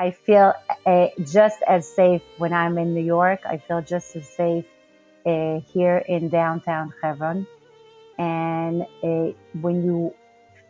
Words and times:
I 0.00 0.12
feel 0.12 0.54
uh, 0.86 1.08
just 1.24 1.58
as 1.68 1.94
safe 1.94 2.22
when 2.38 2.54
I'm 2.54 2.78
in 2.78 2.94
New 2.94 3.04
York. 3.04 3.42
I 3.46 3.58
feel 3.58 3.82
just 3.82 4.16
as 4.16 4.28
safe 4.36 4.66
uh, 5.26 5.60
here 5.72 5.98
in 6.08 6.30
downtown 6.30 6.92
Hebron. 7.02 7.48
And 8.18 8.82
uh, 9.04 9.32
when 9.54 9.84
you 9.84 10.16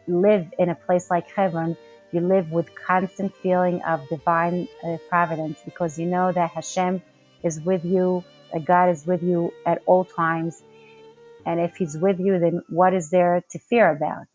live 0.09 0.47
in 0.59 0.71
a 0.71 0.77
place 0.87 1.11
like 1.11 1.27
Hebron, 1.37 1.77
you 2.13 2.21
live 2.23 2.51
with 2.51 2.69
constant 2.89 3.35
feeling 3.43 3.83
of 3.89 4.09
divine 4.11 4.69
providence 5.11 5.61
because 5.65 5.99
you 5.99 6.07
know 6.07 6.33
that 6.33 6.53
Hashem 6.55 7.03
is 7.45 7.61
with 7.65 7.85
you, 7.85 8.25
that 8.53 8.65
God 8.67 8.91
is 8.91 9.07
with 9.07 9.23
you 9.23 9.53
at 9.67 9.83
all 9.87 10.07
times. 10.07 10.63
And 11.47 11.61
if 11.61 11.77
He's 11.79 11.97
with 11.99 12.21
you, 12.21 12.39
then 12.41 12.63
what 12.69 12.95
is 12.95 13.11
there 13.11 13.45
to 13.53 13.61
fear 13.61 13.91
about? 13.91 14.27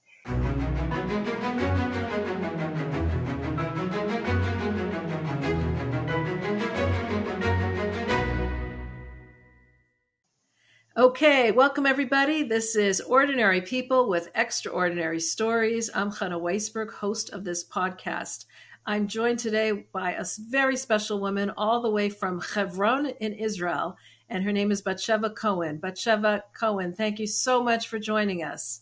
Okay, 11.06 11.52
welcome 11.52 11.86
everybody. 11.86 12.42
This 12.42 12.76
is 12.76 13.00
Ordinary 13.00 13.62
People 13.62 14.10
with 14.10 14.32
Extraordinary 14.34 15.20
Stories. 15.20 15.88
I'm 15.94 16.10
Chana 16.10 16.42
Weisberg, 16.42 16.92
host 16.92 17.30
of 17.30 17.44
this 17.44 17.64
podcast. 17.64 18.46
I'm 18.88 19.08
joined 19.08 19.38
today 19.38 19.86
by 19.94 20.14
a 20.14 20.26
very 20.50 20.76
special 20.76 21.20
woman 21.20 21.52
all 21.58 21.84
the 21.84 21.92
way 21.92 22.10
from 22.10 22.42
Hebron 22.42 23.12
in 23.20 23.34
Israel, 23.34 23.96
and 24.30 24.44
her 24.44 24.52
name 24.52 24.72
is 24.72 24.82
Batsheva 24.82 25.36
Cohen. 25.36 25.78
Batsheva 25.78 26.42
Cohen, 26.60 26.92
thank 26.92 27.20
you 27.20 27.28
so 27.28 27.62
much 27.62 27.88
for 27.88 28.00
joining 28.00 28.42
us. 28.42 28.82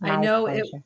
My 0.00 0.10
I 0.10 0.20
know 0.20 0.42
pleasure. 0.42 0.60
it 0.74 0.82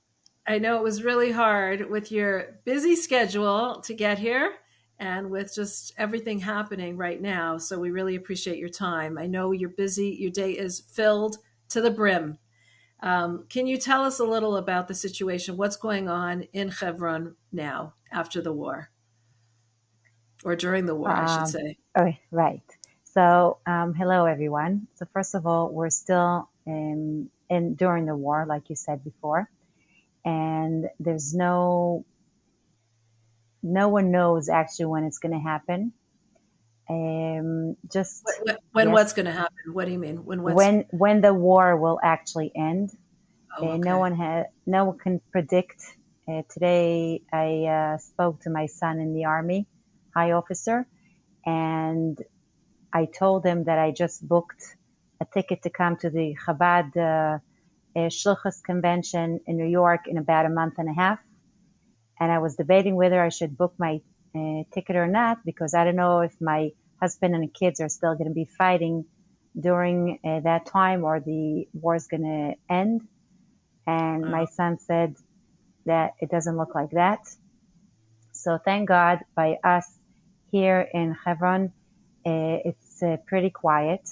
I 0.47 0.59
know 0.59 0.77
it 0.77 0.85
was 0.85 1.03
really 1.03 1.33
hard 1.33 1.91
with 1.91 2.13
your 2.13 2.61
busy 2.65 2.95
schedule 2.95 3.81
to 3.81 3.93
get 3.93 4.21
here 4.21 4.55
and 5.03 5.31
with 5.31 5.53
just 5.53 5.93
everything 5.99 6.39
happening 6.39 6.97
right 6.97 7.21
now. 7.21 7.59
So 7.59 7.77
we 7.81 7.91
really 7.91 8.15
appreciate 8.15 8.59
your 8.59 8.69
time. 8.69 9.19
I 9.19 9.27
know 9.27 9.51
you're 9.51 9.69
busy, 9.69 10.11
your 10.11 10.31
day 10.31 10.53
is 10.53 10.79
filled 10.79 11.39
to 11.71 11.81
the 11.81 11.91
brim. 11.91 12.39
Um, 13.01 13.45
can 13.49 13.67
you 13.67 13.79
tell 13.79 14.05
us 14.05 14.21
a 14.21 14.25
little 14.25 14.57
about 14.57 14.87
the 14.87 14.95
situation? 14.95 15.57
What's 15.57 15.75
going 15.77 16.09
on 16.09 16.43
in 16.53 16.69
Hebron 16.69 17.35
now 17.51 17.95
after 18.13 18.41
the 18.41 18.53
war? 18.53 18.91
Or 20.45 20.55
during 20.55 20.87
the 20.87 20.95
war, 20.95 21.11
I 21.11 21.25
Um, 21.25 21.29
should 21.29 21.49
say. 21.49 21.79
Oh, 21.97 22.13
right. 22.31 22.63
So, 23.03 23.59
um, 23.67 23.95
hello 23.95 24.27
everyone. 24.27 24.87
So, 24.95 25.07
first 25.13 25.35
of 25.35 25.49
all, 25.49 25.69
we're 25.71 25.91
still 25.91 26.49
in, 26.65 27.29
in 27.51 27.75
during 27.75 28.07
the 28.07 28.17
war, 28.17 28.47
like 28.47 28.71
you 28.71 28.77
said 28.77 29.03
before, 29.03 29.51
and 30.25 30.89
there's 31.01 31.35
no 31.35 32.05
no 33.63 33.89
one 33.89 34.11
knows 34.11 34.49
actually 34.49 34.87
when 34.87 35.05
it's 35.05 35.19
going 35.19 35.33
to 35.33 35.39
happen. 35.41 35.93
Um, 36.91 37.77
just 37.93 38.25
When, 38.43 38.57
when 38.73 38.89
yes. 38.89 38.95
what's 38.95 39.13
going 39.13 39.27
to 39.27 39.33
happen? 39.33 39.73
What 39.73 39.87
do 39.87 39.93
you 39.93 39.99
mean? 39.99 40.25
When 40.25 40.43
what's 40.43 40.57
when 40.57 40.85
when 40.91 41.21
the 41.21 41.33
war 41.33 41.77
will 41.77 41.99
actually 42.03 42.53
end. 42.55 42.91
oh, 43.59 43.73
Uh. 43.73 43.77
No 43.77 43.99
one 43.99 44.15
ha- 44.15 44.47
no 44.67 44.85
one 44.87 44.99
can 44.99 45.21
predict. 45.31 45.81
Uh, 46.29 46.43
today, 46.53 47.23
I 47.33 47.65
uh, 47.65 47.99
spoke 47.99 48.41
to 48.43 48.51
my 48.51 48.67
son 48.67 49.01
in 49.01 49.13
the 49.15 49.25
army, 49.25 49.67
high 50.15 50.33
officer, 50.33 50.87
and 51.45 52.19
I 52.93 53.07
told 53.07 53.45
him 53.45 53.65
that 53.65 53.79
I 53.79 53.91
just 53.91 54.27
booked 54.27 54.63
a 55.21 55.25
ticket 55.25 55.63
to 55.63 55.71
come 55.71 55.97
to 55.99 56.11
the 56.11 56.37
Chabad 56.47 56.97
uh, 56.97 57.39
uh, 57.97 58.09
Shluchas 58.09 58.63
convention 58.63 59.41
in 59.47 59.57
New 59.57 59.67
York 59.67 60.07
in 60.07 60.19
about 60.19 60.47
a 60.47 60.51
month 60.51 60.75
and 60.79 60.89
a 60.89 60.93
half. 60.93 61.19
And 62.21 62.31
I 62.31 62.39
was 62.39 62.57
debating 62.57 62.97
whether 62.97 63.23
I 63.23 63.31
should 63.31 63.57
book 63.57 63.75
my 63.79 64.01
uh, 64.37 64.63
ticket 64.73 64.97
or 64.97 65.07
not 65.07 65.39
because 65.45 65.75
I 65.75 65.85
don't 65.85 65.97
know 65.97 66.21
if 66.21 66.35
my 66.41 66.71
husband 67.01 67.35
and 67.35 67.53
kids 67.53 67.81
are 67.81 67.89
still 67.89 68.15
going 68.15 68.29
to 68.29 68.35
be 68.35 68.49
fighting 68.59 69.05
during 69.59 70.19
uh, 70.25 70.41
that 70.41 70.67
time 70.67 71.05
or 71.05 71.21
the 71.21 71.67
war 71.75 71.97
is 71.97 72.07
going 72.07 72.23
to 72.23 72.75
end. 72.75 73.03
And 73.87 74.31
my 74.31 74.47
son 74.47 74.79
said 74.79 75.17
that 75.87 76.13
it 76.21 76.31
doesn't 76.31 76.57
look 76.57 76.75
like 76.75 76.91
that. 76.93 77.21
So 78.33 78.59
thank 78.65 78.89
God 78.89 79.21
by 79.37 79.57
us 79.65 79.87
here 80.51 80.87
in 80.93 81.17
Hebron, 81.25 81.73
uh, 82.27 82.59
it's 82.65 83.03
uh, 83.03 83.17
pretty 83.27 83.51
quiet. 83.51 84.03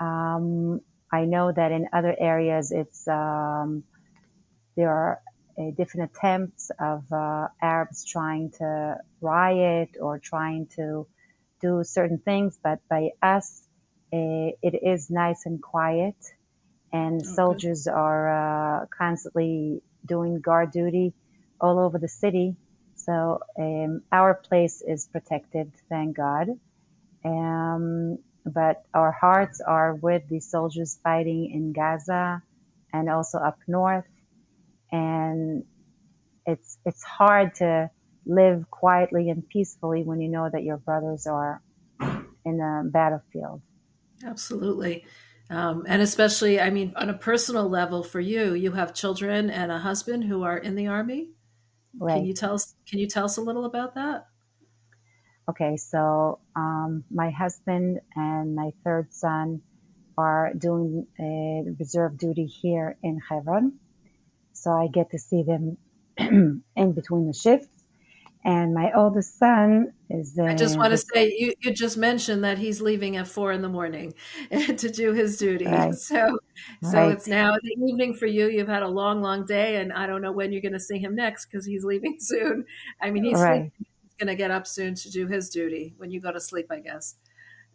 Um, 0.00 0.80
I 1.12 1.24
know 1.24 1.52
that 1.52 1.72
in 1.72 1.88
other 1.92 2.14
areas, 2.18 2.72
it's 2.72 3.06
um, 3.06 3.84
there 4.76 4.90
are 4.90 5.20
different 5.76 6.10
attempts 6.14 6.70
of 6.80 7.04
uh, 7.12 7.48
Arabs 7.62 8.04
trying 8.04 8.50
to 8.58 8.98
riot 9.20 9.90
or 10.00 10.18
trying 10.18 10.66
to 10.76 11.06
do 11.60 11.82
certain 11.84 12.18
things, 12.18 12.58
but 12.62 12.80
by 12.90 13.10
us, 13.22 13.62
uh, 14.12 14.52
it 14.62 14.74
is 14.82 15.10
nice 15.10 15.46
and 15.46 15.62
quiet, 15.62 16.16
and 16.92 17.26
Okay. 17.26 17.36
soldiers 17.36 17.86
are 17.88 18.82
uh, 18.82 18.86
constantly 18.96 19.82
doing 20.06 20.40
guard 20.40 20.72
duty 20.72 21.14
all 21.60 21.78
over 21.78 21.98
the 21.98 22.08
city. 22.08 22.56
So 22.96 23.40
um, 23.58 24.02
our 24.12 24.34
place 24.34 24.82
is 24.86 25.08
protected, 25.12 25.72
thank 25.88 26.16
God. 26.16 26.48
Um, 27.24 28.18
but 28.46 28.82
our 28.94 29.12
hearts 29.12 29.60
are 29.60 29.94
with 29.94 30.28
the 30.28 30.40
soldiers 30.40 30.98
fighting 31.02 31.50
in 31.52 31.72
Gaza 31.72 32.42
and 32.92 33.10
also 33.10 33.38
up 33.38 33.58
north. 33.68 34.06
And 34.92 35.64
it's 36.46 36.78
it's 36.84 37.02
hard 37.02 37.54
to 37.56 37.90
live 38.26 38.70
quietly 38.70 39.30
and 39.30 39.48
peacefully 39.48 40.02
when 40.04 40.20
you 40.20 40.28
know 40.28 40.48
that 40.52 40.62
your 40.62 40.76
brothers 40.76 41.26
are 41.26 41.62
in 42.44 42.60
a 42.60 42.82
battlefield. 42.88 43.62
Absolutely. 44.24 45.04
Um, 45.50 45.84
and 45.86 46.00
especially, 46.00 46.60
I 46.60 46.70
mean, 46.70 46.92
on 46.96 47.10
a 47.10 47.14
personal 47.14 47.68
level 47.68 48.02
for 48.02 48.20
you, 48.20 48.54
you 48.54 48.72
have 48.72 48.94
children 48.94 49.50
and 49.50 49.70
a 49.72 49.78
husband 49.78 50.24
who 50.24 50.44
are 50.44 50.56
in 50.56 50.76
the 50.76 50.86
army. 50.86 51.30
Can 52.00 52.24
you 52.24 52.32
tell 52.32 52.54
us? 52.54 52.74
Can 52.88 52.98
you 52.98 53.06
tell 53.06 53.26
us 53.26 53.36
a 53.36 53.42
little 53.42 53.66
about 53.66 53.94
that? 53.96 54.28
Okay, 55.50 55.76
so 55.76 56.38
um, 56.56 57.04
my 57.10 57.30
husband 57.30 58.00
and 58.14 58.54
my 58.54 58.72
third 58.84 59.12
son 59.12 59.60
are 60.16 60.52
doing 60.56 61.06
reserve 61.78 62.16
duty 62.16 62.46
here 62.46 62.96
in 63.02 63.20
Hebron. 63.28 63.74
So 64.54 64.70
I 64.70 64.88
get 64.88 65.10
to 65.10 65.18
see 65.18 65.42
them 65.42 65.78
in 66.76 66.92
between 66.94 67.26
the 67.26 67.32
shifts. 67.34 67.68
And 68.44 68.74
my 68.74 68.92
oldest 68.92 69.38
son 69.38 69.92
is. 70.10 70.36
Uh, 70.38 70.44
I 70.44 70.54
just 70.54 70.76
want 70.76 70.90
to 70.90 70.98
say 70.98 71.32
you, 71.38 71.52
you 71.60 71.72
just 71.72 71.96
mentioned 71.96 72.42
that 72.42 72.58
he's 72.58 72.80
leaving 72.80 73.16
at 73.16 73.28
four 73.28 73.52
in 73.52 73.62
the 73.62 73.68
morning 73.68 74.12
to 74.50 74.90
do 74.90 75.12
his 75.12 75.36
duty. 75.38 75.64
Right. 75.66 75.94
So 75.94 76.38
so 76.82 76.98
Right. 76.98 77.10
it's 77.10 77.28
now 77.28 77.52
the 77.52 77.76
evening 77.88 78.14
for 78.14 78.26
you. 78.26 78.48
You've 78.48 78.68
had 78.68 78.82
a 78.82 78.88
long, 78.88 79.22
long 79.22 79.46
day, 79.46 79.76
and 79.76 79.92
I 79.92 80.06
don't 80.06 80.20
know 80.22 80.32
when 80.32 80.52
you're 80.52 80.60
going 80.62 80.72
to 80.72 80.80
see 80.80 80.98
him 80.98 81.14
next 81.14 81.46
because 81.46 81.64
he's 81.64 81.84
leaving 81.84 82.16
soon. 82.20 82.64
I 83.00 83.10
mean, 83.10 83.24
he's 83.24 83.38
Right. 83.38 83.72
He's 83.78 84.14
going 84.18 84.28
to 84.28 84.34
get 84.36 84.50
up 84.50 84.66
soon 84.66 84.94
to 84.96 85.10
do 85.10 85.26
his 85.28 85.48
duty 85.48 85.94
when 85.96 86.10
you 86.10 86.20
go 86.20 86.32
to 86.32 86.40
sleep, 86.40 86.66
I 86.70 86.80
guess. 86.80 87.16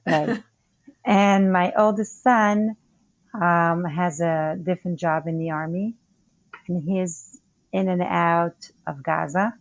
Right. 0.05 0.37
and 1.05 1.51
my 1.51 1.73
oldest 1.77 2.21
son 2.23 2.75
um, 3.33 3.85
has 3.85 4.19
a 4.21 4.57
different 4.61 4.99
job 4.99 5.27
in 5.27 5.37
the 5.39 5.51
army, 5.51 5.95
and 6.69 6.83
he's 6.83 7.39
in 7.73 7.89
and 7.89 8.01
out 8.01 8.57
of 8.87 9.03
Gaza. 9.03 9.53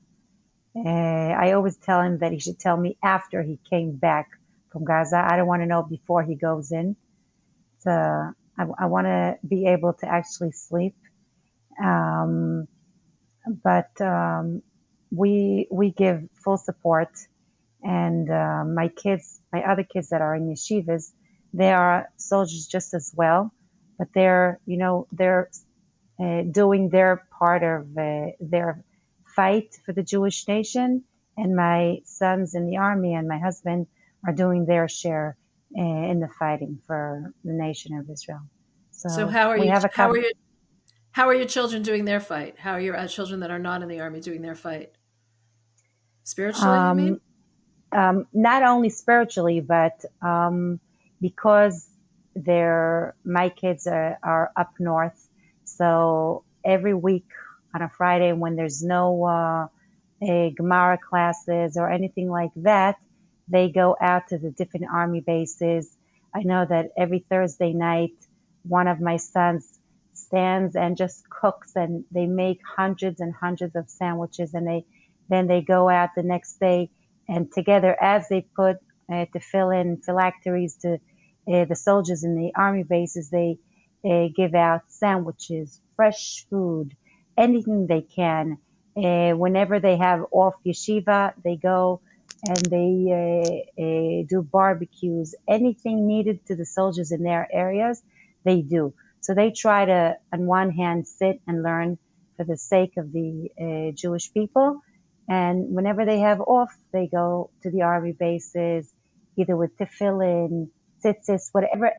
Uh, 0.76 0.88
I 0.88 1.52
always 1.52 1.76
tell 1.76 2.02
him 2.02 2.18
that 2.18 2.32
he 2.32 2.38
should 2.40 2.58
tell 2.58 2.76
me 2.76 2.98
after 3.02 3.42
he 3.42 3.58
came 3.70 3.96
back 3.96 4.28
from 4.70 4.84
Gaza. 4.84 5.18
I 5.18 5.36
don't 5.36 5.46
want 5.46 5.62
to 5.62 5.66
know 5.66 5.82
before 5.82 6.22
he 6.22 6.34
goes 6.34 6.72
in. 6.72 6.96
So 7.80 7.90
I, 7.90 8.64
I 8.78 8.86
want 8.86 9.06
to 9.06 9.36
be 9.46 9.66
able 9.66 9.94
to 9.94 10.08
actually 10.08 10.52
sleep. 10.52 10.96
Um, 11.82 12.68
but 13.64 13.90
um, 14.00 14.62
we 15.10 15.68
we 15.70 15.90
give 15.92 16.22
full 16.44 16.58
support, 16.58 17.10
and 17.82 18.30
uh, 18.30 18.64
my 18.64 18.88
kids, 18.88 19.40
my 19.52 19.62
other 19.62 19.84
kids 19.84 20.10
that 20.10 20.20
are 20.20 20.34
in 20.34 20.48
yeshivas, 20.48 21.12
they 21.52 21.72
are 21.72 22.08
soldiers 22.16 22.66
just 22.66 22.94
as 22.94 23.12
well, 23.16 23.52
but 23.98 24.08
they're 24.14 24.60
you 24.66 24.78
know 24.78 25.06
they're 25.12 25.50
doing 26.18 26.88
their 26.88 27.26
part 27.38 27.62
of 27.62 27.96
uh, 27.96 28.26
their 28.40 28.84
fight 29.34 29.74
for 29.84 29.92
the 29.92 30.02
Jewish 30.02 30.48
nation, 30.48 31.04
and 31.36 31.54
my 31.54 31.98
sons 32.04 32.54
in 32.54 32.66
the 32.66 32.78
army 32.78 33.14
and 33.14 33.28
my 33.28 33.38
husband 33.38 33.86
are 34.26 34.32
doing 34.32 34.66
their 34.66 34.88
share 34.88 35.36
uh, 35.76 35.82
in 35.82 36.20
the 36.20 36.28
fighting 36.38 36.80
for 36.86 37.32
the 37.44 37.52
nation 37.52 37.96
of 37.98 38.08
Israel. 38.10 38.40
So, 38.92 39.08
So 39.08 39.26
how 39.28 39.50
are 39.50 39.58
we 39.58 39.66
you? 39.66 39.72
have 39.72 39.84
a 39.84 39.88
How 39.88 40.10
are 40.10 40.16
your 40.16 40.30
How 41.12 41.28
are 41.28 41.34
your 41.34 41.46
children 41.46 41.82
doing 41.82 42.04
their 42.04 42.20
fight? 42.20 42.58
How 42.58 42.72
are 42.72 42.80
your 42.80 42.96
uh, 42.96 43.06
children 43.06 43.40
that 43.40 43.50
are 43.50 43.58
not 43.58 43.82
in 43.82 43.88
the 43.88 44.00
army 44.00 44.20
doing 44.20 44.42
their 44.42 44.54
fight? 44.54 44.92
Spiritually, 46.24 46.78
you 46.78 46.84
Um, 46.84 46.96
mean? 46.96 47.20
um, 47.92 48.26
not 48.32 48.62
only 48.62 48.90
spiritually, 48.90 49.60
but 49.60 50.04
um, 50.22 50.80
because 51.20 51.88
they're 52.34 53.14
my 53.24 53.48
kids 53.48 53.86
are, 53.86 54.18
are 54.22 54.50
up 54.56 54.72
north, 54.78 55.25
so 55.66 56.44
every 56.64 56.94
week 56.94 57.26
on 57.74 57.82
a 57.82 57.90
Friday 57.90 58.32
when 58.32 58.56
there's 58.56 58.82
no 58.82 59.24
uh, 59.24 59.66
uh, 60.26 60.50
Gemara 60.56 60.98
classes 60.98 61.76
or 61.76 61.90
anything 61.90 62.30
like 62.30 62.52
that, 62.56 62.96
they 63.48 63.70
go 63.70 63.96
out 64.00 64.28
to 64.28 64.38
the 64.38 64.50
different 64.50 64.86
army 64.92 65.20
bases. 65.20 65.94
I 66.34 66.42
know 66.42 66.64
that 66.68 66.90
every 66.96 67.24
Thursday 67.30 67.72
night, 67.72 68.12
one 68.62 68.88
of 68.88 69.00
my 69.00 69.18
sons 69.18 69.78
stands 70.14 70.74
and 70.76 70.96
just 70.96 71.28
cooks 71.30 71.72
and 71.76 72.04
they 72.10 72.26
make 72.26 72.60
hundreds 72.76 73.20
and 73.20 73.34
hundreds 73.34 73.76
of 73.76 73.88
sandwiches 73.88 74.54
and 74.54 74.66
they 74.66 74.84
then 75.28 75.46
they 75.46 75.60
go 75.60 75.88
out 75.88 76.10
the 76.16 76.22
next 76.22 76.58
day 76.58 76.90
and 77.28 77.52
together 77.52 77.96
as 78.00 78.28
they 78.28 78.46
put 78.56 78.76
uh, 79.12 79.26
tefillin 79.34 80.02
phylacteries 80.04 80.76
to 80.76 80.94
uh, 81.52 81.64
the 81.64 81.76
soldiers 81.76 82.24
in 82.24 82.34
the 82.34 82.52
army 82.56 82.82
bases 82.82 83.30
they 83.30 83.58
uh, 84.08 84.28
give 84.34 84.54
out 84.54 84.82
sandwiches 84.88 85.80
fresh 85.96 86.46
food 86.50 86.94
anything 87.36 87.86
they 87.86 88.02
can 88.02 88.58
uh, 88.96 89.32
whenever 89.32 89.80
they 89.80 89.96
have 89.96 90.20
off 90.32 90.54
yeshiva 90.66 91.32
they 91.44 91.56
go 91.56 92.00
and 92.48 92.64
they 92.66 92.92
uh, 93.10 93.82
uh, 93.82 94.22
do 94.28 94.42
barbecues 94.42 95.34
anything 95.48 96.06
needed 96.06 96.44
to 96.46 96.54
the 96.56 96.66
soldiers 96.66 97.12
in 97.12 97.22
their 97.22 97.48
areas 97.52 98.02
they 98.44 98.60
do 98.62 98.94
so 99.26 99.34
they 99.34 99.50
try 99.50 99.84
to, 99.84 100.16
on 100.32 100.46
one 100.46 100.70
hand, 100.70 101.08
sit 101.08 101.40
and 101.48 101.62
learn 101.62 101.98
for 102.36 102.44
the 102.44 102.56
sake 102.56 102.92
of 102.96 103.12
the 103.12 103.92
Jewish 103.96 104.32
people. 104.32 104.80
And 105.28 105.74
whenever 105.74 106.04
they 106.04 106.20
have 106.20 106.40
off, 106.40 106.72
they 106.92 107.08
go 107.08 107.50
to 107.64 107.70
the 107.72 107.82
army 107.82 108.12
bases, 108.12 108.88
either 109.36 109.56
with 109.56 109.76
tefillin, 109.76 110.68
tzitzis, 111.04 111.48
whatever. 111.50 111.90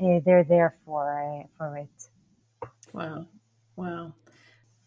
Uh, 0.00 0.20
they're 0.24 0.44
there 0.44 0.76
for 0.84 1.46
for 1.56 1.76
it. 1.76 2.68
Wow, 2.92 3.26
wow. 3.76 4.12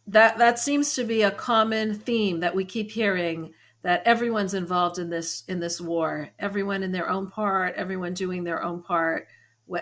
That 0.08 0.38
that 0.38 0.60
seems 0.60 0.94
to 0.96 1.04
be 1.04 1.22
a 1.22 1.32
common 1.32 1.94
theme 1.94 2.40
that 2.40 2.56
we 2.56 2.66
keep 2.66 2.92
hearing. 2.92 3.54
That 3.84 4.04
everyone's 4.06 4.54
involved 4.54 5.00
in 5.00 5.10
this 5.10 5.44
in 5.48 5.60
this 5.60 5.82
war. 5.82 6.30
Everyone 6.40 6.84
in 6.84 6.92
their 6.92 7.10
own 7.10 7.30
part. 7.30 7.76
Everyone 7.76 8.14
doing 8.14 8.44
their 8.44 8.64
own 8.64 8.84
part. 8.84 9.28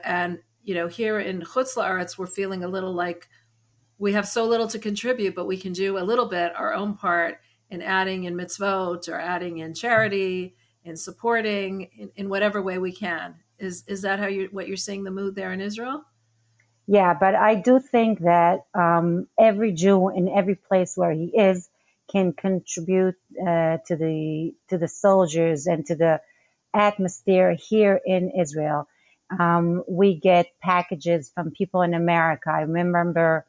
And 0.03 0.39
you 0.63 0.75
know, 0.75 0.87
here 0.87 1.19
in 1.19 1.41
Chutz 1.41 1.75
La'aretz, 1.75 2.17
we're 2.17 2.27
feeling 2.27 2.63
a 2.63 2.67
little 2.67 2.93
like 2.93 3.27
we 3.97 4.13
have 4.13 4.27
so 4.27 4.45
little 4.45 4.67
to 4.67 4.79
contribute, 4.79 5.35
but 5.35 5.47
we 5.47 5.57
can 5.57 5.73
do 5.73 5.97
a 5.97 6.03
little 6.03 6.27
bit 6.27 6.53
our 6.55 6.73
own 6.73 6.95
part 6.95 7.39
in 7.69 7.81
adding 7.81 8.23
in 8.23 8.35
mitzvot 8.35 9.07
or 9.09 9.19
adding 9.19 9.59
in 9.59 9.73
charity 9.73 10.55
in 10.85 10.95
supporting 10.95 11.89
in, 11.97 12.11
in 12.15 12.29
whatever 12.29 12.61
way 12.61 12.77
we 12.77 12.91
can. 12.91 13.35
Is 13.59 13.83
is 13.87 14.01
that 14.03 14.19
how 14.19 14.27
you 14.27 14.49
what 14.51 14.67
you're 14.67 14.77
seeing 14.77 15.03
the 15.03 15.11
mood 15.11 15.35
there 15.35 15.51
in 15.51 15.61
Israel? 15.61 16.03
Yeah, 16.87 17.13
but 17.13 17.35
I 17.35 17.55
do 17.55 17.79
think 17.79 18.19
that 18.21 18.65
um, 18.73 19.27
every 19.39 19.73
Jew 19.73 20.09
in 20.09 20.27
every 20.29 20.55
place 20.55 20.95
where 20.95 21.11
he 21.11 21.25
is 21.25 21.69
can 22.11 22.33
contribute 22.33 23.15
uh, 23.39 23.77
to 23.87 23.95
the 23.95 24.55
to 24.69 24.77
the 24.77 24.87
soldiers 24.87 25.67
and 25.67 25.85
to 25.85 25.95
the 25.95 26.21
atmosphere 26.73 27.55
here 27.55 27.99
in 28.05 28.31
Israel 28.31 28.87
um, 29.37 29.83
we 29.87 30.15
get 30.15 30.47
packages 30.61 31.31
from 31.33 31.51
people 31.51 31.81
in 31.81 31.93
America. 31.93 32.49
I 32.49 32.61
remember 32.61 33.45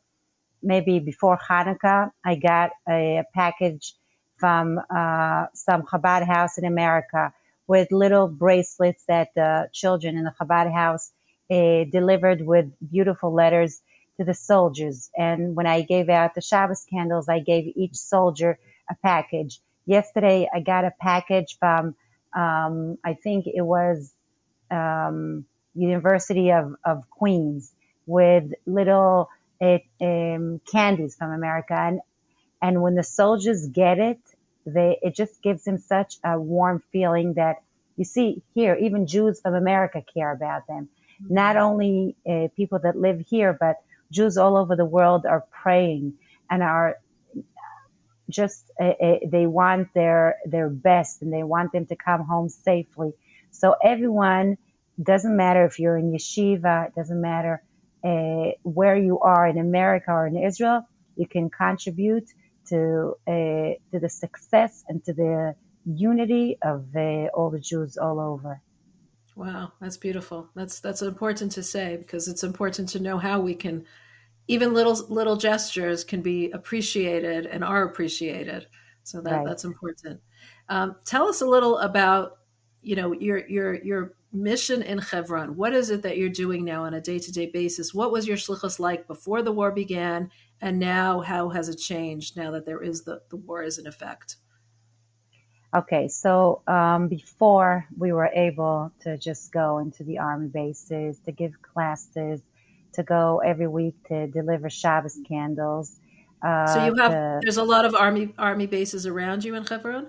maybe 0.62 0.98
before 0.98 1.38
Hanukkah, 1.38 2.10
I 2.24 2.34
got 2.34 2.70
a, 2.88 3.18
a 3.18 3.24
package 3.34 3.94
from 4.36 4.80
uh, 4.94 5.46
some 5.54 5.82
Chabad 5.82 6.26
house 6.26 6.58
in 6.58 6.64
America 6.64 7.32
with 7.70 7.92
little 7.92 8.26
bracelets 8.26 9.04
that 9.06 9.28
the 9.36 9.68
children 9.72 10.16
in 10.18 10.24
the 10.24 10.34
Chabad 10.40 10.74
house 10.74 11.12
uh, 11.52 11.84
delivered 11.98 12.44
with 12.44 12.66
beautiful 12.90 13.32
letters 13.32 13.80
to 14.16 14.24
the 14.24 14.34
soldiers. 14.34 15.08
And 15.16 15.54
when 15.54 15.68
I 15.68 15.82
gave 15.82 16.08
out 16.08 16.34
the 16.34 16.40
Shabbos 16.40 16.84
candles, 16.92 17.28
I 17.28 17.38
gave 17.38 17.72
each 17.76 17.94
soldier 17.94 18.58
a 18.90 18.96
package. 19.04 19.60
Yesterday, 19.86 20.48
I 20.52 20.58
got 20.58 20.84
a 20.84 20.92
package 21.00 21.58
from, 21.60 21.94
um, 22.36 22.98
I 23.04 23.14
think 23.14 23.46
it 23.46 23.62
was, 23.62 24.12
um, 24.72 25.44
University 25.72 26.50
of, 26.50 26.74
of 26.84 27.08
Queens 27.08 27.72
with 28.04 28.46
little 28.66 29.28
uh, 29.60 29.78
um, 30.00 30.60
candies 30.72 31.14
from 31.14 31.30
America. 31.30 31.74
And, 31.74 32.00
and 32.60 32.82
when 32.82 32.96
the 32.96 33.04
soldiers 33.04 33.68
get 33.68 34.00
it, 34.00 34.18
they, 34.66 34.98
it 35.02 35.14
just 35.14 35.42
gives 35.42 35.64
them 35.64 35.78
such 35.78 36.16
a 36.24 36.38
warm 36.38 36.82
feeling 36.92 37.34
that 37.34 37.62
you 37.96 38.04
see 38.04 38.42
here, 38.54 38.74
even 38.74 39.06
Jews 39.06 39.40
from 39.40 39.54
America 39.54 40.02
care 40.14 40.32
about 40.32 40.66
them. 40.66 40.88
Mm-hmm. 41.22 41.34
Not 41.34 41.56
only 41.56 42.16
uh, 42.28 42.48
people 42.56 42.78
that 42.80 42.96
live 42.96 43.24
here, 43.28 43.56
but 43.58 43.76
Jews 44.10 44.36
all 44.36 44.56
over 44.56 44.76
the 44.76 44.84
world 44.84 45.26
are 45.26 45.44
praying 45.50 46.14
and 46.50 46.62
are 46.62 46.96
just 48.28 48.70
uh, 48.80 48.84
uh, 48.84 49.18
they 49.26 49.46
want 49.46 49.92
their 49.92 50.36
their 50.44 50.68
best 50.68 51.20
and 51.22 51.32
they 51.32 51.42
want 51.42 51.72
them 51.72 51.86
to 51.86 51.96
come 51.96 52.24
home 52.24 52.48
safely. 52.48 53.12
So 53.50 53.74
everyone 53.82 54.56
doesn't 55.02 55.36
matter 55.36 55.64
if 55.64 55.78
you're 55.78 55.96
in 55.96 56.12
yeshiva, 56.12 56.88
it 56.88 56.94
doesn't 56.94 57.20
matter 57.20 57.62
uh, 58.04 58.52
where 58.62 58.96
you 58.96 59.18
are 59.20 59.46
in 59.46 59.58
America 59.58 60.10
or 60.10 60.26
in 60.26 60.36
Israel, 60.36 60.86
you 61.16 61.26
can 61.26 61.50
contribute 61.50 62.28
to 62.70 63.14
uh, 63.26 63.74
to 63.92 64.00
the 64.00 64.08
success 64.08 64.84
and 64.88 65.04
to 65.04 65.12
the 65.12 65.54
unity 65.84 66.58
of 66.62 66.86
uh, 66.96 67.26
all 67.34 67.50
the 67.50 67.60
Jews 67.60 67.96
all 67.96 68.18
over. 68.20 68.60
Wow, 69.36 69.72
that's 69.80 69.96
beautiful. 69.96 70.48
That's 70.54 70.80
that's 70.80 71.02
important 71.02 71.52
to 71.52 71.62
say 71.62 71.96
because 71.96 72.28
it's 72.28 72.44
important 72.44 72.88
to 72.90 73.00
know 73.00 73.18
how 73.18 73.40
we 73.40 73.54
can 73.54 73.84
even 74.48 74.74
little 74.74 74.96
little 75.08 75.36
gestures 75.36 76.04
can 76.04 76.22
be 76.22 76.50
appreciated 76.50 77.46
and 77.46 77.62
are 77.62 77.84
appreciated. 77.84 78.66
So 79.04 79.20
that 79.22 79.30
right. 79.30 79.46
that's 79.46 79.64
important. 79.64 80.20
Um, 80.68 80.96
tell 81.04 81.28
us 81.28 81.40
a 81.40 81.46
little 81.46 81.78
about 81.78 82.38
you 82.82 82.96
know 82.96 83.12
your 83.12 83.46
your 83.48 83.74
your 83.82 84.14
mission 84.32 84.82
in 84.82 84.98
Hebron. 84.98 85.56
What 85.56 85.72
is 85.72 85.90
it 85.90 86.02
that 86.02 86.16
you're 86.16 86.28
doing 86.28 86.64
now 86.64 86.84
on 86.84 86.94
a 86.94 87.00
day 87.00 87.18
to 87.18 87.32
day 87.32 87.46
basis? 87.46 87.94
What 87.94 88.12
was 88.12 88.26
your 88.26 88.36
shlichus 88.36 88.78
like 88.78 89.06
before 89.06 89.42
the 89.42 89.52
war 89.52 89.72
began, 89.72 90.30
and 90.60 90.78
now 90.78 91.20
how 91.20 91.48
has 91.48 91.68
it 91.68 91.76
changed 91.76 92.36
now 92.36 92.50
that 92.52 92.64
there 92.64 92.82
is 92.82 93.02
the 93.02 93.20
the 93.30 93.36
war 93.36 93.62
is 93.62 93.78
in 93.78 93.86
effect? 93.86 94.36
Okay, 95.74 96.08
so 96.08 96.62
um, 96.66 97.06
before 97.06 97.86
we 97.96 98.12
were 98.12 98.30
able 98.34 98.92
to 99.02 99.16
just 99.16 99.52
go 99.52 99.78
into 99.78 100.02
the 100.02 100.18
army 100.18 100.48
bases 100.48 101.20
to 101.20 101.32
give 101.32 101.62
classes, 101.62 102.40
to 102.94 103.04
go 103.04 103.40
every 103.44 103.68
week 103.68 103.94
to 104.08 104.26
deliver 104.26 104.68
Shabbos 104.68 105.16
candles. 105.28 106.00
Uh, 106.44 106.74
so 106.74 106.84
you 106.84 106.94
have 107.00 107.12
to, 107.12 107.38
there's 107.42 107.56
a 107.56 107.62
lot 107.62 107.84
of 107.84 107.94
army 107.94 108.34
army 108.36 108.66
bases 108.66 109.06
around 109.06 109.44
you 109.44 109.54
in 109.54 109.64
Hebron. 109.64 110.08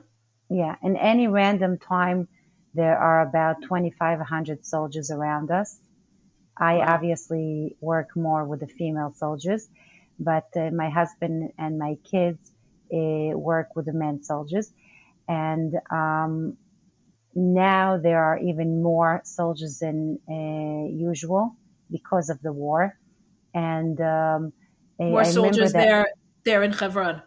Yeah, 0.49 0.75
in 0.81 0.97
any 0.97 1.27
random 1.27 1.77
time 1.77 2.27
there 2.73 2.97
are 2.97 3.21
about 3.21 3.61
2,500 3.63 4.65
soldiers 4.65 5.11
around 5.11 5.51
us. 5.51 5.77
I 6.57 6.75
obviously 6.79 7.75
work 7.81 8.15
more 8.15 8.45
with 8.45 8.59
the 8.59 8.67
female 8.67 9.13
soldiers, 9.17 9.67
but 10.19 10.47
uh, 10.55 10.69
my 10.71 10.89
husband 10.89 11.51
and 11.57 11.77
my 11.79 11.95
kids 12.09 12.51
uh, 12.93 13.37
work 13.37 13.75
with 13.75 13.85
the 13.85 13.93
men 13.93 14.23
soldiers. 14.23 14.71
And 15.27 15.73
um, 15.89 16.57
now 17.33 17.97
there 17.97 18.23
are 18.23 18.37
even 18.37 18.83
more 18.83 19.21
soldiers 19.23 19.79
than 19.79 20.19
uh, 20.29 20.87
usual 20.93 21.55
because 21.89 22.29
of 22.29 22.41
the 22.41 22.51
war. 22.53 22.97
And 23.53 23.99
um, 23.99 24.53
more 24.99 25.21
I 25.21 25.23
soldiers 25.23 25.73
that, 25.73 25.87
there, 25.87 26.07
there 26.45 26.63
in 26.63 26.73
Hebron. 26.73 27.21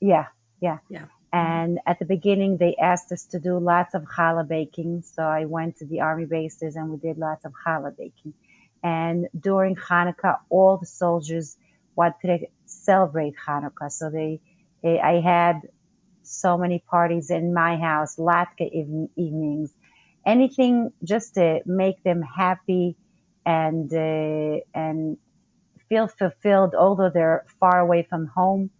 Yeah, 0.00 0.26
yeah, 0.60 0.78
yeah. 0.88 1.06
And 1.32 1.78
at 1.86 1.98
the 1.98 2.06
beginning, 2.06 2.56
they 2.56 2.76
asked 2.76 3.12
us 3.12 3.24
to 3.26 3.38
do 3.40 3.58
lots 3.58 3.94
of 3.94 4.04
challah 4.04 4.48
baking. 4.48 5.02
So 5.02 5.22
I 5.22 5.44
went 5.44 5.78
to 5.78 5.86
the 5.86 6.00
army 6.00 6.24
bases 6.26 6.76
and 6.76 6.90
we 6.90 6.96
did 6.98 7.18
lots 7.18 7.44
of 7.44 7.52
challah 7.66 7.96
baking. 7.96 8.34
And 8.82 9.28
during 9.38 9.76
Hanukkah, 9.76 10.38
all 10.48 10.78
the 10.78 10.86
soldiers 10.86 11.56
wanted 11.96 12.40
to 12.40 12.46
celebrate 12.66 13.34
Hanukkah. 13.46 13.92
So 13.92 14.10
they, 14.10 14.40
they 14.82 15.00
I 15.00 15.20
had 15.20 15.62
so 16.22 16.56
many 16.58 16.78
parties 16.78 17.30
in 17.30 17.52
my 17.54 17.76
house, 17.76 18.16
latke 18.16 18.70
evenings, 19.16 19.72
anything 20.26 20.92
just 21.04 21.34
to 21.34 21.60
make 21.66 22.02
them 22.04 22.22
happy 22.22 22.96
and 23.46 23.92
uh, 23.92 24.60
and 24.74 25.16
feel 25.88 26.06
fulfilled, 26.06 26.74
although 26.74 27.10
they're 27.10 27.44
far 27.60 27.80
away 27.80 28.06
from 28.08 28.26
home. 28.26 28.70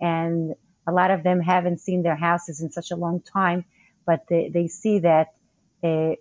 And 0.00 0.54
a 0.86 0.92
lot 0.92 1.10
of 1.10 1.22
them 1.22 1.40
haven't 1.40 1.78
seen 1.80 2.02
their 2.02 2.16
houses 2.16 2.60
in 2.60 2.70
such 2.70 2.90
a 2.90 2.96
long 2.96 3.20
time, 3.20 3.64
but 4.06 4.20
they, 4.28 4.48
they 4.48 4.68
see 4.68 5.00
that 5.00 5.34
uh, 5.82 6.14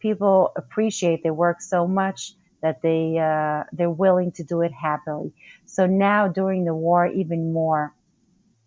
people 0.00 0.52
appreciate 0.56 1.22
their 1.22 1.34
work 1.34 1.60
so 1.60 1.86
much 1.86 2.34
that 2.60 2.82
they 2.82 3.16
uh, 3.18 3.64
they're 3.72 3.90
willing 3.90 4.32
to 4.32 4.42
do 4.42 4.62
it 4.62 4.72
happily. 4.72 5.32
So 5.66 5.86
now 5.86 6.28
during 6.28 6.64
the 6.64 6.74
war, 6.74 7.06
even 7.06 7.52
more, 7.52 7.94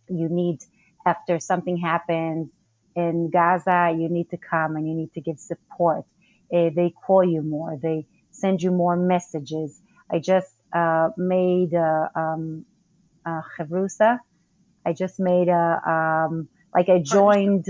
you 0.10 0.30
need 0.30 0.60
after 1.06 1.39
something 1.39 1.77
happens 1.77 2.50
in 2.96 3.30
Gaza, 3.30 3.96
you 3.98 4.10
need 4.10 4.30
to 4.30 4.38
come 4.38 4.75
and 4.75 4.88
you 4.88 4.94
need 4.94 5.13
to 5.13 5.22
give 5.22 5.39
support. 5.39 6.06
Uh, 6.53 6.70
they 6.75 6.94
call 7.06 7.24
you 7.24 7.41
more. 7.41 7.77
They 7.82 8.06
send 8.32 8.62
you 8.62 8.72
more 8.72 8.96
messages. 8.96 9.80
I 10.10 10.20
just 10.20 10.51
uh, 10.74 11.10
made 11.18 11.74
a, 11.74 12.12
um, 12.15 12.65
a 13.25 13.41
chavrusa 13.58 14.20
I 14.86 14.94
just 14.94 15.20
made 15.20 15.48
a 15.48 15.82
um, 16.30 16.48
like 16.74 16.90
I 16.90 17.00
joined 17.00 17.66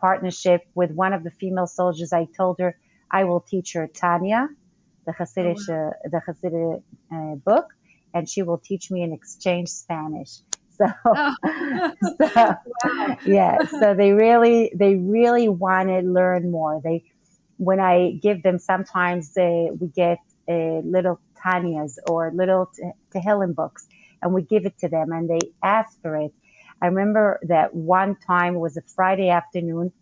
partnership 0.00 0.62
with 0.74 0.90
one 0.90 1.12
of 1.12 1.22
the 1.24 1.30
female 1.30 1.66
soldiers. 1.66 2.12
I 2.12 2.26
told 2.36 2.58
her 2.58 2.76
I 3.10 3.24
will 3.24 3.40
teach 3.40 3.74
her 3.74 3.86
Tanya, 3.86 4.48
the 5.06 5.12
Hasidic, 5.12 5.58
oh, 5.68 5.72
wow. 5.72 5.88
uh, 5.88 6.08
the 6.10 6.20
Hasidic 6.26 6.82
uh, 7.12 7.34
book, 7.36 7.66
and 8.14 8.28
she 8.28 8.42
will 8.42 8.58
teach 8.58 8.90
me 8.90 9.02
in 9.02 9.12
exchange 9.12 9.68
Spanish. 9.68 10.38
So, 10.78 10.86
oh. 11.04 11.34
so 12.00 12.26
wow. 12.84 13.16
yeah, 13.26 13.58
so 13.66 13.94
they 13.94 14.12
really, 14.12 14.72
they 14.74 14.96
really 14.96 15.46
want 15.46 15.90
to 15.90 16.00
learn 16.00 16.50
more. 16.50 16.80
They, 16.82 17.04
when 17.58 17.78
I 17.78 18.12
give 18.22 18.42
them, 18.42 18.58
sometimes 18.58 19.34
they, 19.34 19.68
we 19.78 19.88
get 19.88 20.18
uh, 20.48 20.78
little 20.78 21.20
Tanyas 21.44 21.98
or 22.08 22.32
little 22.34 22.70
Tehillim 23.14 23.54
books, 23.54 23.86
and 24.22 24.32
we 24.32 24.42
give 24.42 24.66
it 24.66 24.78
to 24.78 24.88
them, 24.88 25.12
and 25.12 25.28
they 25.28 25.40
ask 25.62 26.00
for 26.00 26.16
it. 26.16 26.32
I 26.80 26.86
remember 26.86 27.40
that 27.44 27.74
one 27.74 28.16
time 28.16 28.54
was 28.54 28.76
a 28.76 28.82
Friday 28.82 29.28
afternoon, 29.30 29.92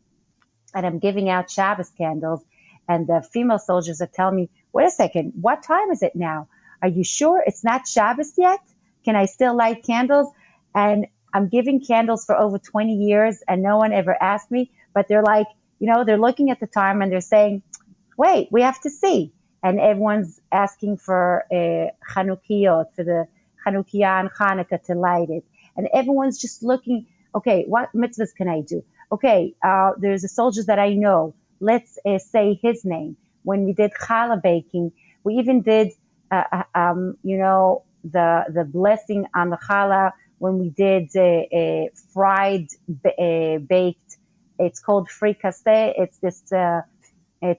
and 0.74 0.86
I'm 0.86 0.98
giving 0.98 1.28
out 1.28 1.50
Shabbos 1.50 1.90
candles, 1.90 2.42
and 2.88 3.06
the 3.06 3.26
female 3.32 3.58
soldiers 3.58 4.00
are 4.00 4.10
telling 4.12 4.36
me, 4.36 4.50
"Wait 4.72 4.86
a 4.86 4.90
second, 4.90 5.32
what 5.40 5.62
time 5.62 5.90
is 5.90 6.02
it 6.02 6.14
now? 6.14 6.48
Are 6.82 6.88
you 6.88 7.04
sure 7.04 7.42
it's 7.46 7.64
not 7.64 7.88
Shabbos 7.88 8.34
yet? 8.36 8.60
Can 9.04 9.16
I 9.16 9.26
still 9.26 9.54
light 9.54 9.84
candles?" 9.84 10.32
And 10.74 11.06
I'm 11.32 11.48
giving 11.48 11.80
candles 11.80 12.24
for 12.24 12.36
over 12.36 12.58
20 12.58 12.94
years, 12.94 13.42
and 13.48 13.62
no 13.62 13.76
one 13.78 13.92
ever 13.92 14.16
asked 14.20 14.50
me. 14.50 14.70
But 14.94 15.08
they're 15.08 15.22
like, 15.22 15.46
you 15.78 15.86
know, 15.90 16.04
they're 16.04 16.18
looking 16.18 16.50
at 16.50 16.60
the 16.60 16.66
time 16.66 17.02
and 17.02 17.10
they're 17.12 17.20
saying, 17.20 17.62
"Wait, 18.16 18.48
we 18.50 18.62
have 18.62 18.80
to 18.82 18.90
see." 18.90 19.32
And 19.62 19.78
everyone's 19.78 20.40
asking 20.52 20.96
for 20.98 21.44
uh, 21.52 21.56
a 21.56 21.92
Chanukiot, 22.12 22.94
for 22.94 23.04
the 23.04 23.28
Chanukiah 23.70 24.20
and 24.20 24.30
Hanukkah 24.30 24.82
to 24.84 24.94
light 24.94 25.30
it 25.30 25.44
and 25.76 25.88
everyone's 25.94 26.38
just 26.38 26.62
looking, 26.62 27.06
okay, 27.34 27.64
what 27.66 27.90
mitzvahs 27.94 28.34
can 28.36 28.48
I 28.48 28.60
do? 28.60 28.84
Okay, 29.12 29.54
uh, 29.64 29.92
there's 29.98 30.24
a 30.24 30.28
soldier 30.28 30.62
that 30.64 30.78
I 30.78 30.94
know. 30.94 31.34
Let's 31.60 31.98
uh, 32.06 32.18
say 32.18 32.58
his 32.62 32.84
name. 32.84 33.16
When 33.42 33.64
we 33.64 33.72
did 33.72 33.92
challah 33.92 34.42
baking, 34.42 34.92
we 35.24 35.34
even 35.36 35.62
did, 35.62 35.88
uh, 36.30 36.44
uh 36.52 36.62
um, 36.74 37.16
you 37.22 37.38
know, 37.38 37.84
the 38.04 38.44
the 38.48 38.64
blessing 38.64 39.26
on 39.34 39.50
the 39.50 39.56
challah 39.56 40.12
when 40.38 40.58
we 40.58 40.68
did 40.70 41.08
a 41.16 41.90
fried 42.12 42.68
baked. 43.68 44.16
It's 44.58 44.80
called 44.80 45.08
fricassee. 45.08 45.94
It's 45.96 46.18
this 46.18 46.52
uh, 46.52 46.82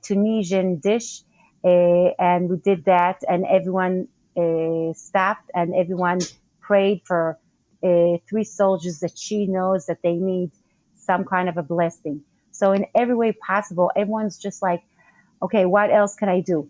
Tunisian 0.03 0.80
dish, 0.80 1.22
and 1.63 2.50
we 2.50 2.58
did 2.58 2.86
that, 2.86 3.24
and 3.27 3.46
everyone 3.46 4.08
stopped 4.94 5.52
and 5.54 5.74
everyone 5.76 6.20
prayed 6.60 7.02
for 7.06 7.38
uh, 7.84 8.18
three 8.30 8.44
soldiers 8.44 9.00
that 9.00 9.18
she 9.18 9.48
knows 9.48 9.88
that 9.88 10.02
they 10.04 10.14
need 10.14 10.52
some 10.96 11.26
kind 11.26 11.50
of 11.50 11.58
a 11.58 11.64
blessing. 11.64 12.24
So 12.52 12.74
in 12.74 12.86
every 12.96 13.16
way 13.16 13.32
possible, 13.32 13.92
everyone's 13.96 14.38
just 14.38 14.62
like, 14.62 14.84
okay, 15.42 15.66
what 15.66 15.92
else 15.92 16.16
can 16.16 16.30
I 16.30 16.42
do? 16.42 16.70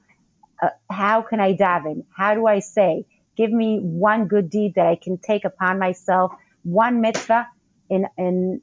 Uh, 0.62 0.70
how 0.90 1.22
can 1.22 1.40
I 1.40 1.54
daven? 1.54 2.06
How 2.16 2.34
do 2.34 2.46
I 2.48 2.60
say? 2.60 3.06
Give 3.36 3.52
me 3.52 3.80
one 3.80 4.28
good 4.28 4.50
deed 4.50 4.76
that 4.76 4.88
I 4.88 4.96
can 4.96 5.18
take 5.18 5.46
upon 5.46 5.80
myself, 5.80 6.32
one 6.64 7.02
mitzvah 7.02 7.48
in, 7.90 8.08
in, 8.18 8.62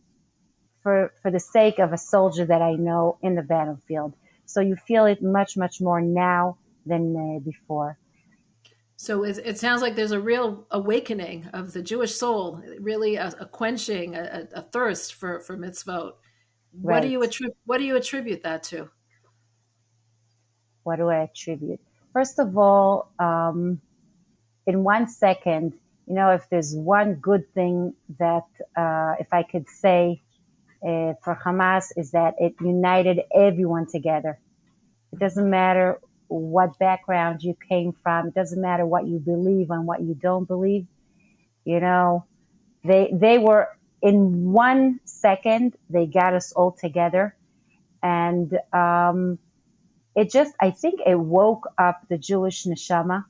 for, 0.83 1.13
for 1.23 1.31
the 1.31 1.41
sake 1.41 1.79
of 1.79 1.93
a 1.93 1.99
soldier 1.99 2.47
that 2.47 2.63
I 2.63 2.75
know 2.75 3.19
in 3.23 3.35
the 3.35 3.43
battlefield. 3.43 4.15
So 4.47 4.61
you 4.61 4.77
feel 4.77 5.05
it 5.05 5.23
much, 5.23 5.57
much 5.57 5.81
more 5.81 6.01
now 6.01 6.57
than 6.87 7.15
uh, 7.17 7.41
before. 7.45 7.99
So 9.01 9.23
it, 9.23 9.39
it, 9.45 9.59
sounds 9.61 9.81
like 9.81 9.95
there's 9.95 10.11
a 10.11 10.19
real 10.19 10.67
awakening 10.73 11.49
of 11.53 11.73
the 11.73 11.83
Jewish 11.83 12.17
soul, 12.17 12.61
really 12.81 13.15
a, 13.15 13.33
a 13.39 13.47
quenching, 13.47 14.17
a, 14.17 14.49
a, 14.53 14.61
thirst 14.61 15.15
for 15.15 15.39
for 15.39 15.57
mitzvot. 15.57 16.15
Right. 16.83 16.95
What 16.95 17.03
do 17.03 17.09
you 17.09 17.23
attribute? 17.23 17.57
What 17.65 17.79
do 17.79 17.85
you 17.85 17.95
attribute 17.95 18.43
that 18.43 18.65
to? 18.65 18.91
What 20.83 20.97
do 20.97 21.11
I 21.11 21.23
attribute? 21.23 21.81
First 22.13 22.41
of 22.41 22.59
all, 22.59 23.13
um, 23.21 23.81
in 24.67 24.83
one 24.83 25.07
second, 25.07 25.75
you 26.09 26.15
know, 26.15 26.31
if 26.31 26.51
there's 26.51 26.75
one 26.75 27.15
good 27.15 27.45
thing 27.55 27.95
that, 28.19 28.49
uh, 28.77 29.15
if 29.21 29.33
I 29.33 29.45
could 29.45 29.69
say 29.69 30.23
uh, 30.83 31.15
for 31.23 31.39
Hamas, 31.47 31.93
is 31.97 32.11
that 32.11 32.35
it 32.39 32.57
united 32.61 33.21
everyone 33.33 33.87
together. 33.87 34.41
It 35.13 35.21
doesn't 35.21 35.49
matter 35.49 36.01
what 36.29 36.79
background 36.79 37.43
you 37.43 37.57
came 37.69 37.93
from. 38.03 38.29
It 38.29 38.35
doesn't 38.35 38.61
matter 38.61 38.87
what 38.87 39.07
you 39.07 39.19
believe 39.19 39.71
and 39.71 39.87
what 39.87 40.01
you 40.03 40.15
don't 40.15 40.47
believe. 40.47 40.87
You 41.65 41.81
know, 41.81 42.27
they 42.85 43.11
they 43.13 43.39
were 43.39 43.69
in 44.03 44.53
one 44.53 45.01
second 45.05 45.75
they 45.91 46.07
got 46.07 46.35
us 46.35 46.53
all 46.53 46.73
together, 46.73 47.37
and 48.03 48.59
um, 48.73 49.39
it 50.15 50.31
just 50.33 50.55
I 50.61 50.71
think 50.71 51.01
it 51.07 51.19
woke 51.19 51.69
up 51.79 52.01
the 52.09 52.19
Jewish 52.19 52.65
neshama 52.65 53.25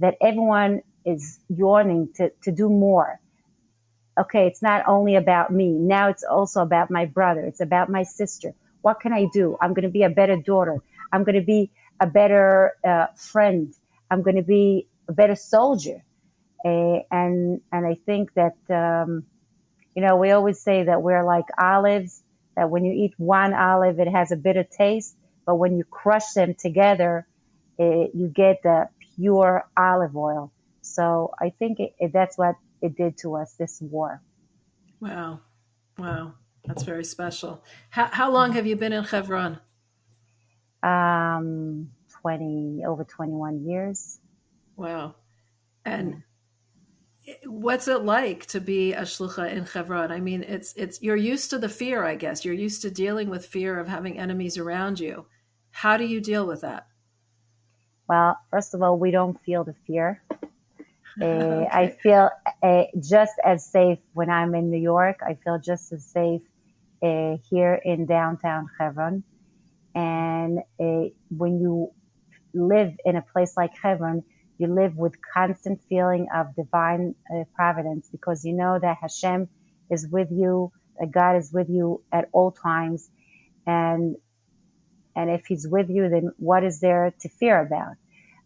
that 0.00 0.16
everyone 0.20 0.82
is 1.04 1.40
yawning 1.48 2.10
to 2.16 2.32
to 2.44 2.52
do 2.52 2.68
more. 2.68 3.20
Okay, 4.18 4.46
it's 4.46 4.62
not 4.62 4.84
only 4.86 5.16
about 5.16 5.50
me. 5.52 5.70
Now 5.72 6.08
it's 6.08 6.24
also 6.24 6.62
about 6.62 6.90
my 6.90 7.06
brother. 7.06 7.42
It's 7.46 7.60
about 7.60 7.88
my 7.88 8.02
sister. 8.02 8.52
What 8.82 9.00
can 9.00 9.12
I 9.12 9.26
do? 9.32 9.56
I'm 9.60 9.74
going 9.74 9.84
to 9.84 9.90
be 9.90 10.02
a 10.02 10.10
better 10.10 10.36
daughter. 10.36 10.78
I'm 11.12 11.24
going 11.24 11.36
to 11.36 11.46
be 11.46 11.72
a 12.00 12.06
better 12.06 12.72
uh, 12.82 13.06
friend. 13.16 13.72
I'm 14.10 14.22
going 14.22 14.36
to 14.36 14.42
be 14.42 14.88
a 15.08 15.12
better 15.12 15.36
soldier. 15.36 16.02
Uh, 16.64 17.00
and 17.10 17.60
and 17.72 17.86
I 17.86 17.96
think 18.06 18.34
that 18.34 18.56
um, 18.68 19.24
you 19.94 20.02
know 20.02 20.16
we 20.16 20.30
always 20.30 20.60
say 20.60 20.84
that 20.84 21.02
we're 21.02 21.24
like 21.24 21.46
olives. 21.58 22.22
That 22.56 22.68
when 22.68 22.84
you 22.84 22.92
eat 22.92 23.14
one 23.16 23.54
olive, 23.54 24.00
it 24.00 24.08
has 24.08 24.32
a 24.32 24.36
bitter 24.36 24.64
taste, 24.64 25.16
but 25.46 25.54
when 25.54 25.76
you 25.78 25.84
crush 25.84 26.32
them 26.32 26.54
together, 26.54 27.26
it, 27.78 28.10
you 28.12 28.28
get 28.28 28.62
the 28.62 28.88
pure 29.14 29.64
olive 29.76 30.16
oil. 30.16 30.52
So 30.82 31.32
I 31.40 31.50
think 31.58 31.80
it, 31.80 31.94
it, 31.98 32.12
that's 32.12 32.36
what 32.36 32.56
it 32.82 32.96
did 32.96 33.16
to 33.18 33.36
us 33.36 33.54
this 33.54 33.80
war. 33.80 34.20
Wow, 35.00 35.40
wow, 35.96 36.34
that's 36.64 36.82
very 36.82 37.04
special. 37.04 37.64
How, 37.90 38.06
how 38.06 38.30
long 38.30 38.52
have 38.52 38.66
you 38.66 38.76
been 38.76 38.92
in 38.92 39.04
Hebron? 39.04 39.60
Um, 40.82 41.90
20, 42.22 42.84
over 42.86 43.04
21 43.04 43.64
years. 43.64 44.18
Wow. 44.76 45.14
And 45.84 46.22
what's 47.44 47.88
it 47.88 48.02
like 48.02 48.46
to 48.46 48.60
be 48.60 48.92
a 48.92 49.02
shlucha 49.02 49.50
in 49.52 49.64
Hebron? 49.64 50.10
I 50.10 50.20
mean, 50.20 50.42
it's, 50.42 50.72
it's, 50.74 51.02
you're 51.02 51.16
used 51.16 51.50
to 51.50 51.58
the 51.58 51.68
fear, 51.68 52.04
I 52.04 52.14
guess. 52.14 52.44
You're 52.44 52.54
used 52.54 52.82
to 52.82 52.90
dealing 52.90 53.30
with 53.30 53.46
fear 53.46 53.78
of 53.78 53.88
having 53.88 54.18
enemies 54.18 54.58
around 54.58 55.00
you. 55.00 55.26
How 55.70 55.96
do 55.96 56.04
you 56.04 56.20
deal 56.20 56.46
with 56.46 56.62
that? 56.62 56.86
Well, 58.08 58.38
first 58.50 58.74
of 58.74 58.82
all, 58.82 58.98
we 58.98 59.10
don't 59.10 59.40
feel 59.44 59.64
the 59.64 59.74
fear. 59.86 60.22
Uh, 61.20 61.24
okay. 61.24 61.68
I 61.72 61.88
feel 62.02 62.30
uh, 62.62 62.84
just 63.00 63.32
as 63.44 63.66
safe 63.66 63.98
when 64.14 64.30
I'm 64.30 64.54
in 64.54 64.70
New 64.70 64.78
York. 64.78 65.18
I 65.26 65.34
feel 65.34 65.58
just 65.58 65.92
as 65.92 66.04
safe 66.06 66.40
uh, 67.02 67.36
here 67.50 67.74
in 67.84 68.06
downtown 68.06 68.68
Hebron. 68.78 69.24
And 69.94 70.60
uh, 70.80 71.10
when 71.28 71.60
you 71.60 71.92
live 72.54 72.92
in 73.04 73.16
a 73.16 73.22
place 73.22 73.56
like 73.56 73.72
Hebron, 73.82 74.22
you 74.58 74.66
live 74.68 74.96
with 74.96 75.14
constant 75.34 75.80
feeling 75.88 76.28
of 76.34 76.54
divine 76.54 77.14
uh, 77.34 77.44
providence 77.54 78.08
because 78.10 78.44
you 78.44 78.52
know 78.52 78.78
that 78.80 78.98
Hashem 79.00 79.48
is 79.90 80.06
with 80.06 80.28
you, 80.30 80.72
that 80.98 81.10
God 81.10 81.36
is 81.36 81.50
with 81.52 81.68
you 81.70 82.02
at 82.12 82.28
all 82.32 82.52
times, 82.52 83.08
and 83.66 84.16
and 85.16 85.30
if 85.30 85.46
He's 85.46 85.66
with 85.66 85.88
you, 85.88 86.08
then 86.08 86.32
what 86.36 86.62
is 86.62 86.80
there 86.80 87.14
to 87.20 87.28
fear 87.28 87.60
about? 87.60 87.94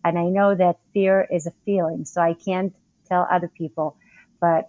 And 0.05 0.19
I 0.19 0.27
know 0.27 0.55
that 0.55 0.77
fear 0.93 1.27
is 1.31 1.47
a 1.47 1.53
feeling, 1.65 2.05
so 2.05 2.21
I 2.21 2.35
can't 2.35 2.75
tell 3.09 3.27
other 3.31 3.49
people, 3.49 3.97
but 4.41 4.69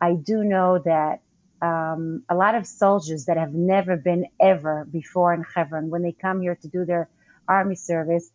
I 0.00 0.14
do 0.14 0.44
know 0.44 0.78
that 0.84 1.20
um, 1.64 2.22
a 2.28 2.34
lot 2.34 2.54
of 2.54 2.66
soldiers 2.66 3.24
that 3.24 3.38
have 3.38 3.54
never 3.54 3.96
been 3.96 4.26
ever 4.38 4.86
before 4.90 5.32
in 5.32 5.44
Hebron, 5.54 5.88
when 5.88 6.02
they 6.02 6.12
come 6.12 6.42
here 6.42 6.56
to 6.56 6.68
do 6.68 6.84
their 6.84 7.08
army 7.48 7.74
service, 7.74 8.30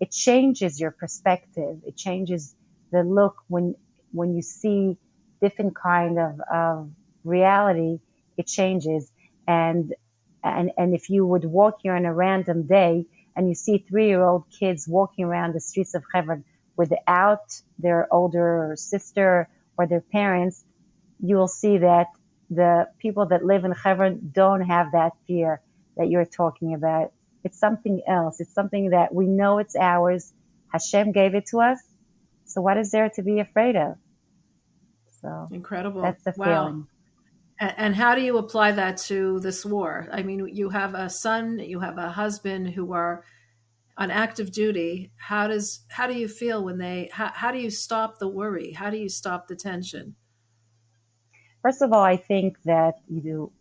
it 0.00 0.10
changes 0.10 0.80
your 0.80 0.90
perspective. 0.90 1.76
It 1.86 1.96
changes 1.96 2.54
the 2.90 3.02
look 3.02 3.36
when 3.48 3.74
when 4.12 4.34
you 4.34 4.42
see 4.42 4.96
different 5.42 5.76
kind 5.76 6.18
of, 6.18 6.40
of 6.52 6.90
reality. 7.22 8.00
It 8.38 8.46
changes, 8.46 9.12
and 9.46 9.94
and 10.42 10.70
and 10.78 10.94
if 10.94 11.10
you 11.10 11.26
would 11.26 11.44
walk 11.44 11.80
here 11.82 11.94
on 11.94 12.06
a 12.06 12.14
random 12.14 12.66
day 12.66 13.04
and 13.36 13.46
you 13.46 13.54
see 13.54 13.84
three 13.88 14.06
year 14.06 14.24
old 14.24 14.44
kids 14.58 14.88
walking 14.88 15.26
around 15.26 15.54
the 15.54 15.60
streets 15.60 15.94
of 15.94 16.02
Hebron 16.14 16.44
without 16.78 17.44
their 17.78 18.08
older 18.10 18.74
sister 18.76 19.48
or 19.76 19.86
their 19.86 20.00
parents, 20.00 20.64
you 21.20 21.36
will 21.36 21.54
see 21.62 21.76
that 21.78 22.06
the 22.50 22.88
people 22.98 23.26
that 23.26 23.44
live 23.44 23.64
in 23.64 23.72
Hebron 23.72 24.30
don't 24.32 24.62
have 24.62 24.92
that 24.92 25.12
fear 25.26 25.60
that 25.96 26.08
you're 26.10 26.24
talking 26.24 26.74
about. 26.74 27.12
It's 27.44 27.58
something 27.58 28.02
else. 28.06 28.40
It's 28.40 28.52
something 28.52 28.90
that 28.90 29.14
we 29.14 29.26
know 29.26 29.58
it's 29.58 29.76
ours. 29.76 30.32
Hashem 30.72 31.12
gave 31.12 31.34
it 31.34 31.46
to 31.46 31.60
us. 31.60 31.78
So 32.44 32.60
what 32.60 32.76
is 32.76 32.90
there 32.90 33.08
to 33.10 33.22
be 33.22 33.38
afraid 33.38 33.76
of? 33.76 33.96
So 35.22 35.48
incredible. 35.50 36.02
That's 36.02 36.24
the 36.24 36.34
wow. 36.36 36.44
feeling. 36.44 36.86
And 37.60 37.94
how 37.94 38.14
do 38.14 38.22
you 38.22 38.38
apply 38.38 38.72
that 38.72 38.96
to 39.08 39.38
this 39.40 39.66
war? 39.66 40.08
I 40.10 40.22
mean, 40.22 40.48
you 40.50 40.70
have 40.70 40.94
a 40.94 41.10
son, 41.10 41.58
you 41.58 41.80
have 41.80 41.98
a 41.98 42.08
husband 42.08 42.70
who 42.70 42.94
are 42.94 43.22
on 43.98 44.10
active 44.10 44.50
duty. 44.50 45.12
How 45.16 45.46
does 45.46 45.84
how 45.90 46.06
do 46.06 46.14
you 46.14 46.26
feel 46.26 46.64
when 46.64 46.78
they? 46.78 47.10
How, 47.12 47.30
how 47.34 47.52
do 47.52 47.58
you 47.58 47.70
stop 47.70 48.18
the 48.18 48.28
worry? 48.28 48.72
How 48.72 48.88
do 48.88 48.96
you 48.96 49.10
stop 49.10 49.46
the 49.46 49.56
tension? 49.56 50.16
First 51.62 51.82
of 51.82 51.92
all, 51.92 52.02
I 52.02 52.16
think 52.16 52.60
that 52.64 52.94
you 53.08 53.20
do 53.20 53.52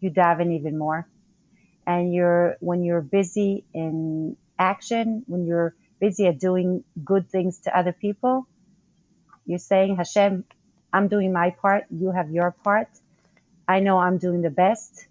you 0.00 0.10
daven 0.10 0.54
even 0.58 0.78
more, 0.78 1.08
and 1.86 2.12
you're 2.12 2.56
when 2.60 2.84
you're 2.84 3.00
busy 3.00 3.64
in 3.72 4.36
action, 4.58 5.24
when 5.26 5.46
you're 5.46 5.74
busy 6.00 6.26
at 6.26 6.38
doing 6.38 6.84
good 7.04 7.30
things 7.30 7.60
to 7.60 7.76
other 7.78 7.92
people, 7.92 8.46
you're 9.46 9.58
saying, 9.58 9.96
Hashem, 9.96 10.44
I'm 10.92 11.08
doing 11.08 11.32
my 11.32 11.50
part, 11.50 11.84
you 11.90 12.10
have 12.12 12.30
your 12.30 12.50
part. 12.64 12.88
I 13.68 13.80
know 13.80 13.98
I'm 13.98 14.18
doing 14.18 14.42
the 14.42 14.50
best, 14.50 15.06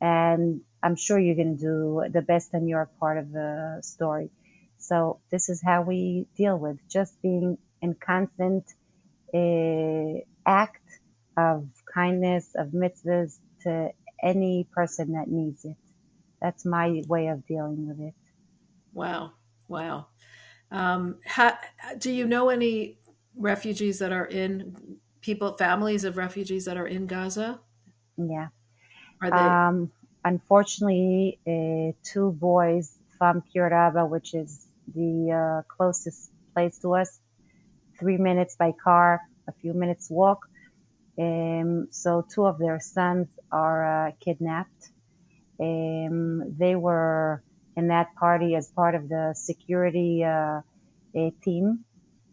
and 0.00 0.62
I'm 0.82 0.96
sure 0.96 1.18
you're 1.18 1.36
going 1.36 1.56
to 1.58 1.62
do 1.62 2.04
the 2.10 2.22
best 2.22 2.54
in 2.54 2.66
your 2.68 2.88
part 2.98 3.18
of 3.18 3.32
the 3.32 3.80
story. 3.82 4.30
So 4.78 5.20
this 5.30 5.48
is 5.48 5.62
how 5.62 5.82
we 5.82 6.26
deal 6.36 6.56
with 6.58 6.78
just 6.88 7.20
being 7.22 7.58
in 7.82 7.94
constant 7.94 8.64
uh, 9.34 10.20
act 10.46 10.82
of 11.36 11.68
kindness, 11.92 12.54
of 12.56 12.68
mitzvahs 12.68 13.38
to 13.62 13.90
any 14.22 14.66
person 14.72 15.12
that 15.12 15.28
needs 15.28 15.64
it. 15.64 15.76
That's 16.40 16.64
my 16.64 17.02
way 17.08 17.28
of 17.28 17.46
dealing 17.46 17.86
with 17.88 18.00
it. 18.00 18.14
Wow. 18.92 19.32
Wow. 19.68 20.06
Um, 20.70 21.16
how, 21.24 21.58
do 21.98 22.10
you 22.10 22.26
know 22.26 22.48
any 22.48 22.98
refugees 23.36 23.98
that 23.98 24.12
are 24.12 24.24
in 24.24 24.76
people, 25.20 25.56
families 25.56 26.04
of 26.04 26.16
refugees 26.16 26.64
that 26.64 26.76
are 26.76 26.86
in 26.86 27.06
Gaza? 27.06 27.60
Yeah. 28.16 28.48
Are 29.22 29.30
they? 29.30 29.36
Um, 29.36 29.90
unfortunately, 30.24 31.38
uh, 31.46 31.92
two 32.04 32.32
boys 32.32 32.98
from 33.18 33.42
Arba, 33.54 34.06
which 34.06 34.34
is 34.34 34.66
the 34.94 35.32
uh, 35.32 35.62
closest 35.76 36.30
place 36.54 36.78
to 36.78 36.94
us, 36.94 37.20
three 37.98 38.16
minutes 38.16 38.56
by 38.56 38.72
car, 38.82 39.20
a 39.48 39.52
few 39.60 39.74
minutes 39.74 40.08
walk. 40.10 40.49
Um, 41.20 41.88
so 41.90 42.24
two 42.34 42.46
of 42.46 42.58
their 42.58 42.80
sons 42.80 43.28
are 43.52 44.08
uh, 44.08 44.12
kidnapped. 44.24 44.90
Um, 45.60 46.56
they 46.56 46.74
were 46.76 47.42
in 47.76 47.88
that 47.88 48.14
party 48.18 48.54
as 48.54 48.70
part 48.70 48.94
of 48.94 49.08
the 49.08 49.34
security 49.36 50.24
uh, 50.24 50.60
team, 51.44 51.84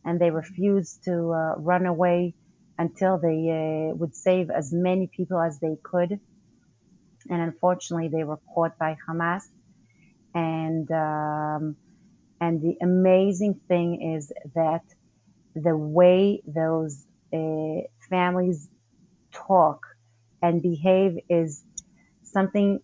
and 0.06 0.20
they 0.22 0.32
refused 0.32 1.04
to 1.04 1.34
uh, 1.34 1.56
run 1.58 1.86
away 1.86 2.36
until 2.78 3.18
they 3.18 3.90
uh, 3.92 3.96
would 3.96 4.16
save 4.16 4.50
as 4.50 4.72
many 4.72 5.08
people 5.08 5.42
as 5.42 5.60
they 5.60 5.76
could. 5.84 6.20
And 7.30 7.42
unfortunately, 7.42 8.08
they 8.08 8.24
were 8.24 8.40
caught 8.54 8.78
by 8.78 8.96
Hamas. 9.10 9.44
And 10.34 10.90
um, 10.92 11.76
and 12.40 12.62
the 12.62 12.78
amazing 12.82 13.60
thing 13.68 14.16
is 14.16 14.32
that 14.56 14.84
the 15.56 15.76
way 15.76 16.42
those 16.46 17.06
uh, 17.34 17.82
families 18.10 18.70
talk 19.32 19.86
and 20.42 20.62
behave 20.62 21.20
is 21.30 21.64
something 22.24 22.80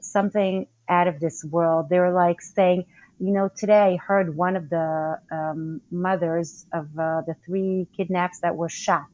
something 0.00 0.66
out 0.88 1.08
of 1.08 1.20
this 1.20 1.44
world. 1.44 1.88
They're 1.90 2.12
like 2.12 2.40
saying, 2.40 2.86
you 3.18 3.32
know, 3.32 3.50
today 3.54 3.94
I 3.94 3.96
heard 3.96 4.36
one 4.36 4.56
of 4.56 4.68
the 4.70 5.18
um, 5.30 5.80
mothers 5.90 6.66
of 6.72 6.86
uh, 6.98 7.22
the 7.26 7.34
three 7.44 7.88
kidnaps 7.96 8.40
that 8.40 8.56
were 8.56 8.68
shot, 8.68 9.08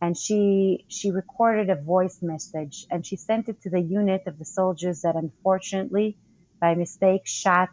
and 0.00 0.16
she 0.16 0.84
she 0.88 1.10
recorded 1.10 1.70
a 1.70 1.76
voice 1.76 2.20
message 2.22 2.86
and 2.90 3.04
she 3.06 3.16
sent 3.16 3.48
it 3.48 3.60
to 3.62 3.70
the 3.70 3.80
unit 3.80 4.22
of 4.26 4.38
the 4.38 4.44
soldiers 4.44 5.02
that 5.02 5.16
unfortunately, 5.16 6.18
by 6.60 6.74
mistake, 6.74 7.22
shot 7.26 7.70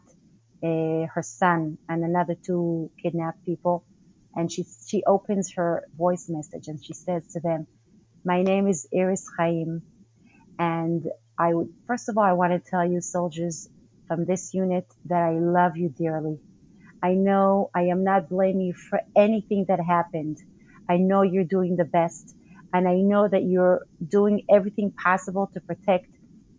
uh, 0.63 1.05
her 1.13 1.23
son 1.23 1.77
and 1.89 2.03
another 2.03 2.35
two 2.45 2.91
kidnapped 3.01 3.45
people. 3.45 3.85
And 4.35 4.51
she 4.51 4.65
she 4.87 5.03
opens 5.05 5.53
her 5.55 5.83
voice 5.97 6.27
message 6.29 6.67
and 6.67 6.83
she 6.83 6.93
says 6.93 7.27
to 7.33 7.41
them, 7.41 7.67
"My 8.25 8.43
name 8.43 8.67
is 8.67 8.87
Iris 8.95 9.25
Chaim, 9.37 9.83
and 10.59 11.05
I 11.39 11.53
would 11.55 11.69
first 11.87 12.09
of 12.09 12.17
all 12.17 12.23
I 12.25 12.33
want 12.33 12.53
to 12.53 12.69
tell 12.71 12.85
you, 12.85 13.01
soldiers." 13.01 13.69
from 14.07 14.25
this 14.25 14.53
unit 14.53 14.85
that 15.05 15.23
I 15.23 15.39
love 15.39 15.77
you 15.77 15.89
dearly. 15.89 16.39
I 17.03 17.15
know 17.15 17.71
I 17.75 17.83
am 17.83 18.03
not 18.03 18.29
blaming 18.29 18.67
you 18.67 18.75
for 18.75 19.01
anything 19.17 19.67
that 19.69 19.79
happened. 19.81 20.37
I 20.89 20.97
know 20.97 21.23
you're 21.23 21.45
doing 21.45 21.77
the 21.77 21.85
best. 21.85 22.35
And 22.73 22.87
I 22.87 22.97
know 22.97 23.27
that 23.29 23.45
you're 23.45 23.81
doing 24.07 24.43
everything 24.51 24.93
possible 25.03 25.49
to 25.55 25.61
protect 25.61 26.07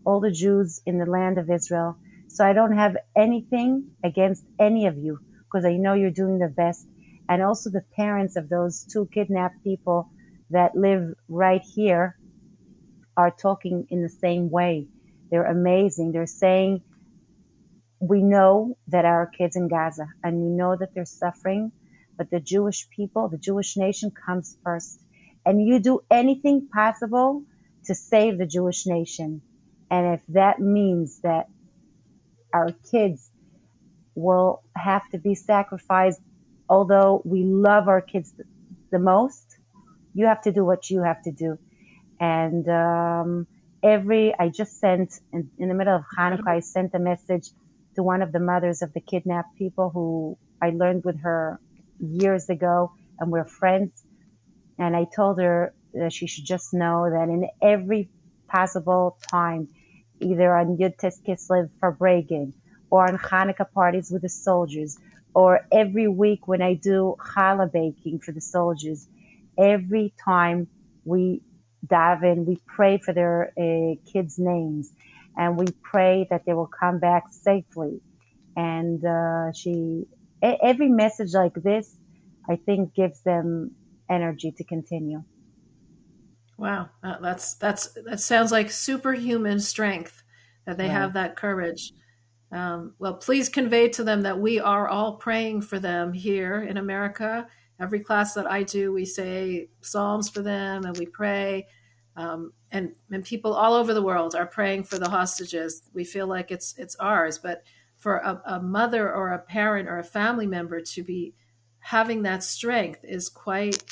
all 0.07 0.21
the 0.21 0.33
Jews 0.33 0.81
in 0.87 0.99
the 0.99 1.07
land 1.07 1.39
of 1.39 1.51
Israel. 1.51 1.99
So 2.29 2.47
I 2.47 2.55
don't 2.55 2.77
have 2.79 2.97
anything 3.17 3.93
against 4.05 4.45
any 4.61 4.89
of 4.89 4.99
you 4.99 5.21
because 5.53 5.67
I 5.67 5.79
know 5.79 5.95
you're 5.95 6.13
doing 6.13 6.41
the 6.41 6.49
best. 6.57 6.87
And 7.29 7.43
also 7.43 7.71
the 7.71 7.85
parents 7.97 8.37
of 8.37 8.49
those 8.49 8.85
two 8.85 9.09
kidnapped 9.13 9.63
people 9.65 10.11
that 10.51 10.77
live 10.77 11.15
right 11.29 11.63
here 11.63 12.17
are 13.17 13.31
talking 13.31 13.87
in 13.91 14.03
the 14.03 14.09
same 14.09 14.51
way. 14.51 14.89
They're 15.31 15.45
amazing. 15.45 16.13
They're 16.13 16.27
saying 16.27 16.83
we 18.01 18.23
know 18.23 18.77
that 18.89 19.05
our 19.05 19.27
kids 19.27 19.57
in 19.57 19.69
Gaza 19.69 20.07
and 20.23 20.39
we 20.39 20.49
know 20.51 20.77
that 20.77 20.95
they're 20.95 21.05
suffering, 21.05 21.73
but 22.19 22.31
the 22.31 22.41
Jewish 22.41 22.89
people, 22.91 23.29
the 23.29 23.39
Jewish 23.39 23.77
nation 23.77 24.11
comes 24.11 24.57
first. 24.65 25.01
And 25.47 25.67
you 25.67 25.79
do 25.79 26.01
anything 26.11 26.69
possible 26.73 27.45
to 27.87 27.95
save 27.95 28.39
the 28.39 28.47
Jewish 28.47 28.87
nation. 28.87 29.43
And 29.91 30.15
if 30.15 30.21
that 30.29 30.61
means 30.61 31.21
that 31.21 31.47
our 32.53 32.73
kids 32.91 33.31
will 34.15 34.63
have 34.77 35.09
to 35.11 35.19
be 35.19 35.35
sacrificed, 35.35 36.21
although 36.73 37.21
we 37.27 37.45
love 37.45 37.87
our 37.87 38.01
kids 38.01 38.33
the 38.91 38.99
most, 38.99 39.59
you 40.15 40.25
have 40.25 40.41
to 40.41 40.53
do 40.53 40.65
what 40.65 40.89
you 40.89 41.03
have 41.03 41.21
to 41.23 41.31
do. 41.31 41.59
And 42.19 42.67
um, 42.67 43.47
every, 43.83 44.35
I 44.39 44.49
just 44.49 44.81
sent 44.81 45.11
in, 45.35 45.51
in 45.59 45.69
the 45.69 45.75
middle 45.75 45.95
of 45.95 46.05
Hanukkah, 46.17 46.49
I 46.49 46.61
sent 46.61 46.95
a 46.95 46.99
message 46.99 47.49
to 47.97 48.03
one 48.03 48.23
of 48.23 48.33
the 48.33 48.41
mothers 48.41 48.81
of 48.81 48.95
the 48.95 49.03
kidnapped 49.03 49.55
people 49.59 49.91
who 49.91 50.39
I 50.63 50.71
learned 50.71 51.05
with 51.05 51.21
her 51.21 51.61
years 52.01 52.49
ago 52.49 52.93
and 53.19 53.31
we're 53.31 53.45
friends. 53.45 53.93
And 54.79 54.97
I 54.97 55.05
told 55.15 55.43
her 55.43 55.75
that 55.93 56.15
she 56.15 56.27
should 56.27 56.47
just 56.47 56.73
know 56.73 57.11
that 57.11 57.29
in 57.29 57.51
every 57.61 58.09
possible 58.49 59.19
time, 59.31 59.69
either 60.21 60.57
on 60.57 60.79
Yud 60.79 60.97
Tes 60.97 61.21
Kislev 61.21 61.69
farbrengen 61.83 62.55
or 62.91 63.07
on 63.11 63.19
Hanukkah 63.19 63.71
parties 63.71 64.11
with 64.11 64.23
the 64.23 64.31
soldiers 64.31 64.99
or 65.35 65.61
every 65.73 66.09
week 66.09 66.47
when 66.47 66.63
I 66.63 66.75
do 66.75 67.17
challah 67.35 67.73
baking 67.73 68.21
for 68.21 68.33
the 68.33 68.41
soldiers, 68.41 69.07
every 69.59 70.15
time 70.25 70.69
we 71.05 71.43
daven, 71.87 72.45
we 72.47 72.59
pray 72.67 72.99
for 72.99 73.13
their 73.13 73.53
uh, 73.59 73.95
kids' 74.13 74.39
names 74.39 74.93
and 75.37 75.57
we 75.57 75.67
pray 75.83 76.27
that 76.31 76.43
they 76.47 76.53
will 76.53 76.71
come 76.81 76.99
back 76.99 77.25
safely. 77.31 78.01
And 78.55 79.05
uh, 79.05 79.53
she, 79.53 80.05
every 80.43 80.89
message 80.89 81.33
like 81.33 81.55
this, 81.55 81.97
I 82.49 82.57
think, 82.57 82.95
gives 82.95 83.23
them 83.23 83.75
energy 84.11 84.53
to 84.59 84.65
continue. 84.65 85.23
Wow, 86.59 86.91
that's 87.03 87.55
that's 87.55 87.89
that 88.05 88.21
sounds 88.21 88.53
like 88.53 88.71
superhuman 88.71 89.59
strength 89.59 90.23
that 90.67 90.77
they 90.77 90.89
have 90.89 91.15
that 91.15 91.35
courage. 91.35 91.93
Um, 92.53 92.95
well, 92.99 93.15
please 93.15 93.49
convey 93.49 93.89
to 93.91 94.05
them 94.05 94.23
that 94.23 94.39
we 94.39 94.61
are 94.61 94.87
all 94.87 95.17
praying 95.17 95.63
for 95.63 95.79
them 95.79 96.13
here 96.13 96.61
in 96.63 96.77
America. 96.77 97.47
Every 97.81 98.01
class 98.01 98.35
that 98.35 98.49
I 98.51 98.63
do, 98.63 98.93
we 98.93 99.07
say 99.07 99.69
psalms 99.81 100.29
for 100.29 100.43
them 100.43 100.85
and 100.85 100.97
we 100.97 101.07
pray. 101.07 101.67
Um, 102.15 102.53
and 102.71 102.93
and 103.11 103.25
people 103.25 103.55
all 103.55 103.73
over 103.73 103.95
the 103.95 104.03
world 104.03 104.35
are 104.35 104.47
praying 104.47 104.85
for 104.85 104.99
the 104.99 105.09
hostages. 105.09 105.83
We 105.95 106.05
feel 106.05 106.27
like 106.27 106.51
it's 106.51 106.75
it's 106.77 106.95
ours, 106.97 107.39
but 107.39 107.63
for 107.99 108.17
a, 108.17 108.43
a 108.45 108.61
mother 108.61 109.11
or 109.13 109.31
a 109.31 109.39
parent 109.39 109.89
or 109.89 109.99
a 109.99 110.05
family 110.05 110.47
member 110.47 110.81
to 110.81 111.03
be 111.03 111.35
having 111.79 112.23
that 112.23 112.43
strength 112.43 113.01
is 113.03 113.29
quite 113.29 113.83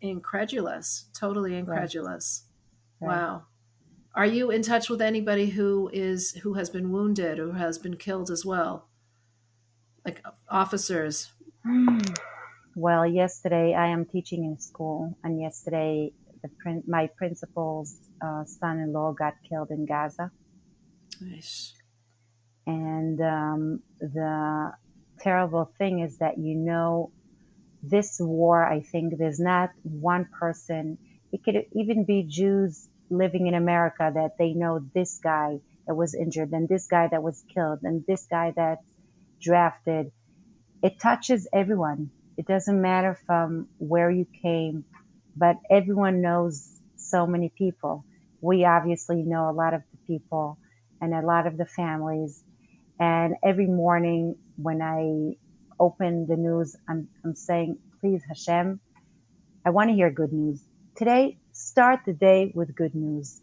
incredulous, 0.00 1.06
totally 1.14 1.56
incredulous. 1.56 2.44
Right. 3.00 3.08
Wow. 3.08 3.42
Are 4.14 4.26
you 4.26 4.50
in 4.50 4.62
touch 4.62 4.90
with 4.90 5.00
anybody 5.00 5.50
who 5.50 5.88
is 5.92 6.32
who 6.42 6.54
has 6.54 6.68
been 6.68 6.90
wounded 6.90 7.38
or 7.38 7.54
has 7.54 7.78
been 7.78 7.96
killed 7.96 8.30
as 8.30 8.44
well? 8.44 8.88
Like 10.04 10.24
officers? 10.48 11.30
Well, 12.74 13.06
yesterday 13.06 13.74
I 13.74 13.88
am 13.88 14.04
teaching 14.06 14.44
in 14.44 14.58
school, 14.58 15.16
and 15.22 15.40
yesterday 15.40 16.12
the 16.42 16.82
my 16.86 17.08
principal's 17.16 17.96
uh, 18.24 18.44
son-in-law 18.44 19.12
got 19.12 19.34
killed 19.48 19.70
in 19.70 19.86
Gaza. 19.86 20.30
Nice. 21.20 21.74
And 22.66 23.20
um, 23.20 23.82
the 24.00 24.72
terrible 25.20 25.72
thing 25.78 26.00
is 26.00 26.18
that 26.18 26.38
you 26.38 26.54
know 26.56 27.12
this 27.82 28.16
war, 28.20 28.64
I 28.64 28.80
think 28.80 29.18
there's 29.18 29.40
not 29.40 29.70
one 29.82 30.28
person, 30.38 30.98
it 31.32 31.42
could 31.44 31.66
even 31.72 32.04
be 32.04 32.22
Jews 32.22 32.88
living 33.10 33.46
in 33.46 33.54
America 33.54 34.10
that 34.14 34.38
they 34.38 34.52
know 34.52 34.80
this 34.94 35.18
guy 35.22 35.60
that 35.86 35.94
was 35.94 36.14
injured 36.14 36.52
and 36.52 36.68
this 36.68 36.86
guy 36.86 37.08
that 37.08 37.22
was 37.22 37.42
killed 37.52 37.80
and 37.82 38.04
this 38.06 38.26
guy 38.30 38.52
that's 38.54 38.86
drafted. 39.40 40.12
It 40.82 41.00
touches 41.00 41.48
everyone. 41.52 42.10
It 42.36 42.46
doesn't 42.46 42.80
matter 42.80 43.18
from 43.26 43.68
where 43.78 44.10
you 44.10 44.26
came, 44.42 44.84
but 45.36 45.56
everyone 45.70 46.22
knows 46.22 46.80
so 46.96 47.26
many 47.26 47.50
people. 47.50 48.04
We 48.40 48.64
obviously 48.64 49.22
know 49.22 49.50
a 49.50 49.52
lot 49.52 49.74
of 49.74 49.82
the 49.90 49.98
people 50.06 50.58
and 51.00 51.12
a 51.12 51.20
lot 51.20 51.46
of 51.46 51.56
the 51.56 51.66
families. 51.66 52.42
And 52.98 53.34
every 53.42 53.66
morning 53.66 54.36
when 54.56 54.80
I 54.80 55.36
open 55.78 56.26
the 56.26 56.36
news, 56.36 56.76
I'm, 56.88 57.08
I'm 57.24 57.34
saying, 57.34 57.78
please, 58.00 58.22
Hashem, 58.28 58.80
I 59.66 59.70
want 59.70 59.90
to 59.90 59.94
hear 59.94 60.10
good 60.10 60.32
news. 60.32 60.62
Today, 60.96 61.39
start 61.52 62.00
the 62.06 62.12
day 62.12 62.52
with 62.54 62.74
good 62.74 62.94
news. 62.94 63.40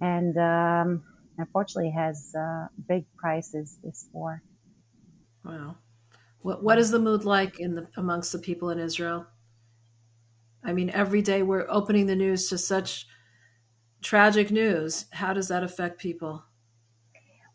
And 0.00 0.36
um, 0.38 1.02
unfortunately, 1.36 1.90
has 1.90 2.34
uh, 2.38 2.66
big 2.88 3.04
prices, 3.16 3.78
this 3.82 4.08
war. 4.12 4.42
Wow. 5.44 5.76
What, 6.40 6.62
what 6.62 6.78
is 6.78 6.90
the 6.90 6.98
mood 6.98 7.24
like 7.24 7.58
in 7.58 7.74
the, 7.74 7.88
amongst 7.96 8.32
the 8.32 8.38
people 8.38 8.70
in 8.70 8.78
Israel? 8.78 9.26
I 10.64 10.72
mean, 10.72 10.90
every 10.90 11.22
day 11.22 11.42
we're 11.42 11.66
opening 11.68 12.06
the 12.06 12.16
news 12.16 12.48
to 12.48 12.58
such 12.58 13.06
tragic 14.02 14.50
news. 14.50 15.06
How 15.12 15.32
does 15.32 15.48
that 15.48 15.62
affect 15.62 16.00
people? 16.00 16.44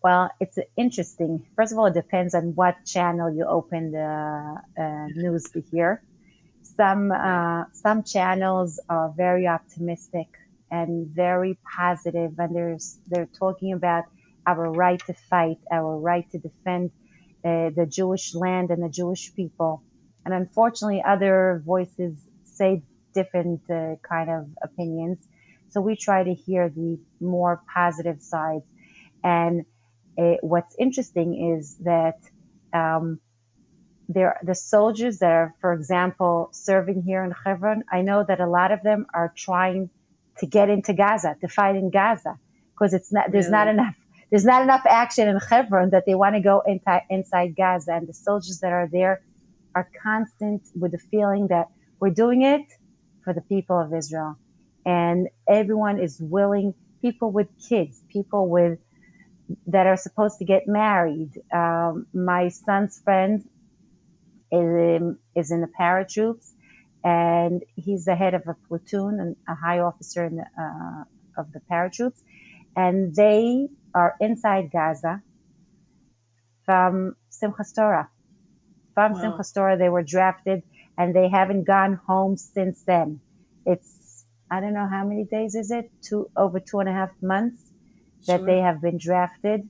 Well, 0.04 0.30
it's 0.42 0.58
interesting. 0.76 1.46
First 1.56 1.72
of 1.72 1.80
all, 1.80 1.86
it 1.86 1.94
depends 1.94 2.36
on 2.36 2.56
what 2.56 2.76
channel 2.86 3.34
you 3.34 3.46
open 3.46 3.92
the 3.92 4.58
uh, 4.78 5.08
news 5.16 5.46
to 5.52 5.62
hear. 5.72 6.04
Some 6.78 7.12
uh, 7.12 7.66
some 7.74 8.04
channels 8.04 8.80
are 8.90 9.14
very 9.16 9.48
optimistic 9.48 10.28
and 10.72 11.08
very 11.08 11.60
positive, 11.78 12.32
and 12.40 12.56
there's 12.56 13.00
they're 13.08 13.30
talking 13.40 13.74
about 13.74 14.06
our 14.48 14.72
right 14.72 15.02
to 15.08 15.14
fight, 15.30 15.60
our 15.72 15.98
right 16.00 16.30
to 16.32 16.40
defend 16.40 16.92
uh, 17.46 17.70
the 17.76 17.86
Jewish 17.90 18.34
land 18.36 18.72
and 18.72 18.84
the 18.84 18.90
Jewish 18.90 19.34
people. 19.36 19.84
And 20.26 20.34
unfortunately, 20.34 21.04
other 21.06 21.62
voices 21.66 22.18
say 22.44 22.84
different 23.14 23.62
uh, 23.70 23.96
kind 24.08 24.30
of 24.30 24.48
opinions. 24.64 25.20
So 25.70 25.82
we 25.82 25.96
try 25.96 26.24
to 26.24 26.34
hear 26.34 26.70
the 26.70 27.00
more 27.20 27.62
positive 27.74 28.22
sides. 28.22 28.66
And 29.24 29.66
uh, 30.18 30.36
what's 30.42 30.76
interesting 30.80 31.58
is 31.58 31.78
that 31.84 32.18
um, 32.74 33.20
there 34.10 34.40
the 34.44 34.56
soldiers 34.56 35.20
that 35.20 35.32
are, 35.32 35.56
for 35.62 35.74
example, 35.74 36.50
serving 36.54 37.04
here 37.04 37.24
in 37.24 37.32
Hebron. 37.32 37.84
I 37.92 38.02
know 38.02 38.24
that 38.28 38.40
a 38.40 38.48
lot 38.48 38.72
of 38.72 38.84
them 38.84 39.08
are 39.14 39.34
trying 39.36 39.90
to 40.40 40.48
get 40.48 40.70
into 40.70 40.94
Gaza 40.94 41.38
to 41.42 41.48
fight 41.48 41.76
in 41.76 41.90
Gaza 41.90 42.38
because 42.74 42.94
it's 42.94 43.12
not 43.12 43.32
there's 43.32 43.46
really? 43.46 43.58
not 43.58 43.68
enough 43.68 43.96
there's 44.32 44.46
not 44.46 44.64
enough 44.64 44.84
action 44.88 45.28
in 45.28 45.38
Hebron 45.38 45.92
that 45.92 46.06
they 46.08 46.16
want 46.16 46.36
to 46.36 46.42
go 46.42 46.62
into, 46.66 47.02
inside 47.10 47.56
Gaza. 47.56 47.94
And 47.94 48.08
the 48.08 48.14
soldiers 48.14 48.60
that 48.62 48.74
are 48.74 48.90
there 48.92 49.22
are 49.76 49.88
constant 50.02 50.64
with 50.76 50.92
the 50.92 50.98
feeling 50.98 51.48
that 51.50 51.68
we're 52.00 52.10
doing 52.10 52.42
it 52.42 52.64
for 53.24 53.34
the 53.34 53.42
people 53.42 53.80
of 53.80 53.94
Israel, 53.94 54.38
and 54.86 55.30
everyone 55.48 56.00
is 56.00 56.20
willing. 56.20 56.74
People 57.02 57.32
with 57.32 57.48
kids, 57.70 58.02
people 58.10 58.50
with 58.50 58.80
that 59.68 59.88
are 59.88 59.98
supposed 59.98 60.40
to 60.40 60.46
get 60.46 60.68
married. 60.68 61.32
Um, 61.54 62.08
my 62.14 62.50
son's 62.50 63.00
friend 63.04 63.44
is 64.54 65.52
in 65.52 65.62
the 65.62 65.70
paratroops, 65.80 66.52
and 67.04 67.64
he's 67.76 68.06
the 68.06 68.16
head 68.16 68.34
of 68.34 68.44
a 68.48 68.56
platoon 68.68 69.20
and 69.20 69.36
a 69.48 69.56
high 69.56 69.80
officer 69.80 70.26
in 70.26 70.36
the, 70.38 70.46
uh, 70.60 71.04
of 71.42 71.52
the 71.52 71.62
paratroops, 71.72 72.22
and 72.76 73.16
they 73.16 73.68
are 73.94 74.16
inside 74.20 74.72
Gaza 74.72 75.22
from 76.66 77.16
Simchas 77.32 77.76
Torah. 77.76 78.10
From 78.94 79.14
wow. 79.14 79.20
Simchas 79.20 79.54
Torah, 79.54 79.78
they 79.78 79.90
were 79.90 80.04
drafted, 80.04 80.64
and 80.98 81.16
they 81.16 81.30
haven't 81.30 81.64
gone 81.64 82.00
home 82.08 82.38
since 82.38 82.84
then. 82.84 83.20
It's 83.66 84.26
I 84.50 84.60
don't 84.60 84.74
know 84.74 84.88
how 84.88 85.04
many 85.04 85.24
days 85.24 85.56
is 85.56 85.72
it? 85.72 85.90
Two 86.04 86.30
over 86.38 86.60
two 86.60 86.80
and 86.80 86.88
a 86.88 86.94
half 86.94 87.10
months 87.22 87.60
that 88.28 88.40
sure. 88.40 88.46
they 88.46 88.60
have 88.60 88.82
been 88.82 89.00
drafted, 89.00 89.68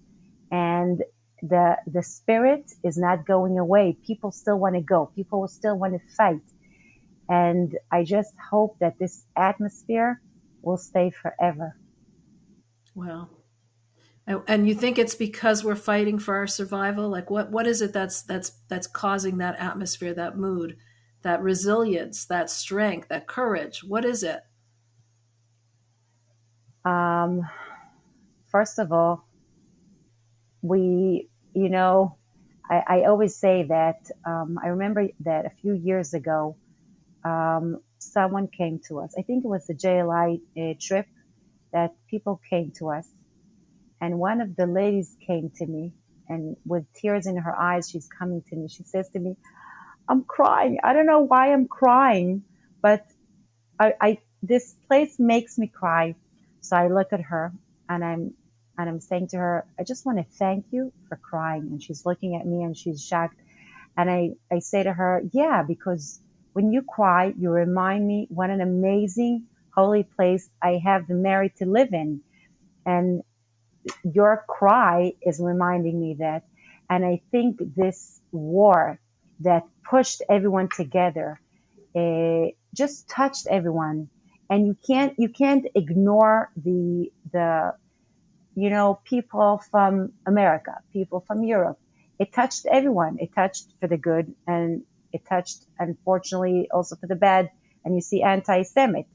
and 0.51 1.01
the 1.43 1.77
the 1.85 2.01
spirit 2.01 2.71
is 2.83 2.97
not 2.97 3.25
going 3.25 3.59
away. 3.59 3.97
People 4.05 4.31
still 4.31 4.57
want 4.57 4.75
to 4.75 4.81
go. 4.81 5.11
People 5.13 5.47
still 5.47 5.77
want 5.77 5.93
to 5.93 6.15
fight, 6.15 6.41
and 7.29 7.77
I 7.91 8.05
just 8.05 8.33
hope 8.49 8.79
that 8.79 8.97
this 8.97 9.25
atmosphere 9.35 10.21
will 10.61 10.77
stay 10.77 11.11
forever. 11.11 11.75
Well, 12.95 13.29
and 14.25 14.67
you 14.67 14.73
think 14.73 14.97
it's 14.97 15.15
because 15.15 15.63
we're 15.63 15.75
fighting 15.75 16.17
for 16.17 16.35
our 16.35 16.47
survival? 16.47 17.09
Like 17.09 17.29
what 17.29 17.51
what 17.51 17.67
is 17.67 17.81
it 17.81 17.91
that's 17.91 18.21
that's 18.21 18.51
that's 18.69 18.87
causing 18.87 19.39
that 19.39 19.59
atmosphere, 19.59 20.13
that 20.13 20.37
mood, 20.37 20.77
that 21.23 21.41
resilience, 21.41 22.25
that 22.25 22.49
strength, 22.49 23.09
that 23.09 23.27
courage? 23.27 23.83
What 23.83 24.05
is 24.05 24.23
it? 24.23 24.39
Um, 26.85 27.49
first 28.49 28.79
of 28.79 28.91
all, 28.91 29.27
we, 30.61 31.29
you 31.53 31.69
know, 31.69 32.17
I, 32.69 32.83
I 32.87 33.03
always 33.05 33.37
say 33.39 33.65
that 33.69 33.97
um, 34.27 34.57
I 34.63 34.69
remember 34.69 35.07
that 35.21 35.45
a 35.45 35.51
few 35.61 35.73
years 35.73 36.13
ago, 36.13 36.57
um, 37.25 37.79
someone 37.99 38.47
came 38.49 38.81
to 38.89 38.99
us. 39.01 39.13
I 39.17 39.23
think 39.23 39.45
it 39.45 39.49
was 39.49 39.65
the 39.67 39.75
JLI 39.75 40.41
uh, 40.57 40.75
trip 40.81 41.07
that 41.73 41.91
people 42.09 42.41
came 42.49 42.73
to 42.79 42.91
us 42.91 43.07
and 44.01 44.19
one 44.19 44.41
of 44.41 44.55
the 44.55 44.67
ladies 44.67 45.15
came 45.25 45.51
to 45.57 45.65
me 45.65 45.93
and 46.29 46.55
with 46.65 46.85
tears 46.95 47.25
in 47.27 47.37
her 47.37 47.55
eyes, 47.59 47.89
she's 47.89 48.07
coming 48.19 48.43
to 48.49 48.55
me. 48.55 48.67
She 48.69 48.83
says 48.83 49.09
to 49.13 49.19
me, 49.19 49.35
I'm 50.09 50.23
crying. 50.25 50.79
I 50.83 50.93
don't 50.93 51.05
know 51.07 51.21
why 51.21 51.53
I'm 51.53 51.67
crying, 51.67 52.43
but 52.81 53.03
I, 53.79 53.93
I 54.01 54.17
this 54.43 54.75
place 54.87 55.15
makes 55.19 55.57
me 55.57 55.67
cry. 55.73 56.15
So 56.61 56.77
I 56.77 56.89
look 56.89 57.13
at 57.13 57.21
her 57.21 57.53
and 57.89 58.03
I'm 58.03 58.35
and 58.77 58.89
I'm 58.89 58.99
saying 58.99 59.29
to 59.29 59.37
her, 59.37 59.65
I 59.79 59.83
just 59.83 60.05
want 60.05 60.17
to 60.19 60.25
thank 60.37 60.65
you 60.71 60.93
for 61.09 61.17
crying. 61.17 61.67
And 61.71 61.81
she's 61.81 62.05
looking 62.05 62.35
at 62.35 62.45
me 62.45 62.63
and 62.63 62.75
she's 62.77 63.03
shocked. 63.03 63.39
And 63.97 64.09
I, 64.09 64.31
I 64.51 64.59
say 64.59 64.83
to 64.83 64.93
her, 64.93 65.23
yeah, 65.33 65.63
because 65.63 66.19
when 66.53 66.71
you 66.71 66.81
cry, 66.83 67.33
you 67.37 67.51
remind 67.51 68.07
me 68.07 68.27
what 68.29 68.49
an 68.49 68.61
amazing 68.61 69.45
holy 69.75 70.03
place 70.03 70.49
I 70.61 70.81
have 70.83 71.07
the 71.07 71.15
merit 71.15 71.57
to 71.57 71.65
live 71.65 71.93
in. 71.93 72.21
And 72.85 73.23
your 74.03 74.43
cry 74.47 75.13
is 75.21 75.39
reminding 75.41 75.99
me 75.99 76.17
that. 76.19 76.43
And 76.89 77.05
I 77.05 77.21
think 77.31 77.59
this 77.75 78.19
war 78.31 78.99
that 79.41 79.63
pushed 79.89 80.21
everyone 80.29 80.69
together 80.75 81.39
uh, 81.95 82.47
just 82.75 83.09
touched 83.09 83.47
everyone. 83.49 84.09
And 84.49 84.67
you 84.67 84.77
can't 84.85 85.13
you 85.17 85.29
can't 85.29 85.65
ignore 85.75 86.51
the 86.55 87.11
the 87.31 87.73
you 88.55 88.69
know 88.69 88.99
people 89.03 89.61
from 89.71 90.13
America, 90.25 90.79
people 90.91 91.23
from 91.25 91.43
Europe. 91.43 91.79
It 92.19 92.31
touched 92.31 92.65
everyone. 92.65 93.17
It 93.19 93.33
touched 93.33 93.73
for 93.79 93.87
the 93.87 93.97
good, 93.97 94.33
and 94.45 94.83
it 95.11 95.25
touched 95.25 95.65
unfortunately 95.79 96.69
also 96.71 96.95
for 96.95 97.07
the 97.07 97.15
bad. 97.15 97.49
And 97.85 97.95
you 97.95 98.01
see 98.01 98.21
anti-Semitic, 98.21 99.07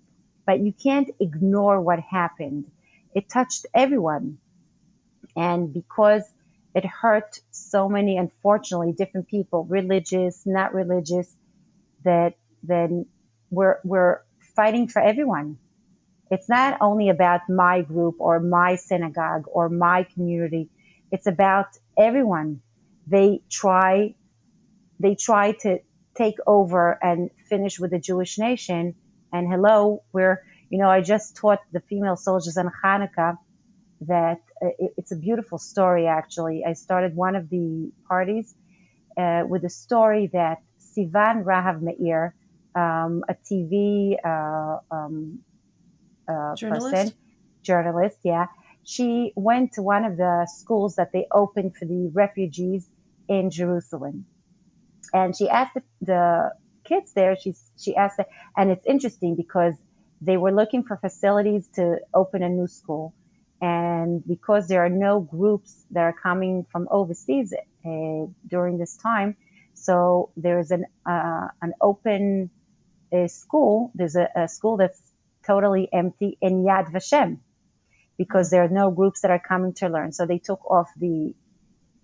but 0.44 0.60
you 0.60 0.72
can't 0.72 1.10
ignore 1.20 1.80
what 1.80 2.00
happened. 2.00 2.70
It 3.14 3.28
touched 3.28 3.66
everyone. 3.72 4.38
And 5.34 5.72
because 5.72 6.22
it 6.74 6.84
hurt 6.84 7.40
so 7.50 7.88
many, 7.88 8.18
unfortunately, 8.18 8.92
different 8.92 9.28
people, 9.28 9.64
religious, 9.64 10.44
not 10.44 10.74
religious, 10.74 11.34
that 12.04 12.34
then 12.62 13.06
we're, 13.50 13.78
we're 13.84 14.20
fighting 14.54 14.88
for 14.88 15.00
everyone. 15.00 15.58
It's 16.30 16.48
not 16.48 16.78
only 16.80 17.08
about 17.08 17.40
my 17.48 17.82
group 17.82 18.16
or 18.18 18.40
my 18.40 18.76
synagogue 18.76 19.44
or 19.46 19.68
my 19.68 20.06
community. 20.14 20.68
It's 21.10 21.26
about 21.26 21.68
everyone. 21.98 22.60
They 23.06 23.40
try, 23.50 24.14
they 25.00 25.14
try 25.14 25.52
to 25.62 25.78
take 26.16 26.36
over 26.46 26.98
and 27.02 27.30
finish 27.48 27.80
with 27.80 27.92
the 27.92 27.98
Jewish 27.98 28.38
nation. 28.38 28.94
And 29.32 29.50
hello, 29.50 30.02
we're, 30.12 30.42
you 30.68 30.78
know, 30.78 30.90
I 30.90 31.00
just 31.00 31.36
taught 31.36 31.60
the 31.72 31.80
female 31.80 32.16
soldiers 32.16 32.56
on 32.58 32.70
Hanukkah 32.84 33.38
that 34.02 34.40
uh, 34.62 34.68
it's 34.96 35.12
a 35.12 35.16
beautiful 35.16 35.58
story, 35.58 36.06
actually. 36.06 36.64
I 36.66 36.74
started 36.74 37.16
one 37.16 37.36
of 37.36 37.48
the 37.48 37.90
parties 38.06 38.54
uh, 39.16 39.44
with 39.48 39.64
a 39.64 39.70
story 39.70 40.30
that 40.32 40.58
Sivan 40.78 41.44
Rahav 41.44 41.80
Meir, 41.80 42.34
um, 42.74 43.24
a 43.28 43.34
TV 43.34 44.16
uh, 44.24 44.78
um, 44.90 45.40
uh, 46.28 46.54
journalist? 46.54 46.94
person, 46.94 47.12
journalist, 47.62 48.18
yeah, 48.22 48.46
she 48.84 49.32
went 49.36 49.72
to 49.72 49.82
one 49.82 50.04
of 50.04 50.16
the 50.16 50.48
schools 50.50 50.96
that 50.96 51.12
they 51.12 51.26
opened 51.32 51.76
for 51.76 51.84
the 51.84 52.10
refugees 52.14 52.88
in 53.28 53.50
Jerusalem. 53.50 54.26
And 55.12 55.36
she 55.36 55.48
asked 55.48 55.74
the, 55.74 55.82
the 56.00 56.52
kids 56.84 57.12
there, 57.12 57.36
she 57.36 57.54
she 57.76 57.96
asked, 57.96 58.20
and 58.56 58.70
it's 58.70 58.86
interesting 58.86 59.36
because 59.36 59.74
they 60.20 60.36
were 60.36 60.52
looking 60.52 60.82
for 60.82 60.96
facilities 60.96 61.68
to 61.74 61.98
open 62.12 62.42
a 62.42 62.48
new 62.48 62.66
school, 62.66 63.14
and 63.60 64.22
because 64.26 64.68
there 64.68 64.84
are 64.84 64.90
no 64.90 65.20
groups 65.20 65.84
that 65.90 66.00
are 66.00 66.12
coming 66.12 66.66
from 66.70 66.88
overseas 66.90 67.54
uh, 67.54 68.26
during 68.46 68.78
this 68.78 68.96
time, 68.96 69.36
so 69.74 70.30
there's 70.36 70.70
an 70.70 70.86
uh, 71.06 71.48
an 71.62 71.72
open 71.80 72.50
uh, 73.12 73.28
school. 73.28 73.92
There's 73.94 74.16
a, 74.16 74.28
a, 74.34 74.48
school 74.48 74.76
that's 74.76 75.00
totally 75.48 75.88
empty 75.92 76.38
in 76.40 76.62
Yad 76.62 76.92
Vashem 76.92 77.38
because 78.18 78.50
there 78.50 78.62
are 78.64 78.68
no 78.68 78.90
groups 78.90 79.22
that 79.22 79.30
are 79.30 79.40
coming 79.40 79.72
to 79.74 79.88
learn. 79.88 80.12
So 80.12 80.26
they 80.26 80.38
took 80.38 80.64
off 80.70 80.88
the 80.96 81.34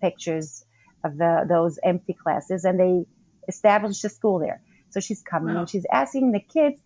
pictures 0.01 0.65
of 1.03 1.17
the, 1.17 1.45
those 1.47 1.77
empty 1.83 2.13
classes 2.13 2.65
and 2.65 2.79
they 2.79 3.05
established 3.47 4.03
a 4.03 4.09
school 4.09 4.39
there. 4.39 4.61
So 4.89 4.99
she's 4.99 5.21
coming 5.21 5.53
wow. 5.53 5.61
and 5.61 5.69
she's 5.69 5.85
asking 5.91 6.31
the 6.31 6.39
kids, 6.39 6.79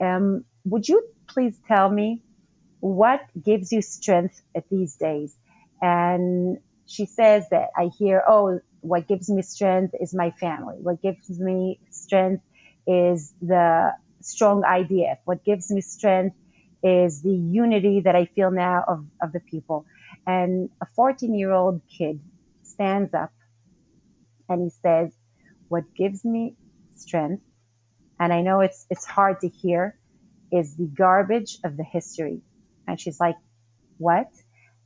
um, 0.00 0.44
would 0.64 0.88
you 0.88 1.02
please 1.26 1.58
tell 1.66 1.88
me 1.90 2.22
what 2.80 3.20
gives 3.42 3.72
you 3.72 3.82
strength 3.82 4.40
at 4.54 4.68
these 4.70 4.96
days? 4.96 5.36
And 5.80 6.58
she 6.86 7.06
says 7.06 7.44
that 7.50 7.70
I 7.76 7.90
hear, 7.98 8.22
oh, 8.26 8.60
what 8.80 9.08
gives 9.08 9.28
me 9.28 9.42
strength 9.42 9.94
is 10.00 10.14
my 10.14 10.30
family. 10.32 10.76
What 10.80 11.02
gives 11.02 11.40
me 11.40 11.80
strength 11.90 12.44
is 12.86 13.32
the 13.42 13.92
strong 14.22 14.62
IDF. 14.62 15.18
What 15.24 15.44
gives 15.44 15.70
me 15.70 15.80
strength 15.80 16.36
is 16.82 17.22
the 17.22 17.34
unity 17.34 18.00
that 18.00 18.14
I 18.14 18.26
feel 18.26 18.50
now 18.50 18.84
of, 18.86 19.06
of 19.22 19.32
the 19.32 19.40
people. 19.40 19.86
And 20.26 20.70
a 20.80 20.86
14 20.94 21.34
year 21.34 21.52
old 21.52 21.80
kid 21.98 22.20
stands 22.62 23.14
up 23.14 23.32
and 24.48 24.62
he 24.62 24.70
says, 24.82 25.12
what 25.68 25.84
gives 25.96 26.24
me 26.24 26.54
strength, 26.94 27.42
and 28.18 28.32
I 28.32 28.42
know 28.42 28.60
it's, 28.60 28.86
it's 28.90 29.04
hard 29.04 29.40
to 29.40 29.48
hear, 29.48 29.98
is 30.52 30.76
the 30.76 30.86
garbage 30.86 31.58
of 31.64 31.76
the 31.76 31.84
history. 31.84 32.40
And 32.86 33.00
she's 33.00 33.18
like, 33.18 33.36
what? 33.98 34.28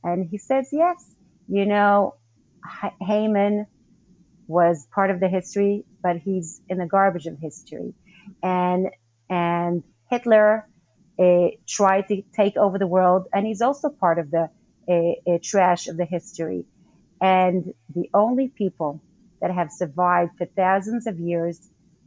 And 0.03 0.27
he 0.27 0.37
says, 0.37 0.69
yes, 0.71 1.05
you 1.47 1.65
know, 1.65 2.15
Haman 2.99 3.67
was 4.47 4.87
part 4.93 5.11
of 5.11 5.19
the 5.19 5.29
history, 5.29 5.85
but 6.01 6.17
he's 6.17 6.61
in 6.67 6.77
the 6.77 6.87
garbage 6.87 7.27
of 7.27 7.37
history. 7.39 7.93
And, 8.41 8.89
and 9.31 9.83
Hitler 10.09 10.67
uh, 11.17 11.47
tried 11.67 12.09
to 12.09 12.21
take 12.35 12.57
over 12.57 12.77
the 12.77 12.85
world, 12.85 13.27
and 13.33 13.47
he's 13.47 13.61
also 13.61 13.89
part 13.89 14.19
of 14.19 14.29
the 14.29 14.49
uh, 14.89 15.37
trash 15.41 15.87
of 15.87 15.95
the 15.97 16.05
history. 16.05 16.65
And 17.21 17.73
the 17.95 18.09
only 18.13 18.49
people 18.49 19.01
that 19.39 19.51
have 19.51 19.71
survived 19.71 20.31
for 20.37 20.45
thousands 20.45 21.07
of 21.07 21.17
years 21.19 21.59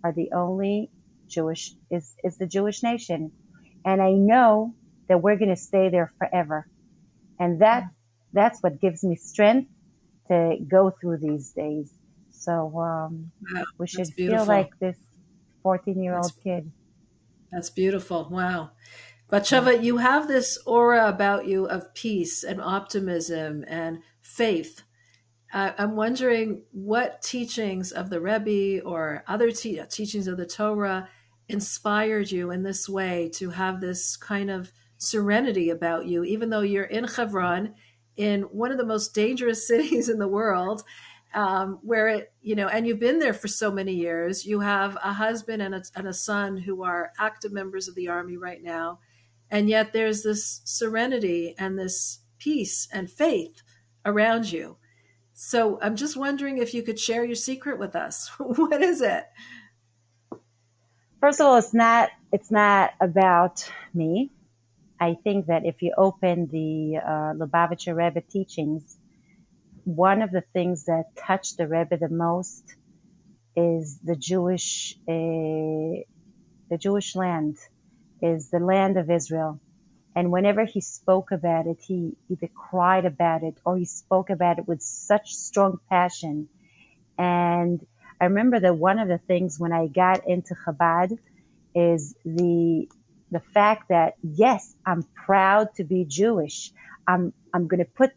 are 0.02 0.12
the 0.12 0.32
only 0.32 0.90
Jewish 1.28 1.72
is, 1.90 2.12
is 2.22 2.36
the 2.36 2.46
Jewish 2.46 2.82
nation. 2.82 3.32
And 3.84 4.02
I 4.02 4.12
know 4.12 4.74
that 5.08 5.22
we're 5.22 5.36
going 5.36 5.54
to 5.54 5.56
stay 5.56 5.88
there 5.88 6.12
forever. 6.18 6.66
And 7.38 7.62
that, 7.62 7.84
that's 8.32 8.60
what 8.60 8.80
gives 8.80 9.02
me 9.02 9.16
strength 9.16 9.70
to 10.28 10.56
go 10.68 10.90
through 10.90 11.18
these 11.18 11.52
days. 11.52 11.90
So, 12.32 12.78
um, 12.78 13.30
wow, 13.52 13.64
we 13.78 13.86
should 13.86 14.12
feel 14.12 14.44
like 14.44 14.70
this 14.78 14.96
14 15.62 16.02
year 16.02 16.16
old 16.16 16.32
kid. 16.42 16.70
That's 17.54 17.70
beautiful. 17.70 18.26
Wow. 18.32 18.72
Batsheva, 19.30 19.80
you 19.80 19.98
have 19.98 20.26
this 20.26 20.58
aura 20.66 21.08
about 21.08 21.46
you 21.46 21.66
of 21.66 21.94
peace 21.94 22.42
and 22.42 22.60
optimism 22.60 23.64
and 23.68 24.00
faith. 24.20 24.82
Uh, 25.52 25.70
I'm 25.78 25.94
wondering 25.94 26.62
what 26.72 27.22
teachings 27.22 27.92
of 27.92 28.10
the 28.10 28.20
Rebbe 28.20 28.82
or 28.84 29.22
other 29.28 29.52
te- 29.52 29.80
teachings 29.88 30.26
of 30.26 30.36
the 30.36 30.46
Torah 30.46 31.08
inspired 31.48 32.32
you 32.32 32.50
in 32.50 32.64
this 32.64 32.88
way 32.88 33.30
to 33.34 33.50
have 33.50 33.80
this 33.80 34.16
kind 34.16 34.50
of 34.50 34.72
serenity 34.98 35.70
about 35.70 36.06
you, 36.06 36.24
even 36.24 36.50
though 36.50 36.62
you're 36.62 36.82
in 36.82 37.04
Hebron, 37.04 37.74
in 38.16 38.42
one 38.42 38.72
of 38.72 38.78
the 38.78 38.84
most 38.84 39.14
dangerous 39.14 39.64
cities 39.68 40.08
in 40.08 40.18
the 40.18 40.26
world, 40.26 40.82
um, 41.34 41.80
where 41.82 42.08
it, 42.08 42.32
you 42.40 42.54
know, 42.54 42.68
and 42.68 42.86
you've 42.86 43.00
been 43.00 43.18
there 43.18 43.34
for 43.34 43.48
so 43.48 43.70
many 43.70 43.94
years. 43.94 44.46
You 44.46 44.60
have 44.60 44.96
a 45.02 45.12
husband 45.12 45.60
and 45.60 45.74
a, 45.74 45.82
and 45.96 46.06
a 46.06 46.14
son 46.14 46.56
who 46.56 46.84
are 46.84 47.12
active 47.18 47.52
members 47.52 47.88
of 47.88 47.94
the 47.94 48.08
army 48.08 48.36
right 48.36 48.62
now. 48.62 49.00
And 49.50 49.68
yet 49.68 49.92
there's 49.92 50.22
this 50.22 50.62
serenity 50.64 51.54
and 51.58 51.78
this 51.78 52.20
peace 52.38 52.88
and 52.92 53.10
faith 53.10 53.62
around 54.04 54.50
you. 54.50 54.76
So 55.34 55.78
I'm 55.82 55.96
just 55.96 56.16
wondering 56.16 56.58
if 56.58 56.72
you 56.72 56.82
could 56.82 56.98
share 56.98 57.24
your 57.24 57.34
secret 57.34 57.78
with 57.78 57.96
us. 57.96 58.28
what 58.38 58.82
is 58.82 59.02
it? 59.02 59.24
First 61.20 61.40
of 61.40 61.46
all, 61.46 61.56
it's 61.56 61.74
not 61.74 62.10
it's 62.32 62.50
not 62.50 62.92
about 63.00 63.68
me. 63.92 64.30
I 65.00 65.16
think 65.24 65.46
that 65.46 65.64
if 65.64 65.82
you 65.82 65.92
open 65.96 66.48
the 66.52 66.98
uh, 66.98 67.32
Lubavitcher 67.34 67.96
Rebbe 67.96 68.20
teachings, 68.20 68.96
one 69.84 70.22
of 70.22 70.32
the 70.32 70.44
things 70.54 70.86
that 70.86 71.04
touched 71.26 71.58
the 71.58 71.68
Rebbe 71.68 71.98
the 71.98 72.08
most 72.10 72.64
is 73.56 73.98
the 74.04 74.16
Jewish 74.16 74.96
uh, 75.08 76.02
the 76.70 76.78
Jewish 76.78 77.14
land, 77.16 77.56
is 78.22 78.50
the 78.50 78.58
land 78.60 78.98
of 78.98 79.10
Israel. 79.10 79.60
And 80.16 80.32
whenever 80.32 80.64
he 80.64 80.80
spoke 80.80 81.32
about 81.32 81.66
it, 81.66 81.78
he 81.86 82.16
either 82.30 82.48
cried 82.70 83.04
about 83.06 83.42
it 83.44 83.58
or 83.64 83.76
he 83.76 83.86
spoke 83.86 84.30
about 84.30 84.58
it 84.58 84.68
with 84.68 84.82
such 84.82 85.34
strong 85.34 85.78
passion. 85.90 86.48
And 87.18 87.80
I 88.20 88.26
remember 88.26 88.60
that 88.60 88.76
one 88.76 88.98
of 88.98 89.08
the 89.08 89.18
things 89.18 89.58
when 89.58 89.72
I 89.72 89.88
got 89.88 90.26
into 90.26 90.54
Chabad 90.54 91.18
is 91.74 92.16
the 92.24 92.88
the 93.32 93.40
fact 93.54 93.86
that 93.90 94.14
yes, 94.22 94.74
I'm 94.86 95.04
proud 95.26 95.68
to 95.76 95.84
be 95.84 96.06
Jewish. 96.08 96.72
I'm 97.08 97.34
I'm 97.54 97.68
going 97.68 97.84
to 97.84 97.90
put 97.96 98.12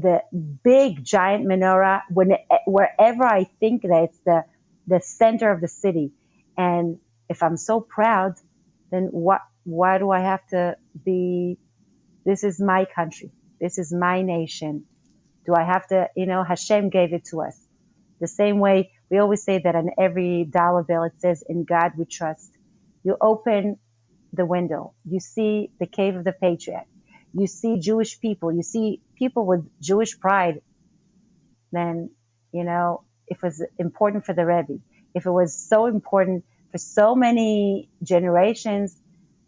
the, 0.00 0.22
big 0.64 1.04
giant 1.04 1.46
menorah 1.46 2.02
when 2.10 2.32
wherever 2.66 3.24
I 3.24 3.44
think 3.60 3.82
that 3.82 4.08
it's 4.10 4.20
the 4.26 4.44
the 4.86 5.00
center 5.00 5.50
of 5.50 5.60
the 5.60 5.68
city. 5.68 6.12
And 6.56 6.98
if 7.28 7.42
I'm 7.42 7.56
so 7.58 7.80
proud, 7.80 8.34
then 8.90 9.08
what 9.12 9.42
why 9.64 9.98
do 9.98 10.10
I 10.10 10.20
have 10.20 10.46
to 10.48 10.76
be, 11.04 11.58
this 12.24 12.44
is 12.44 12.60
my 12.60 12.86
country. 12.86 13.32
This 13.60 13.78
is 13.78 13.92
my 13.92 14.22
nation. 14.22 14.86
Do 15.46 15.54
I 15.54 15.64
have 15.64 15.86
to, 15.88 16.08
you 16.16 16.26
know, 16.26 16.44
Hashem 16.44 16.90
gave 16.90 17.12
it 17.12 17.26
to 17.30 17.42
us. 17.42 17.58
The 18.20 18.28
same 18.28 18.60
way 18.60 18.92
we 19.10 19.18
always 19.18 19.44
say 19.44 19.60
that 19.64 19.76
on 19.76 19.90
every 19.98 20.44
dollar 20.50 20.84
bill, 20.84 21.04
it 21.04 21.14
says, 21.18 21.44
in 21.48 21.64
God 21.64 21.92
we 21.98 22.06
trust. 22.06 22.50
You 23.04 23.16
open 23.20 23.78
the 24.32 24.46
window. 24.46 24.94
You 25.04 25.20
see 25.20 25.70
the 25.80 25.86
cave 25.86 26.16
of 26.16 26.24
the 26.24 26.34
patriarch. 26.34 26.86
You 27.34 27.46
see 27.46 27.78
Jewish 27.78 28.20
people. 28.20 28.52
You 28.52 28.62
see 28.62 29.00
people 29.16 29.46
with 29.46 29.68
Jewish 29.80 30.18
pride. 30.18 30.62
Then, 31.72 32.10
you 32.52 32.64
know, 32.64 33.02
if 33.26 33.38
it 33.38 33.42
was 33.42 33.64
important 33.78 34.24
for 34.24 34.32
the 34.32 34.46
Rebbe, 34.46 34.78
if 35.14 35.26
it 35.26 35.30
was 35.30 35.54
so 35.54 35.86
important 35.86 36.44
for 36.72 36.78
so 36.78 37.14
many 37.14 37.88
generations, 38.02 38.96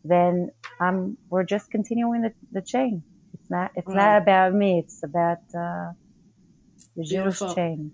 then 0.05 0.51
um, 0.81 1.17
we're 1.29 1.45
just 1.45 1.71
continuing 1.71 2.23
the, 2.23 2.33
the 2.53 2.63
chain. 2.63 3.03
It's 3.35 3.51
not 3.51 3.73
it's 3.75 3.87
right. 3.87 3.97
not 3.97 4.23
about 4.23 4.55
me. 4.55 4.81
It's 4.81 5.03
about 5.03 5.39
uh, 5.55 5.93
the 6.97 7.05
Beautiful. 7.09 7.49
Jewish 7.49 7.57
chain. 7.57 7.93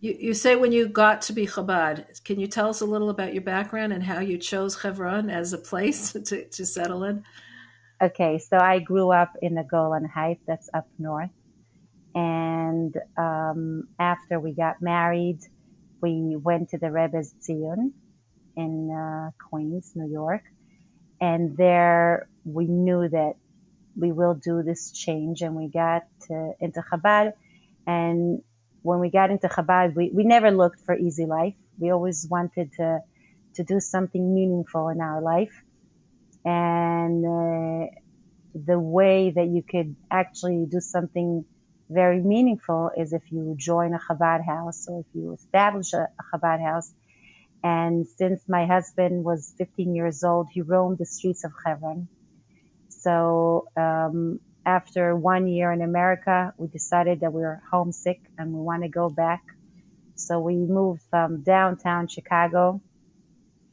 You, 0.00 0.16
you 0.18 0.34
say 0.34 0.54
when 0.54 0.70
you 0.70 0.88
got 0.88 1.22
to 1.22 1.32
be 1.32 1.46
Chabad, 1.46 2.22
can 2.24 2.38
you 2.38 2.46
tell 2.46 2.68
us 2.68 2.80
a 2.80 2.86
little 2.86 3.10
about 3.10 3.34
your 3.34 3.42
background 3.42 3.92
and 3.92 4.02
how 4.02 4.20
you 4.20 4.38
chose 4.38 4.80
Hebron 4.80 5.28
as 5.28 5.52
a 5.52 5.58
place 5.58 6.12
to, 6.24 6.44
to 6.48 6.66
settle 6.66 7.04
in? 7.04 7.24
Okay, 8.00 8.38
so 8.38 8.56
I 8.56 8.78
grew 8.78 9.10
up 9.10 9.32
in 9.42 9.56
the 9.56 9.64
Golan 9.64 10.04
Heights, 10.04 10.42
that's 10.46 10.70
up 10.72 10.86
north. 11.00 11.30
And 12.14 12.94
um, 13.16 13.88
after 13.98 14.38
we 14.38 14.52
got 14.52 14.80
married, 14.80 15.40
we 16.00 16.36
went 16.36 16.70
to 16.70 16.78
the 16.78 16.92
Rebbe's 16.92 17.34
Zion 17.42 17.94
in 18.56 18.90
uh, 18.92 19.30
Queens, 19.50 19.92
New 19.96 20.08
York. 20.12 20.42
And 21.20 21.56
there 21.56 22.28
we 22.44 22.66
knew 22.66 23.08
that 23.08 23.34
we 23.96 24.12
will 24.12 24.34
do 24.34 24.62
this 24.62 24.92
change 24.92 25.42
and 25.42 25.56
we 25.56 25.68
got 25.68 26.04
to, 26.28 26.52
into 26.60 26.82
Chabad. 26.82 27.32
And 27.84 28.42
when 28.82 29.00
we 29.00 29.10
got 29.10 29.30
into 29.32 29.48
Chabad 29.48 29.96
we, 29.96 30.12
we 30.14 30.22
never 30.22 30.52
looked 30.52 30.80
for 30.86 30.96
easy 30.96 31.26
life. 31.26 31.54
We 31.80 31.90
always 31.90 32.28
wanted 32.30 32.72
to 32.74 33.00
to 33.54 33.64
do 33.64 33.80
something 33.80 34.34
meaningful 34.34 34.88
in 34.88 35.00
our 35.00 35.20
life 35.20 35.64
and 36.44 37.24
uh, 37.24 37.86
the 38.54 38.78
way 38.78 39.32
that 39.34 39.46
you 39.46 39.62
could 39.68 39.96
actually 40.10 40.66
do 40.70 40.80
something 40.80 41.44
very 41.90 42.20
meaningful 42.22 42.90
is 42.96 43.12
if 43.12 43.22
you 43.30 43.56
join 43.58 43.94
a 43.94 43.98
Chabad 43.98 44.44
house 44.46 44.86
or 44.88 45.00
if 45.00 45.06
you 45.14 45.34
establish 45.34 45.92
a, 45.94 45.98
a 46.02 46.38
Chabad 46.38 46.62
house 46.64 46.92
and 47.64 48.06
since 48.18 48.42
my 48.48 48.66
husband 48.66 49.24
was 49.24 49.54
15 49.58 49.94
years 49.94 50.22
old, 50.22 50.48
he 50.52 50.62
roamed 50.62 50.98
the 50.98 51.06
streets 51.06 51.44
of 51.44 51.52
Hebron. 51.66 52.08
So 52.88 53.66
um, 53.76 54.40
after 54.66 55.16
one 55.16 55.48
year 55.48 55.72
in 55.72 55.82
America, 55.82 56.52
we 56.58 56.68
decided 56.68 57.20
that 57.20 57.32
we 57.32 57.42
were 57.42 57.60
homesick 57.70 58.20
and 58.38 58.52
we 58.52 58.60
want 58.60 58.84
to 58.84 58.88
go 58.88 59.10
back. 59.10 59.42
So 60.16 60.40
we 60.40 60.56
moved 60.56 61.02
from 61.10 61.42
downtown 61.42 62.08
Chicago 62.08 62.82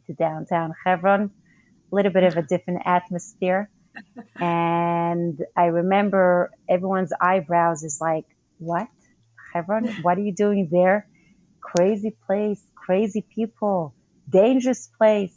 to 0.08 0.14
downtown 0.14 0.74
Hebron, 0.86 1.32
little 1.96 2.12
bit 2.12 2.24
of 2.24 2.38
a 2.38 2.44
different 2.44 2.82
atmosphere. 2.86 3.70
and 4.40 5.40
I 5.56 5.66
remember 5.66 6.52
everyone's 6.70 7.14
eyebrows 7.22 7.84
is 7.84 8.00
like, 8.02 8.26
what? 8.60 8.88
Hebron? 9.54 9.88
What 10.02 10.18
are 10.18 10.22
you 10.22 10.34
doing 10.34 10.68
there? 10.72 11.08
Crazy 11.62 12.16
place, 12.28 12.62
crazy 12.76 13.26
people, 13.34 13.96
dangerous 14.30 14.90
place. 14.98 15.36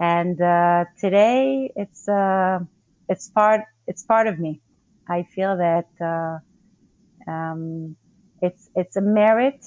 And 0.00 0.40
uh, 0.40 0.84
today 1.00 1.70
it's 1.76 2.08
uh, 2.08 2.60
it's 3.08 3.28
part 3.30 3.62
it's 3.86 4.02
part 4.02 4.26
of 4.26 4.38
me. 4.38 4.62
I 5.08 5.26
feel 5.34 5.58
that 5.58 5.88
uh, 6.00 7.30
um, 7.30 7.96
it's 8.40 8.68
it's 8.74 8.96
a 8.96 9.02
merit 9.02 9.64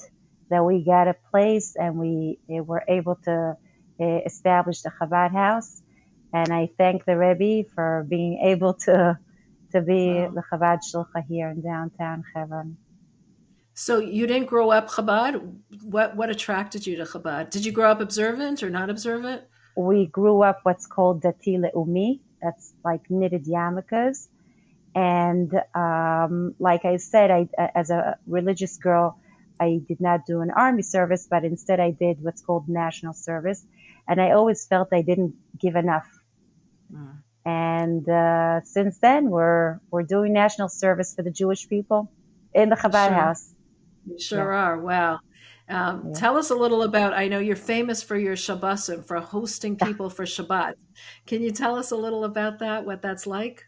that 0.50 0.64
we 0.64 0.84
got 0.84 1.08
a 1.08 1.16
place 1.30 1.74
and 1.76 1.96
we 1.96 2.38
uh, 2.50 2.62
were 2.62 2.82
able 2.88 3.16
to 3.24 3.54
uh, 4.00 4.18
establish 4.26 4.82
the 4.82 4.90
Chabad 4.90 5.32
house. 5.32 5.82
And 6.32 6.52
I 6.52 6.70
thank 6.76 7.04
the 7.04 7.16
Rebbe 7.16 7.68
for 7.74 8.06
being 8.08 8.40
able 8.44 8.74
to 8.84 9.18
to 9.72 9.82
be 9.82 10.14
wow. 10.14 10.30
the 10.34 10.42
Chabad 10.50 10.78
Shlucha 10.80 11.24
here 11.28 11.50
in 11.50 11.60
downtown 11.60 12.24
Hebron. 12.34 12.78
So 13.74 13.98
you 13.98 14.26
didn't 14.26 14.46
grow 14.46 14.70
up 14.70 14.90
Chabad. 14.90 15.56
What 15.82 16.16
what 16.16 16.30
attracted 16.30 16.86
you 16.86 16.96
to 16.96 17.04
Chabad? 17.04 17.50
Did 17.50 17.64
you 17.64 17.72
grow 17.72 17.90
up 17.90 18.00
observant 18.00 18.62
or 18.62 18.70
not 18.70 18.90
observant? 18.90 19.42
We 19.76 20.06
grew 20.06 20.42
up 20.42 20.60
what's 20.64 20.86
called 20.86 21.22
Dati 21.22 21.56
Le'umi. 21.58 22.20
That's 22.42 22.74
like 22.84 23.08
knitted 23.08 23.44
yarmulkes. 23.44 24.26
And 24.94 25.52
um, 25.74 26.54
like 26.58 26.84
I 26.84 26.96
said, 26.96 27.30
I, 27.30 27.48
as 27.74 27.90
a 27.90 28.16
religious 28.26 28.76
girl, 28.78 29.20
I 29.60 29.80
did 29.86 30.00
not 30.00 30.26
do 30.26 30.40
an 30.40 30.50
army 30.50 30.82
service, 30.82 31.28
but 31.30 31.44
instead 31.44 31.78
I 31.78 31.92
did 31.92 32.18
what's 32.20 32.42
called 32.42 32.68
national 32.68 33.12
service. 33.12 33.64
And 34.08 34.20
I 34.20 34.32
always 34.32 34.66
felt 34.66 34.88
I 34.92 35.02
didn't 35.02 35.34
give 35.56 35.76
enough. 35.76 36.08
Mm. 36.92 37.22
And 37.44 38.08
uh, 38.08 38.60
since 38.64 38.98
then, 38.98 39.30
we're 39.30 39.80
we're 39.90 40.02
doing 40.02 40.32
national 40.32 40.68
service 40.68 41.14
for 41.14 41.22
the 41.22 41.30
Jewish 41.30 41.68
people 41.68 42.10
in 42.54 42.68
the 42.68 42.76
Chabad 42.76 43.08
sure. 43.08 43.14
house. 43.14 43.54
You 44.06 44.18
sure 44.18 44.52
yeah. 44.52 44.58
are. 44.58 44.78
Wow. 44.78 45.20
Um, 45.68 46.04
yeah. 46.06 46.12
Tell 46.14 46.36
us 46.36 46.50
a 46.50 46.54
little 46.54 46.82
about. 46.82 47.14
I 47.14 47.28
know 47.28 47.38
you're 47.38 47.56
famous 47.56 48.02
for 48.02 48.16
your 48.16 48.36
Shabbosim, 48.36 49.06
for 49.06 49.20
hosting 49.20 49.76
people 49.76 50.10
for 50.10 50.24
Shabbat. 50.24 50.74
Can 51.26 51.42
you 51.42 51.50
tell 51.50 51.76
us 51.76 51.90
a 51.90 51.96
little 51.96 52.24
about 52.24 52.58
that? 52.58 52.84
What 52.84 53.02
that's 53.02 53.26
like? 53.26 53.64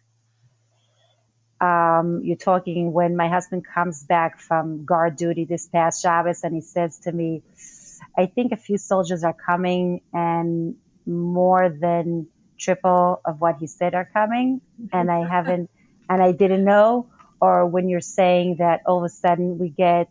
Um, 1.61 2.21
you're 2.25 2.37
talking 2.37 2.93
when 2.93 3.17
my 3.17 3.29
husband 3.29 3.67
comes 3.67 4.03
back 4.05 4.41
from 4.41 4.85
guard 4.85 5.17
duty 5.17 5.45
this 5.45 5.69
past 5.69 6.03
Shabbos, 6.03 6.43
and 6.43 6.55
he 6.55 6.63
says 6.63 6.99
to 7.01 7.13
me, 7.13 7.43
"I 8.17 8.27
think 8.27 8.53
a 8.53 8.57
few 8.57 8.79
soldiers 8.79 9.25
are 9.25 9.35
coming, 9.35 10.01
and 10.13 10.77
more 11.07 11.69
than 11.69 12.29
triple 12.61 13.21
of 13.25 13.41
what 13.41 13.57
he 13.59 13.67
said 13.67 13.95
are 13.95 14.09
coming, 14.13 14.61
and 14.93 15.11
I 15.11 15.29
haven't, 15.35 15.71
and 16.09 16.23
I 16.23 16.33
didn't 16.33 16.65
know." 16.65 17.11
Or 17.41 17.67
when 17.67 17.89
you're 17.89 18.03
saying 18.03 18.57
that 18.59 18.83
all 18.87 18.99
of 18.99 19.05
a 19.05 19.09
sudden 19.09 19.59
we 19.59 19.71
get 19.71 20.09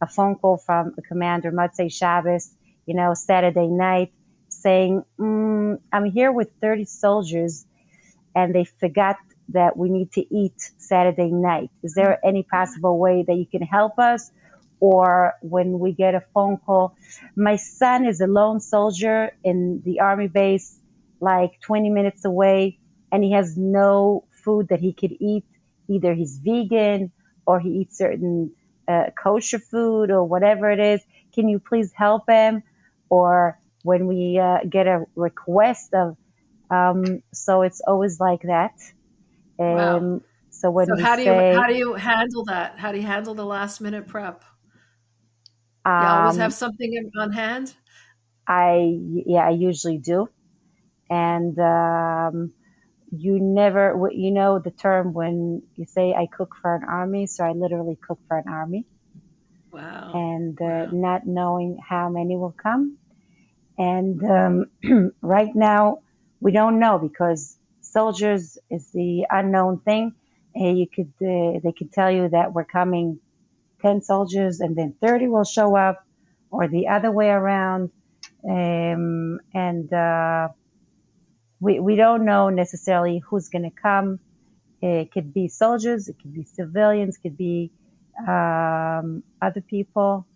a 0.00 0.06
phone 0.06 0.36
call 0.36 0.58
from 0.58 0.94
a 0.98 1.02
commander, 1.02 1.50
Motzei 1.52 1.92
Shabbos, 1.92 2.54
you 2.86 2.94
know, 2.94 3.14
Saturday 3.14 3.68
night, 3.68 4.12
saying, 4.48 5.04
mm, 5.20 5.78
I'm 5.92 6.06
here 6.06 6.32
with 6.32 6.50
30 6.60 6.84
soldiers 6.84 7.66
and 8.34 8.54
they 8.54 8.64
forgot 8.64 9.16
that 9.50 9.76
we 9.76 9.90
need 9.90 10.12
to 10.12 10.34
eat 10.34 10.54
Saturday 10.78 11.30
night. 11.30 11.70
Is 11.82 11.94
there 11.94 12.18
any 12.24 12.42
possible 12.44 12.98
way 12.98 13.24
that 13.26 13.34
you 13.34 13.46
can 13.46 13.62
help 13.62 13.98
us? 13.98 14.30
Or 14.80 15.34
when 15.42 15.80
we 15.80 15.92
get 15.92 16.14
a 16.14 16.22
phone 16.34 16.58
call, 16.58 16.94
my 17.36 17.56
son 17.56 18.06
is 18.06 18.20
a 18.20 18.26
lone 18.26 18.60
soldier 18.60 19.32
in 19.42 19.82
the 19.84 20.00
army 20.00 20.28
base, 20.28 20.77
like 21.20 21.60
20 21.64 21.90
minutes 21.90 22.24
away, 22.24 22.78
and 23.12 23.24
he 23.24 23.32
has 23.32 23.56
no 23.56 24.26
food 24.44 24.68
that 24.68 24.80
he 24.80 24.92
could 24.94 25.12
eat. 25.20 25.44
Either 25.88 26.14
he's 26.14 26.38
vegan 26.44 27.12
or 27.46 27.60
he 27.60 27.70
eats 27.70 27.96
certain 27.96 28.54
uh, 28.86 29.10
kosher 29.22 29.58
food 29.58 30.10
or 30.10 30.24
whatever 30.24 30.70
it 30.70 30.80
is. 30.80 31.02
Can 31.34 31.48
you 31.48 31.60
please 31.60 31.92
help 31.94 32.24
him? 32.28 32.62
Or 33.10 33.58
when 33.82 34.06
we 34.06 34.38
uh, 34.38 34.58
get 34.68 34.86
a 34.86 35.06
request 35.16 35.94
of, 35.94 36.16
um, 36.70 37.22
so 37.34 37.62
it's 37.62 37.80
always 37.86 38.20
like 38.20 38.42
that. 38.42 38.72
Um, 39.60 40.20
wow. 40.20 40.20
So 40.50 40.70
when 40.70 40.88
so 40.88 40.96
how 40.96 41.16
do 41.16 41.22
you 41.22 41.44
how 41.50 41.66
do 41.68 41.76
you 41.76 41.94
handle 41.94 42.44
that? 42.46 42.78
How 42.78 42.92
do 42.92 42.98
you 42.98 43.06
handle 43.06 43.34
the 43.34 43.46
last 43.46 43.80
minute 43.80 44.06
prep? 44.08 44.44
You 45.98 46.06
always 46.06 46.36
have 46.36 46.52
um, 46.52 46.54
something 46.54 47.10
on 47.18 47.32
hand. 47.32 47.76
I 48.48 48.98
yeah, 49.26 49.46
I 49.46 49.50
usually 49.50 49.98
do, 49.98 50.28
and 51.10 51.58
um, 51.58 52.52
you 53.10 53.38
never, 53.40 54.08
you 54.12 54.30
know, 54.30 54.58
the 54.58 54.70
term 54.70 55.12
when 55.12 55.62
you 55.76 55.86
say 55.86 56.12
I 56.12 56.26
cook 56.26 56.54
for 56.60 56.74
an 56.74 56.84
army. 56.84 57.26
So 57.26 57.44
I 57.44 57.52
literally 57.52 57.96
cook 57.96 58.18
for 58.28 58.38
an 58.38 58.48
army. 58.48 58.84
Wow. 59.70 60.12
And 60.14 60.60
uh, 60.60 60.64
wow. 60.64 60.88
not 60.92 61.26
knowing 61.26 61.78
how 61.86 62.08
many 62.08 62.36
will 62.36 62.54
come. 62.56 62.98
And 63.78 64.22
um, 64.24 65.12
right 65.22 65.54
now, 65.54 66.00
we 66.40 66.52
don't 66.52 66.78
know 66.78 66.98
because 66.98 67.56
soldiers 67.80 68.58
is 68.70 68.90
the 68.92 69.26
unknown 69.30 69.80
thing. 69.80 70.14
And 70.54 70.78
you 70.78 70.86
could, 70.88 71.12
uh, 71.22 71.60
they 71.62 71.72
could 71.76 71.92
tell 71.92 72.10
you 72.10 72.28
that 72.30 72.52
we're 72.52 72.64
coming 72.64 73.20
10 73.82 74.02
soldiers 74.02 74.60
and 74.60 74.76
then 74.76 74.94
30 75.00 75.28
will 75.28 75.44
show 75.44 75.76
up 75.76 76.04
or 76.50 76.68
the 76.68 76.88
other 76.88 77.10
way 77.10 77.28
around. 77.28 77.90
Um, 78.44 79.40
and, 79.54 79.92
uh, 79.92 80.48
we, 81.60 81.80
we 81.80 81.96
don't 81.96 82.24
know 82.24 82.48
necessarily 82.50 83.18
who's 83.18 83.48
going 83.48 83.64
to 83.64 83.70
come. 83.70 84.20
It 84.80 85.10
could 85.10 85.34
be 85.34 85.48
soldiers, 85.48 86.08
it 86.08 86.16
could 86.20 86.32
be 86.32 86.44
civilians, 86.44 87.16
it 87.16 87.22
could 87.22 87.36
be 87.36 87.72
um, 88.26 89.22
other 89.42 89.60
people. 89.60 90.26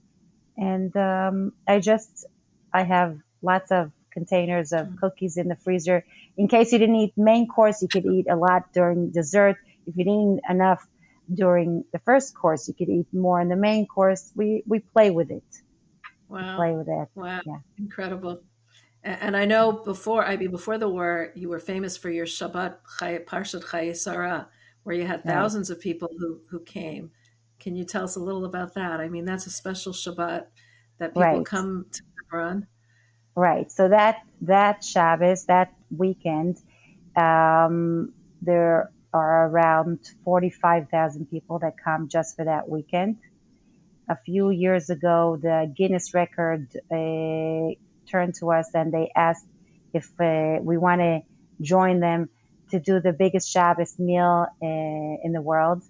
And 0.57 0.95
um, 0.97 1.53
I 1.67 1.79
just, 1.79 2.27
I 2.73 2.83
have 2.83 3.19
lots 3.41 3.71
of 3.71 3.93
containers 4.13 4.73
of 4.73 4.97
cookies 5.01 5.37
in 5.37 5.49
the 5.49 5.57
freezer. 5.57 6.05
In 6.37 6.49
case 6.49 6.73
you 6.73 6.79
didn't 6.79 6.97
eat 6.97 7.13
main 7.17 7.47
course, 7.47 7.83
you 7.83 7.89
could 7.89 8.05
eat 8.05 8.27
a 8.29 8.37
lot 8.37 8.73
during 8.73 9.11
dessert. 9.11 9.57
If 9.87 9.97
you 9.97 10.05
didn't 10.05 10.39
eat 10.39 10.43
enough 10.51 10.87
during 11.33 11.85
the 11.93 11.99
first 12.01 12.35
course, 12.35 12.69
you 12.69 12.75
could 12.75 12.89
eat 12.89 13.07
more 13.13 13.41
in 13.41 13.49
the 13.49 13.57
main 13.57 13.87
course. 13.87 14.33
We, 14.35 14.65
we 14.67 14.81
play 14.81 15.11
with 15.11 15.31
it. 15.31 15.45
Wow. 16.29 16.39
We 16.39 16.57
play 16.57 16.73
with 16.73 16.89
it. 16.89 17.09
Wow. 17.15 17.41
Yeah. 17.47 17.59
Incredible. 17.79 18.43
And 19.05 19.37
I 19.37 19.47
know 19.47 19.73
before, 19.73 20.25
I 20.25 20.37
mean, 20.37 20.53
before 20.53 20.79
the 20.79 20.89
war, 20.89 21.33
you 21.35 21.49
were 21.49 21.59
famous 21.59 21.97
for 21.97 22.09
your 22.09 22.27
Shabbat 22.27 22.77
Parshat 23.27 23.65
Chayei 23.65 23.97
Sarah, 23.97 24.49
where 24.85 24.95
you 24.95 25.07
had 25.07 25.25
thousands 25.25 25.71
of 25.71 25.81
people 25.81 26.09
who, 26.19 26.41
who 26.51 26.61
came. 26.61 27.11
Can 27.59 27.75
you 27.75 27.85
tell 27.85 28.05
us 28.05 28.15
a 28.15 28.21
little 28.21 28.45
about 28.45 28.75
that? 28.75 29.01
I 29.01 29.09
mean, 29.09 29.25
that's 29.25 29.47
a 29.47 29.51
special 29.51 29.93
Shabbat 29.93 30.47
that 30.99 31.15
people 31.15 31.23
right. 31.23 31.45
come 31.45 31.87
to 31.91 32.03
Hebron. 32.31 32.67
Right. 33.35 33.73
So 33.73 33.89
that 33.89 34.23
that 34.43 34.85
Shabbos, 34.85 35.47
that 35.47 35.73
weekend, 35.97 36.59
um, 37.17 38.13
there 38.41 38.93
are 39.13 39.49
around 39.49 39.99
forty-five 40.25 40.91
thousand 40.91 41.31
people 41.31 41.59
that 41.61 41.75
come 41.83 42.09
just 42.09 42.37
for 42.37 42.45
that 42.45 42.69
weekend. 42.69 43.17
A 44.09 44.17
few 44.17 44.51
years 44.51 44.91
ago, 44.91 45.39
the 45.41 45.73
Guinness 45.77 46.13
record 46.15 46.69
uh, 46.91 47.75
turned 48.11 48.35
to 48.37 48.51
us 48.53 48.69
and 48.75 48.93
they 48.93 49.11
asked 49.15 49.47
if 49.93 50.09
uh, 50.21 50.59
we 50.63 50.79
want 50.79 51.01
to 51.01 51.21
join 51.61 52.01
them 52.01 52.29
to 52.71 52.81
do 52.81 53.01
the 53.01 53.13
biggest 53.13 53.51
Shabbos 53.51 53.99
meal 53.99 54.47
uh, 54.63 54.67
in 55.25 55.33
the 55.33 55.43
world. 55.43 55.83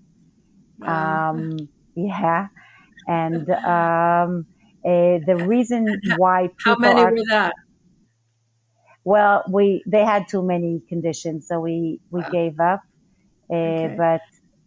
Wow. 0.79 1.31
Um, 1.31 1.69
yeah, 1.95 2.49
and 3.07 3.49
um, 3.51 4.47
uh, 4.85 5.19
the 5.27 5.45
reason 5.47 6.01
why 6.17 6.51
how 6.65 6.77
many 6.77 7.01
are, 7.01 7.11
were 7.13 7.25
that? 7.29 7.55
Well, 9.05 9.45
we 9.51 9.83
they 9.87 10.05
had 10.05 10.29
too 10.29 10.43
many 10.43 10.83
conditions, 10.89 11.47
so 11.49 11.61
we 11.61 12.01
we 12.11 12.21
wow. 12.21 12.31
gave 12.31 12.61
up. 12.61 12.83
Uh, 13.51 13.55
okay. 13.55 13.95
But 13.97 14.21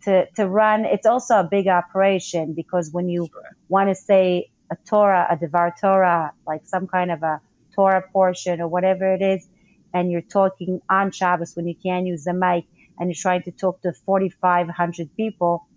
to 0.03 0.25
to 0.35 0.47
run, 0.47 0.85
it's 0.85 1.05
also 1.05 1.35
a 1.39 1.47
big 1.49 1.67
operation 1.67 2.53
because 2.53 2.91
when 2.91 3.09
you 3.09 3.27
sure. 3.31 3.55
want 3.67 3.89
to 3.89 3.95
say 3.95 4.49
a 4.71 4.75
Torah, 4.87 5.27
a 5.29 5.37
Devar 5.37 5.73
Torah, 5.79 6.33
like 6.47 6.61
some 6.65 6.87
kind 6.87 7.11
of 7.11 7.23
a 7.23 7.41
Torah 7.75 8.03
portion 8.11 8.61
or 8.61 8.67
whatever 8.67 9.13
it 9.13 9.21
is, 9.21 9.47
and 9.93 10.11
you're 10.11 10.21
talking 10.21 10.81
on 10.89 11.11
Shabbos 11.11 11.55
when 11.55 11.67
you 11.67 11.75
can't 11.75 12.05
use 12.05 12.23
the 12.23 12.33
mic 12.33 12.65
and 12.97 13.09
you're 13.09 13.21
trying 13.21 13.43
to 13.43 13.51
talk 13.51 13.81
to 13.81 13.93
4,500 14.05 15.15
people, 15.15 15.67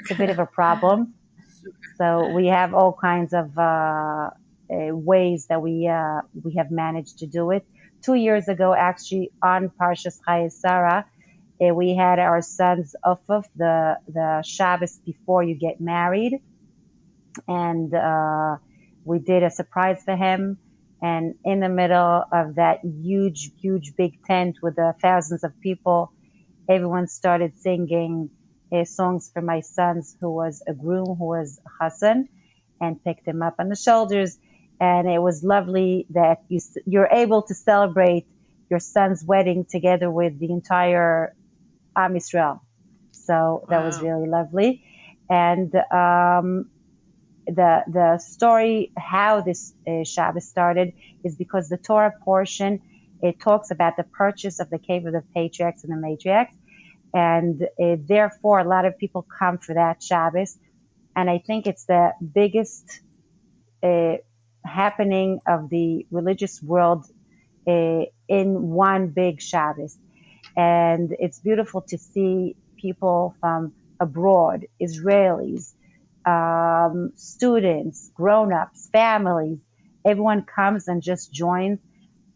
it's 0.00 0.10
a 0.10 0.14
bit 0.14 0.30
of 0.30 0.38
a 0.38 0.46
problem. 0.46 1.14
So 1.96 2.28
we 2.28 2.48
have 2.48 2.74
all 2.74 2.92
kinds 2.92 3.32
of 3.32 3.56
uh, 3.56 3.62
uh, 3.62 4.30
ways 4.90 5.46
that 5.46 5.62
we 5.62 5.88
uh, 5.88 6.20
we 6.42 6.54
have 6.56 6.70
managed 6.70 7.20
to 7.20 7.26
do 7.26 7.52
it. 7.52 7.64
Two 8.02 8.14
years 8.14 8.48
ago, 8.48 8.74
actually, 8.74 9.30
on 9.42 9.70
Parshas 9.70 10.18
Chayei 10.26 10.52
Sarah, 10.52 11.06
uh, 11.62 11.74
we 11.74 11.94
had 11.94 12.18
our 12.18 12.42
son's 12.42 12.94
Aufruf, 13.04 13.44
the 13.56 13.98
the 14.08 14.42
Shabbos 14.42 14.98
before 15.06 15.42
you 15.42 15.54
get 15.54 15.80
married, 15.80 16.42
and 17.48 17.94
uh, 17.94 18.56
we 19.04 19.18
did 19.20 19.42
a 19.42 19.50
surprise 19.50 20.02
for 20.04 20.16
him 20.16 20.58
And 21.02 21.34
in 21.44 21.60
the 21.60 21.68
middle 21.68 22.24
of 22.32 22.56
that 22.56 22.80
huge, 22.84 23.52
huge 23.60 23.94
big 23.96 24.22
tent 24.26 24.56
with 24.62 24.76
the 24.76 24.94
thousands 25.02 25.44
of 25.44 25.52
people, 25.60 26.12
everyone 26.68 27.08
started 27.08 27.56
singing 27.58 28.30
uh, 28.72 28.84
songs 28.84 29.30
for 29.32 29.42
my 29.42 29.60
sons, 29.60 30.16
who 30.20 30.32
was 30.32 30.62
a 30.68 30.74
groom, 30.74 31.16
who 31.18 31.26
was 31.26 31.60
Chassan, 31.80 32.28
and 32.80 33.02
picked 33.04 33.28
him 33.28 33.42
up 33.42 33.56
on 33.58 33.68
the 33.68 33.76
shoulders. 33.76 34.38
And 34.80 35.08
it 35.08 35.20
was 35.20 35.44
lovely 35.44 36.06
that 36.10 36.38
you, 36.48 36.60
you're 36.86 37.08
able 37.12 37.42
to 37.44 37.54
celebrate 37.54 38.26
your 38.70 38.80
son's 38.80 39.24
wedding 39.24 39.66
together 39.70 40.10
with 40.10 40.38
the 40.40 40.50
entire 40.50 41.34
Am 41.96 42.16
Israel. 42.16 42.64
So 43.12 43.66
that 43.70 43.80
wow. 43.80 43.84
was 43.84 44.00
really 44.00 44.28
lovely. 44.28 44.84
And 45.30 45.72
um, 45.92 46.70
the 47.46 47.82
the 47.86 48.18
story 48.18 48.92
how 48.96 49.40
this 49.40 49.74
uh, 49.86 50.04
Shabbos 50.04 50.48
started 50.48 50.92
is 51.24 51.36
because 51.36 51.68
the 51.68 51.76
Torah 51.76 52.12
portion 52.24 52.80
it 53.22 53.40
talks 53.40 53.70
about 53.70 53.96
the 53.96 54.04
purchase 54.04 54.60
of 54.60 54.70
the 54.70 54.78
cave 54.78 55.06
of 55.06 55.12
the 55.12 55.22
patriarchs 55.34 55.84
and 55.84 55.92
the 55.92 56.06
matriarchs, 56.06 56.54
and 57.14 57.62
uh, 57.62 57.96
therefore 58.06 58.58
a 58.58 58.64
lot 58.64 58.84
of 58.84 58.98
people 58.98 59.26
come 59.38 59.58
for 59.58 59.74
that 59.74 60.02
Shabbos, 60.02 60.58
and 61.16 61.30
I 61.30 61.38
think 61.38 61.66
it's 61.66 61.84
the 61.86 62.12
biggest 62.34 63.00
uh, 63.82 64.16
happening 64.64 65.40
of 65.46 65.70
the 65.70 66.06
religious 66.10 66.62
world 66.62 67.06
uh, 67.66 68.02
in 68.28 68.70
one 68.70 69.08
big 69.08 69.40
Shabbos, 69.40 69.96
and 70.56 71.14
it's 71.18 71.40
beautiful 71.40 71.82
to 71.88 71.98
see 71.98 72.56
people 72.76 73.34
from 73.40 73.72
abroad, 74.00 74.66
Israelis 74.80 75.74
um, 76.26 77.12
students, 77.16 78.10
grown-ups, 78.14 78.88
families, 78.92 79.58
everyone 80.04 80.42
comes 80.44 80.88
and 80.88 81.02
just 81.02 81.32
joins, 81.32 81.78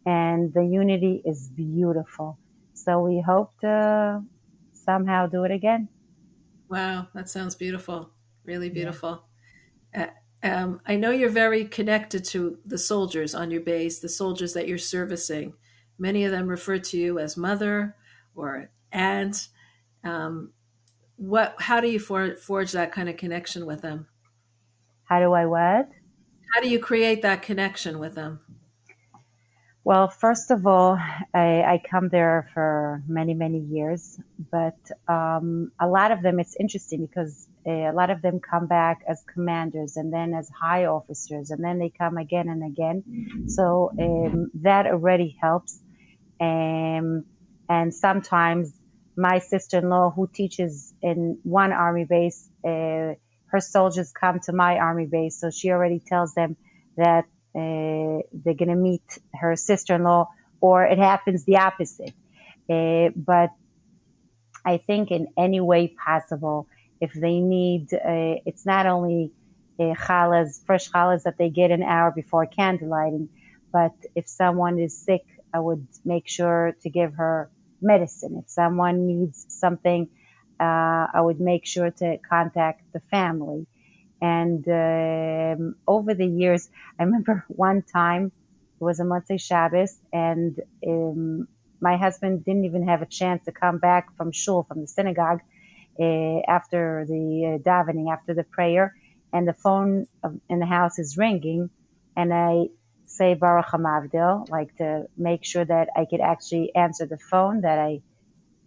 and 0.06 0.52
the 0.54 0.64
unity 0.64 1.22
is 1.24 1.48
beautiful. 1.48 2.38
So 2.74 3.00
we 3.00 3.20
hope 3.20 3.52
to 3.60 4.22
somehow 4.72 5.26
do 5.26 5.44
it 5.44 5.50
again. 5.50 5.88
Wow, 6.68 7.08
that 7.14 7.28
sounds 7.28 7.54
beautiful. 7.54 8.10
Really 8.44 8.70
beautiful. 8.70 9.24
Yeah. 9.94 10.04
Uh, 10.04 10.08
um, 10.40 10.80
I 10.86 10.94
know 10.94 11.10
you're 11.10 11.30
very 11.30 11.64
connected 11.64 12.24
to 12.26 12.58
the 12.64 12.78
soldiers 12.78 13.34
on 13.34 13.50
your 13.50 13.60
base, 13.60 13.98
the 13.98 14.08
soldiers 14.08 14.52
that 14.54 14.68
you're 14.68 14.78
servicing. 14.78 15.54
Many 15.98 16.24
of 16.24 16.30
them 16.30 16.46
refer 16.46 16.78
to 16.78 16.96
you 16.96 17.18
as 17.18 17.36
mother 17.36 17.96
or 18.36 18.70
aunt. 18.92 19.48
Um, 20.04 20.52
what 21.18 21.56
how 21.58 21.80
do 21.80 21.88
you 21.88 21.98
for, 21.98 22.36
forge 22.36 22.72
that 22.72 22.92
kind 22.92 23.08
of 23.08 23.16
connection 23.16 23.66
with 23.66 23.82
them? 23.82 24.06
How 25.04 25.20
do 25.20 25.32
i 25.32 25.44
what? 25.46 25.90
How 26.54 26.60
do 26.62 26.68
you 26.68 26.78
create 26.78 27.22
that 27.22 27.42
connection 27.42 27.98
with 27.98 28.14
them? 28.14 28.40
Well 29.84 30.08
first 30.08 30.50
of 30.50 30.66
all 30.66 30.98
i, 31.34 31.62
I 31.62 31.82
come 31.90 32.08
there 32.08 32.48
for 32.54 33.02
many 33.06 33.34
many 33.34 33.58
years 33.58 34.18
but 34.50 34.78
um, 35.08 35.72
a 35.80 35.88
lot 35.88 36.12
of 36.12 36.22
them 36.22 36.38
it's 36.38 36.56
interesting 36.58 37.06
because 37.06 37.48
a 37.66 37.90
lot 37.92 38.10
of 38.10 38.22
them 38.22 38.40
come 38.40 38.66
back 38.66 39.02
as 39.08 39.22
commanders 39.32 39.96
and 39.96 40.12
then 40.12 40.34
as 40.34 40.48
high 40.48 40.86
officers 40.86 41.50
and 41.50 41.62
then 41.62 41.78
they 41.78 41.90
come 41.90 42.16
again 42.16 42.48
and 42.48 42.64
again. 42.64 43.48
So 43.48 43.90
um, 43.98 44.50
that 44.62 44.86
already 44.86 45.36
helps 45.40 45.78
um, 46.40 47.24
and 47.68 47.94
sometimes 47.94 48.72
my 49.18 49.40
sister-in-law 49.40 50.12
who 50.12 50.28
teaches 50.32 50.94
in 51.02 51.38
one 51.42 51.72
army 51.72 52.04
base, 52.04 52.48
uh, 52.64 53.14
her 53.46 53.60
soldiers 53.60 54.12
come 54.12 54.38
to 54.40 54.52
my 54.52 54.78
army 54.78 55.06
base, 55.06 55.40
so 55.40 55.50
she 55.50 55.70
already 55.70 56.00
tells 56.00 56.34
them 56.34 56.56
that 56.96 57.24
uh, 57.56 58.22
they're 58.32 58.54
going 58.54 58.68
to 58.68 58.76
meet 58.76 59.02
her 59.34 59.56
sister-in-law, 59.56 60.28
or 60.60 60.84
it 60.84 60.98
happens 60.98 61.44
the 61.44 61.56
opposite. 61.56 62.14
Uh, 62.70 63.08
but 63.16 63.50
I 64.64 64.78
think 64.78 65.10
in 65.10 65.28
any 65.36 65.60
way 65.60 65.88
possible, 65.88 66.68
if 67.00 67.12
they 67.12 67.40
need, 67.40 67.92
uh, 67.92 68.36
it's 68.46 68.64
not 68.64 68.86
only 68.86 69.32
uh, 69.80 69.94
challahs, 69.94 70.64
fresh 70.64 70.90
challahs 70.90 71.24
that 71.24 71.38
they 71.38 71.50
get 71.50 71.70
an 71.72 71.82
hour 71.82 72.12
before 72.12 72.46
candlelighting, 72.46 73.28
but 73.72 73.94
if 74.14 74.28
someone 74.28 74.78
is 74.78 74.96
sick, 74.96 75.24
I 75.52 75.58
would 75.58 75.86
make 76.04 76.28
sure 76.28 76.76
to 76.82 76.90
give 76.90 77.14
her 77.14 77.50
medicine. 77.80 78.40
If 78.42 78.50
someone 78.50 79.06
needs 79.06 79.46
something, 79.48 80.08
uh, 80.60 81.06
I 81.14 81.20
would 81.20 81.40
make 81.40 81.66
sure 81.66 81.90
to 81.90 82.18
contact 82.28 82.82
the 82.92 83.00
family. 83.10 83.66
And 84.20 84.66
um, 84.68 85.74
over 85.86 86.14
the 86.14 86.26
years, 86.26 86.68
I 86.98 87.04
remember 87.04 87.44
one 87.48 87.82
time 87.82 88.32
it 88.80 88.84
was 88.84 89.00
a 89.00 89.04
Motzei 89.04 89.40
Shabbos, 89.40 89.98
and 90.12 90.56
um, 90.86 91.48
my 91.80 91.96
husband 91.96 92.44
didn't 92.44 92.64
even 92.64 92.86
have 92.86 93.02
a 93.02 93.06
chance 93.06 93.44
to 93.44 93.52
come 93.52 93.78
back 93.78 94.06
from 94.16 94.32
shul, 94.32 94.64
from 94.64 94.80
the 94.82 94.86
synagogue, 94.86 95.40
uh, 96.00 96.40
after 96.48 97.04
the 97.08 97.58
uh, 97.58 97.68
davening, 97.68 98.12
after 98.12 98.34
the 98.34 98.44
prayer, 98.44 98.94
and 99.32 99.48
the 99.48 99.52
phone 99.52 100.06
in 100.48 100.58
the 100.60 100.66
house 100.66 100.98
is 100.98 101.16
ringing, 101.18 101.70
and 102.16 102.32
I 102.32 102.66
say 103.08 103.34
Baruch 103.34 103.66
Hamavdil, 103.66 104.48
like 104.50 104.76
to 104.76 105.06
make 105.16 105.44
sure 105.44 105.64
that 105.64 105.88
I 105.96 106.04
could 106.04 106.20
actually 106.20 106.74
answer 106.74 107.06
the 107.06 107.18
phone, 107.18 107.62
that 107.62 107.78
I 107.78 108.02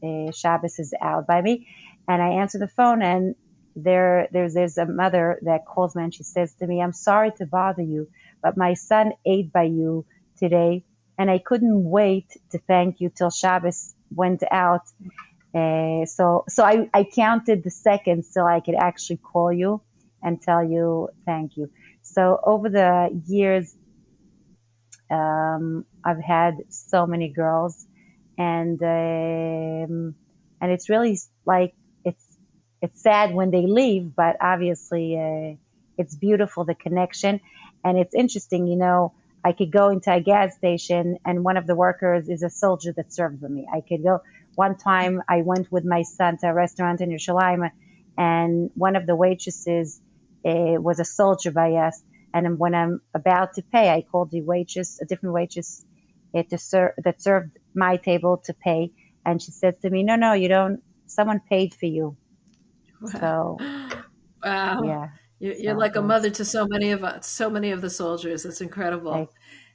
uh, 0.03 0.31
Shabbos 0.31 0.79
is 0.79 0.93
out 0.99 1.27
by 1.27 1.41
me, 1.41 1.67
and 2.07 2.21
I 2.21 2.29
answer 2.41 2.57
the 2.57 2.67
phone, 2.67 3.01
and 3.01 3.35
there 3.75 4.27
there's 4.31 4.53
there's 4.55 4.77
a 4.77 4.85
mother 4.85 5.39
that 5.43 5.65
calls 5.65 5.95
me 5.95 6.03
and 6.03 6.13
she 6.13 6.23
says 6.23 6.53
to 6.55 6.67
me, 6.67 6.81
"I'm 6.81 6.93
sorry 6.93 7.31
to 7.37 7.45
bother 7.45 7.83
you, 7.83 8.09
but 8.41 8.57
my 8.57 8.73
son 8.73 9.13
ate 9.25 9.53
by 9.53 9.63
you 9.63 10.05
today, 10.37 10.83
and 11.17 11.29
I 11.31 11.37
couldn't 11.37 11.83
wait 11.89 12.27
to 12.51 12.57
thank 12.59 12.99
you 12.99 13.09
till 13.09 13.29
Shabbos 13.29 13.93
went 14.13 14.43
out." 14.51 14.81
Uh, 15.53 16.05
so 16.05 16.45
so 16.49 16.63
I, 16.63 16.89
I 16.93 17.03
counted 17.03 17.63
the 17.63 17.71
seconds 17.71 18.31
till 18.33 18.45
I 18.45 18.59
could 18.61 18.75
actually 18.75 19.17
call 19.17 19.51
you 19.53 19.81
and 20.23 20.41
tell 20.41 20.63
you 20.63 21.09
thank 21.25 21.57
you. 21.57 21.69
So 22.01 22.39
over 22.43 22.69
the 22.69 23.21
years, 23.27 23.75
um, 25.11 25.85
I've 26.03 26.21
had 26.21 26.55
so 26.69 27.05
many 27.05 27.29
girls, 27.29 27.85
and 28.37 28.81
um, 28.81 30.15
and 30.61 30.71
it's 30.71 30.89
really 30.89 31.19
like 31.45 31.73
it's 32.05 32.25
it's 32.81 33.01
sad 33.01 33.33
when 33.33 33.51
they 33.51 33.67
leave, 33.67 34.15
but 34.15 34.37
obviously 34.41 35.17
uh, 35.17 35.57
it's 35.97 36.15
beautiful 36.15 36.65
the 36.65 36.75
connection, 36.75 37.41
and 37.83 37.97
it's 37.97 38.15
interesting. 38.15 38.67
You 38.67 38.77
know, 38.77 39.13
I 39.43 39.51
could 39.51 39.71
go 39.71 39.89
into 39.89 40.13
a 40.13 40.21
gas 40.21 40.55
station, 40.55 41.17
and 41.25 41.43
one 41.43 41.57
of 41.57 41.67
the 41.67 41.75
workers 41.75 42.29
is 42.29 42.41
a 42.43 42.49
soldier 42.49 42.93
that 42.93 43.13
serves 43.13 43.41
with 43.41 43.51
me. 43.51 43.67
I 43.71 43.81
could 43.81 44.03
go. 44.03 44.21
One 44.55 44.77
time, 44.77 45.21
I 45.29 45.43
went 45.43 45.71
with 45.71 45.85
my 45.85 46.03
son 46.03 46.37
to 46.39 46.47
a 46.47 46.53
restaurant 46.53 47.01
in 47.01 47.09
Yerushalayim, 47.09 47.69
and 48.17 48.71
one 48.75 48.95
of 48.95 49.05
the 49.05 49.15
waitresses 49.15 50.01
uh, 50.45 50.75
was 50.79 50.99
a 50.99 51.05
soldier 51.05 51.51
by 51.51 51.73
us 51.73 52.01
and 52.33 52.57
when 52.57 52.73
I'm 52.73 53.01
about 53.13 53.53
to 53.55 53.61
pay, 53.61 53.89
I 53.89 54.01
called 54.01 54.31
the 54.31 54.41
waitress, 54.41 54.99
a 55.01 55.05
different 55.05 55.33
waitress 55.33 55.85
to 56.33 56.57
ser- 56.57 56.95
that 57.03 57.21
served 57.21 57.57
my 57.75 57.97
table 57.97 58.41
to 58.45 58.53
pay. 58.53 58.91
And 59.25 59.41
she 59.41 59.51
said 59.51 59.81
to 59.81 59.89
me, 59.89 60.03
no, 60.03 60.15
no, 60.15 60.33
you 60.33 60.47
don't, 60.47 60.81
someone 61.07 61.41
paid 61.49 61.73
for 61.73 61.87
you. 61.87 62.15
Wow. 63.01 63.09
So, 63.09 63.57
wow. 64.43 64.83
Yeah. 64.83 65.07
You're, 65.39 65.55
you're 65.55 65.73
so, 65.73 65.79
like 65.79 65.95
a 65.95 66.01
mother 66.01 66.29
to 66.29 66.45
so 66.45 66.67
many 66.67 66.91
of 66.91 67.03
us, 67.03 67.27
so 67.27 67.49
many 67.49 67.71
of 67.71 67.81
the 67.81 67.89
soldiers. 67.89 68.45
It's 68.45 68.61
incredible. 68.61 69.13
I, 69.13 69.27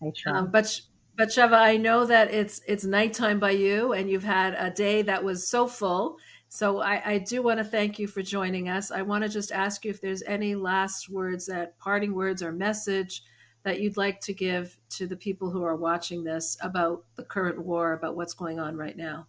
I 0.07 0.13
try. 0.17 0.39
Um, 0.39 0.51
but, 0.51 0.81
Batsheva, 1.19 1.55
I 1.55 1.77
know 1.77 2.05
that 2.05 2.33
it's, 2.33 2.61
it's 2.69 2.85
nighttime 2.85 3.39
by 3.39 3.53
you 3.53 3.93
and 3.93 4.09
you've 4.09 4.25
had 4.25 4.55
a 4.55 4.71
day 4.71 5.03
that 5.03 5.25
was 5.25 5.49
so 5.49 5.67
full 5.67 6.19
so 6.49 6.81
I, 6.81 7.03
I 7.05 7.19
do 7.19 7.43
want 7.43 7.59
to 7.59 7.65
thank 7.65 7.99
you 7.99 8.07
for 8.07 8.23
joining 8.23 8.69
us. 8.69 8.91
I 8.91 9.03
want 9.03 9.25
to 9.25 9.29
just 9.29 9.53
ask 9.53 9.85
you 9.85 9.91
if 9.91 10.01
there's 10.01 10.23
any 10.23 10.55
last 10.55 11.09
words, 11.09 11.47
that 11.47 11.79
parting 11.79 12.15
words 12.15 12.43
or 12.43 12.53
message 12.53 13.23
that 13.65 13.81
you'd 13.81 13.97
like 13.97 14.21
to 14.21 14.33
give 14.33 14.79
to 14.91 15.07
the 15.07 15.17
people 15.17 15.51
who 15.51 15.65
are 15.65 15.77
watching 15.77 16.23
this 16.23 16.57
about 16.63 17.05
the 17.17 17.25
current 17.25 17.59
war, 17.59 17.93
about 17.93 18.17
what's 18.17 18.35
going 18.35 18.61
on 18.61 18.77
right 18.77 18.97
now. 18.97 19.27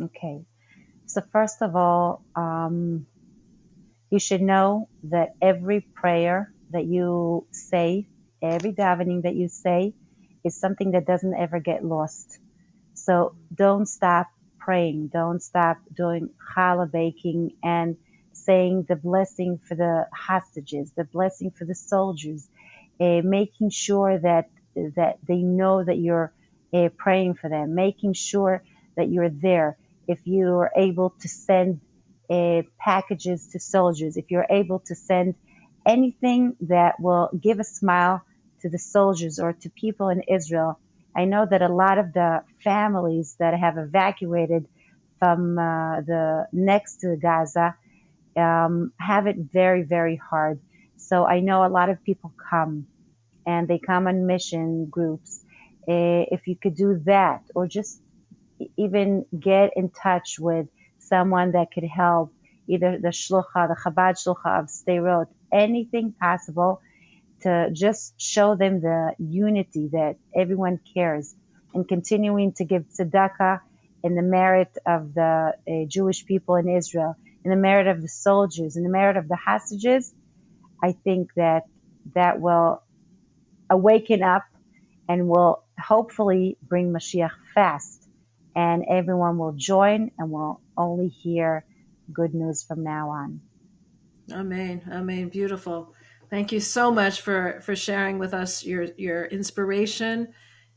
Okay. 0.00 0.40
So 1.06 1.22
first 1.32 1.60
of 1.62 1.76
all, 1.76 2.24
um, 2.34 3.06
you 4.10 4.18
should 4.18 4.40
know 4.40 4.88
that 5.04 5.34
every 5.42 5.80
prayer 5.80 6.52
that 6.70 6.86
you 6.86 7.46
say, 7.50 8.08
every 8.40 8.72
davening 8.72 9.22
that 9.24 9.34
you 9.34 9.48
say, 9.48 9.94
is 10.44 10.58
something 10.58 10.92
that 10.92 11.06
doesn't 11.06 11.34
ever 11.34 11.60
get 11.60 11.84
lost. 11.84 12.38
So 12.94 13.34
don't 13.54 13.86
stop 13.86 14.28
praying. 14.68 15.08
Don't 15.10 15.42
stop 15.42 15.78
doing 15.96 16.28
challah 16.50 16.92
baking 16.92 17.52
and 17.64 17.96
saying 18.32 18.84
the 18.86 18.96
blessing 18.96 19.58
for 19.66 19.74
the 19.74 20.06
hostages, 20.12 20.92
the 20.94 21.04
blessing 21.04 21.50
for 21.58 21.64
the 21.64 21.74
soldiers, 21.74 22.46
uh, 23.00 23.22
making 23.24 23.70
sure 23.70 24.18
that 24.18 24.50
that 24.96 25.14
they 25.26 25.38
know 25.38 25.82
that 25.82 25.96
you're 25.98 26.34
uh, 26.74 26.90
praying 26.98 27.32
for 27.40 27.48
them, 27.48 27.74
making 27.74 28.12
sure 28.12 28.62
that 28.98 29.08
you're 29.08 29.30
there. 29.30 29.78
If 30.06 30.20
you 30.26 30.46
are 30.48 30.72
able 30.76 31.14
to 31.22 31.28
send 31.28 31.80
uh, 32.28 32.60
packages 32.78 33.48
to 33.52 33.58
soldiers, 33.58 34.18
if 34.18 34.26
you're 34.30 34.50
able 34.50 34.80
to 34.80 34.94
send 34.94 35.34
anything 35.86 36.56
that 36.60 37.00
will 37.00 37.30
give 37.40 37.58
a 37.58 37.64
smile 37.64 38.20
to 38.60 38.68
the 38.68 38.78
soldiers 38.78 39.38
or 39.38 39.54
to 39.62 39.70
people 39.70 40.10
in 40.10 40.20
Israel. 40.28 40.78
I 41.18 41.24
know 41.24 41.44
that 41.50 41.62
a 41.62 41.68
lot 41.84 41.98
of 41.98 42.12
the 42.12 42.42
families 42.62 43.34
that 43.40 43.54
have 43.58 43.76
evacuated 43.76 44.66
from 45.18 45.58
uh, 45.58 46.02
the 46.02 46.46
next 46.52 46.98
to 47.00 47.16
Gaza 47.20 47.74
um, 48.36 48.92
have 49.00 49.26
it 49.26 49.36
very, 49.52 49.82
very 49.82 50.14
hard. 50.30 50.60
So 50.96 51.26
I 51.26 51.40
know 51.40 51.66
a 51.66 51.74
lot 51.78 51.88
of 51.88 52.04
people 52.04 52.32
come 52.50 52.86
and 53.44 53.66
they 53.66 53.80
come 53.80 54.06
on 54.06 54.26
mission 54.28 54.86
groups. 54.88 55.44
Uh, 55.88 56.22
if 56.36 56.46
you 56.46 56.56
could 56.62 56.76
do 56.76 57.00
that 57.06 57.42
or 57.56 57.66
just 57.66 58.00
even 58.76 59.24
get 59.38 59.72
in 59.74 59.90
touch 59.90 60.36
with 60.38 60.68
someone 61.00 61.52
that 61.52 61.72
could 61.74 61.88
help, 62.02 62.32
either 62.68 62.98
the 63.02 63.08
shlucha, 63.08 63.66
the 63.66 63.76
Chabad 63.84 64.14
shlucha 64.22 64.60
of 64.60 64.66
Sderot, 64.66 65.26
anything 65.52 66.14
possible 66.20 66.80
to 67.42 67.70
just 67.72 68.14
show 68.18 68.56
them 68.56 68.80
the 68.80 69.14
unity 69.18 69.90
that 69.92 70.16
everyone 70.36 70.80
cares 70.94 71.34
and 71.74 71.88
continuing 71.88 72.52
to 72.54 72.64
give 72.64 72.84
tzedakah 72.98 73.60
in 74.04 74.14
the 74.14 74.22
merit 74.22 74.70
of 74.86 75.14
the 75.14 75.52
uh, 75.70 75.72
Jewish 75.88 76.26
people 76.26 76.56
in 76.56 76.68
Israel, 76.68 77.16
in 77.44 77.50
the 77.50 77.56
merit 77.56 77.86
of 77.88 78.02
the 78.02 78.08
soldiers, 78.08 78.76
in 78.76 78.84
the 78.84 78.90
merit 78.90 79.16
of 79.16 79.28
the 79.28 79.36
hostages, 79.36 80.12
I 80.82 80.92
think 81.04 81.30
that 81.36 81.64
that 82.14 82.40
will 82.40 82.82
awaken 83.70 84.22
up 84.22 84.44
and 85.08 85.28
will 85.28 85.62
hopefully 85.80 86.58
bring 86.62 86.92
Mashiach 86.92 87.32
fast 87.54 88.06
and 88.56 88.84
everyone 88.90 89.38
will 89.38 89.54
join 89.56 90.10
and 90.18 90.30
will 90.30 90.62
only 90.76 91.08
hear 91.08 91.64
good 92.12 92.34
news 92.34 92.64
from 92.66 92.82
now 92.84 93.10
on. 93.10 93.42
Amen. 94.32 94.82
Amen. 94.92 95.28
Beautiful. 95.28 95.94
Thank 96.30 96.52
you 96.52 96.60
so 96.60 96.90
much 96.90 97.22
for 97.22 97.60
for 97.62 97.74
sharing 97.74 98.18
with 98.18 98.34
us 98.34 98.64
your 98.64 98.84
your 98.96 99.24
inspiration 99.26 100.28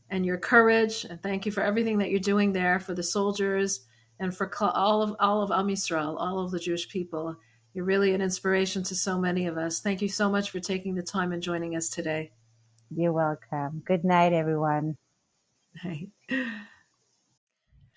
and 0.08 0.24
your 0.24 0.38
courage, 0.38 1.04
and 1.04 1.22
thank 1.22 1.46
you 1.46 1.52
for 1.52 1.62
everything 1.62 1.98
that 1.98 2.10
you're 2.10 2.20
doing 2.20 2.52
there 2.52 2.78
for 2.78 2.94
the 2.94 3.02
soldiers 3.02 3.86
and 4.18 4.34
for 4.34 4.50
all 4.62 5.02
of 5.02 5.14
all 5.20 5.42
of 5.42 5.50
Am 5.50 5.68
Yisrael, 5.68 6.16
all 6.18 6.38
of 6.38 6.50
the 6.50 6.58
Jewish 6.58 6.88
people. 6.88 7.36
You're 7.74 7.84
really 7.84 8.12
an 8.12 8.20
inspiration 8.20 8.82
to 8.84 8.94
so 8.94 9.18
many 9.18 9.46
of 9.46 9.56
us. 9.56 9.80
Thank 9.80 10.02
you 10.02 10.08
so 10.08 10.30
much 10.30 10.50
for 10.50 10.60
taking 10.60 10.94
the 10.94 11.02
time 11.02 11.32
and 11.32 11.42
joining 11.42 11.74
us 11.74 11.88
today. 11.88 12.32
You're 12.94 13.12
welcome. 13.12 13.82
Good 13.86 14.04
night, 14.04 14.32
everyone. 14.32 14.96
Hey. 15.80 16.08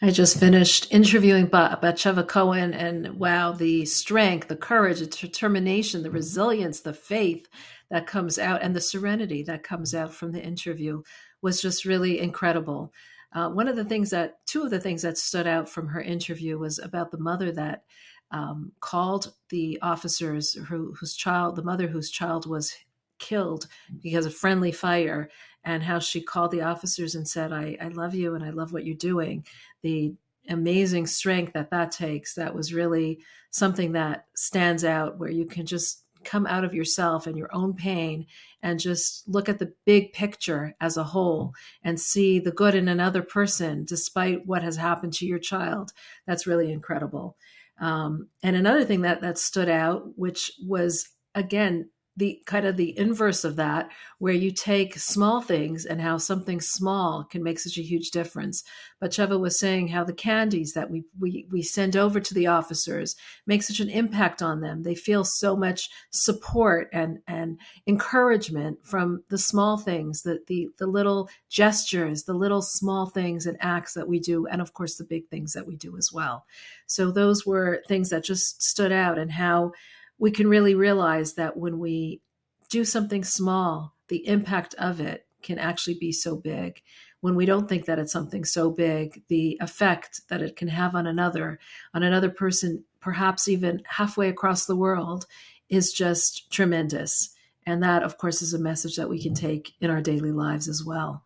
I 0.02 0.12
just 0.12 0.38
finished 0.38 0.92
interviewing 0.92 1.48
Batsheva 1.48 2.28
Cohen, 2.28 2.74
and 2.74 3.18
wow, 3.18 3.54
the 3.54 3.86
strength, 3.86 4.50
the 4.50 4.58
courage, 4.58 5.00
the 5.00 5.06
determination, 5.06 6.04
the 6.04 6.12
resilience, 6.12 6.82
the 6.82 6.94
faith 6.94 7.48
that 7.90 8.06
comes 8.06 8.38
out, 8.38 8.62
and 8.62 8.76
the 8.76 8.82
serenity 8.82 9.42
that 9.44 9.64
comes 9.64 9.96
out 9.96 10.14
from 10.14 10.34
the 10.34 10.44
interview 10.44 11.02
was 11.42 11.62
just 11.62 11.86
really 11.86 12.20
incredible. 12.20 12.92
Uh, 13.34 13.50
one 13.50 13.70
of 13.70 13.78
the 13.78 13.86
things 13.86 14.10
that, 14.10 14.46
two 14.46 14.64
of 14.64 14.70
the 14.70 14.82
things 14.82 15.02
that 15.02 15.18
stood 15.18 15.48
out 15.48 15.70
from 15.70 15.88
her 15.88 16.02
interview 16.02 16.58
was 16.58 16.78
about 16.78 17.12
the 17.12 17.18
mother 17.18 17.54
that 17.54 17.84
um, 18.32 18.74
called 18.82 19.34
the 19.50 19.80
officers 19.82 20.56
who, 20.68 20.94
whose 21.00 21.16
child, 21.16 21.56
the 21.56 21.64
mother 21.64 21.88
whose 21.88 22.10
child 22.10 22.46
was 22.50 22.76
killed 23.20 23.68
because 24.02 24.26
of 24.26 24.34
friendly 24.34 24.72
fire 24.72 25.30
and 25.64 25.84
how 25.84 26.00
she 26.00 26.22
called 26.22 26.52
the 26.52 26.62
officers 26.62 27.16
and 27.16 27.28
said, 27.28 27.52
I, 27.52 27.78
I 27.82 27.88
love 27.90 28.14
you 28.14 28.36
and 28.36 28.44
I 28.44 28.52
love 28.52 28.72
what 28.72 28.86
you're 28.86 28.96
doing. 28.96 29.46
The 29.82 30.14
amazing 30.48 31.08
strength 31.08 31.54
that 31.54 31.72
that 31.72 31.92
takes, 31.92 32.36
that 32.36 32.54
was 32.54 32.74
really 32.74 33.20
something 33.50 33.94
that 33.94 34.26
stands 34.36 34.86
out 34.86 35.18
where 35.18 35.32
you 35.32 35.46
can 35.46 35.66
just 35.66 36.04
come 36.24 36.46
out 36.48 36.64
of 36.64 36.74
yourself 36.74 37.28
and 37.28 37.38
your 37.38 37.54
own 37.54 37.74
pain 37.74 38.26
and 38.62 38.80
just 38.80 39.28
look 39.28 39.48
at 39.48 39.60
the 39.60 39.74
big 39.86 40.12
picture 40.12 40.76
as 40.82 40.98
a 40.98 41.04
whole 41.04 41.54
and 41.84 42.00
see 42.00 42.40
the 42.40 42.52
good 42.52 42.76
in 42.76 42.88
another 42.88 43.22
person 43.22 43.86
despite 43.86 44.46
what 44.46 44.64
has 44.64 44.76
happened 44.76 45.14
to 45.14 45.26
your 45.26 45.40
child. 45.40 45.94
That's 46.26 46.48
really 46.48 46.72
incredible. 46.72 47.38
Um, 47.80 48.30
and 48.42 48.56
another 48.56 48.84
thing 48.84 49.02
that 49.02 49.22
that 49.22 49.38
stood 49.38 49.70
out, 49.70 50.18
which 50.18 50.52
was 50.66 51.10
again 51.36 51.90
the 52.18 52.42
kind 52.46 52.66
of 52.66 52.78
the 52.78 52.98
inverse 52.98 53.44
of 53.44 53.58
that, 53.58 53.90
where 54.20 54.34
you 54.34 54.52
take 54.52 54.98
small 54.98 55.42
things 55.42 55.86
and 55.86 56.00
how 56.02 56.18
something 56.18 56.62
small 56.62 57.26
can 57.26 57.44
make 57.44 57.60
such 57.60 57.78
a 57.78 57.84
huge 57.84 58.12
difference. 58.12 58.64
Batsheva 59.04 59.38
was 59.38 59.60
saying 59.60 59.90
how 59.90 60.06
the 60.06 60.14
candies 60.14 60.74
that 60.74 60.90
we, 60.90 61.04
we, 61.20 61.46
we 61.52 61.62
send 61.62 61.98
over 61.98 62.22
to 62.22 62.34
the 62.34 62.48
officers 62.48 63.16
make 63.46 63.64
such 63.64 63.82
an 63.82 63.90
impact 63.90 64.42
on 64.42 64.62
them. 64.62 64.84
They 64.84 64.96
feel 64.96 65.26
so 65.26 65.58
much 65.58 65.90
support 66.12 66.90
and, 66.94 67.20
and 67.28 67.60
encouragement 67.86 68.80
from 68.84 69.24
the 69.30 69.38
small 69.38 69.78
things, 69.78 70.22
the, 70.22 70.40
the, 70.48 70.70
the 70.80 70.88
little 70.88 71.30
gestures, 71.50 72.24
the 72.24 72.34
little 72.34 72.62
small 72.62 73.08
things 73.08 73.46
and 73.46 73.58
acts 73.60 73.94
that 73.94 74.08
we 74.08 74.20
do, 74.20 74.48
and 74.48 74.62
of 74.62 74.74
course 74.74 74.96
the 74.96 75.04
big 75.04 75.28
things 75.28 75.52
that 75.52 75.68
we 75.68 75.76
do 75.76 75.98
as 75.98 76.12
well. 76.14 76.46
So 76.88 77.12
those 77.12 77.46
were 77.46 77.84
things 77.88 78.10
that 78.10 78.24
just 78.24 78.64
stood 78.64 78.94
out 78.94 79.18
and 79.18 79.32
how 79.32 79.74
we 80.18 80.32
can 80.32 80.48
really 80.48 80.76
realize 80.76 81.34
that 81.34 81.58
when 81.58 81.80
we 81.80 82.22
do 82.70 82.86
something 82.86 83.24
small, 83.24 83.96
the 84.08 84.28
impact 84.28 84.76
of 84.78 85.00
it 85.00 85.26
can 85.42 85.60
actually 85.60 85.98
be 86.00 86.12
so 86.12 86.36
big. 86.36 86.82
When 87.22 87.36
we 87.36 87.46
don't 87.46 87.68
think 87.68 87.86
that 87.86 88.00
it's 88.00 88.12
something 88.12 88.46
so 88.46 88.70
big, 88.70 89.24
the 89.28 89.58
effect 89.62 90.22
that 90.30 90.42
it 90.42 90.56
can 90.56 90.68
have 90.68 90.96
on 90.96 91.08
another, 91.08 91.60
on 91.94 92.04
another 92.04 92.30
person, 92.30 92.84
perhaps 93.00 93.48
even 93.48 93.84
halfway 93.86 94.30
across 94.30 94.66
the 94.66 94.76
world, 94.76 95.26
is 95.70 95.92
just 95.92 96.52
tremendous. 96.52 97.32
And 97.66 97.82
that, 97.82 98.04
of 98.04 98.18
course, 98.18 98.42
is 98.42 98.54
a 98.54 98.60
message 98.60 98.96
that 98.96 99.10
we 99.10 99.22
can 99.22 99.34
take 99.34 99.74
in 99.80 99.90
our 99.90 100.02
daily 100.02 100.32
lives 100.32 100.68
as 100.68 100.84
well. 100.86 101.24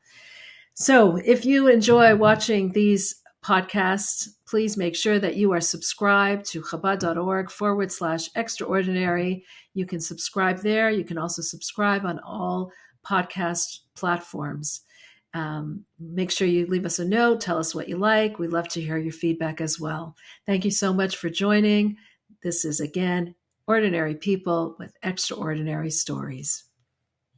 So, 0.74 1.18
if 1.18 1.44
you 1.44 1.68
enjoy 1.68 2.16
watching 2.16 2.72
these 2.72 3.19
podcasts, 3.44 4.30
please 4.46 4.78
make 4.78 4.96
sure 4.96 5.20
that 5.20 5.36
you 5.36 5.52
are 5.54 5.62
subscribed 5.62 6.46
to 6.46 6.62
chabad.org 6.62 7.50
forward 7.50 7.92
slash 7.92 8.30
extraordinary. 8.36 9.46
You 9.74 9.86
can 9.86 10.00
subscribe 10.00 10.60
there. 10.60 10.90
You 10.90 11.04
can 11.04 11.18
also 11.18 11.42
subscribe 11.42 12.06
on 12.06 12.20
all 12.20 12.72
podcast 13.06 13.80
platforms. 13.96 14.82
Um, 15.34 15.86
make 16.00 16.32
sure 16.32 16.48
you 16.48 16.66
leave 16.66 16.86
us 16.86 17.00
a 17.00 17.06
note, 17.06 17.42
tell 17.42 17.60
us 17.60 17.76
what 17.76 17.88
you 17.88 17.98
like. 17.98 18.40
We'd 18.40 18.52
love 18.52 18.68
to 18.70 18.82
hear 18.82 18.98
your 18.98 19.14
feedback 19.14 19.62
as 19.62 19.80
well. 19.80 20.16
Thank 20.46 20.66
you 20.66 20.72
so 20.72 20.92
much 20.92 21.18
for 21.18 21.30
joining. 21.30 21.98
This 22.42 22.66
is 22.66 22.80
again 22.80 23.36
Ordinary 23.68 24.16
People 24.16 24.76
with 24.80 24.96
Extraordinary 25.04 25.92
Stories. 25.92 26.69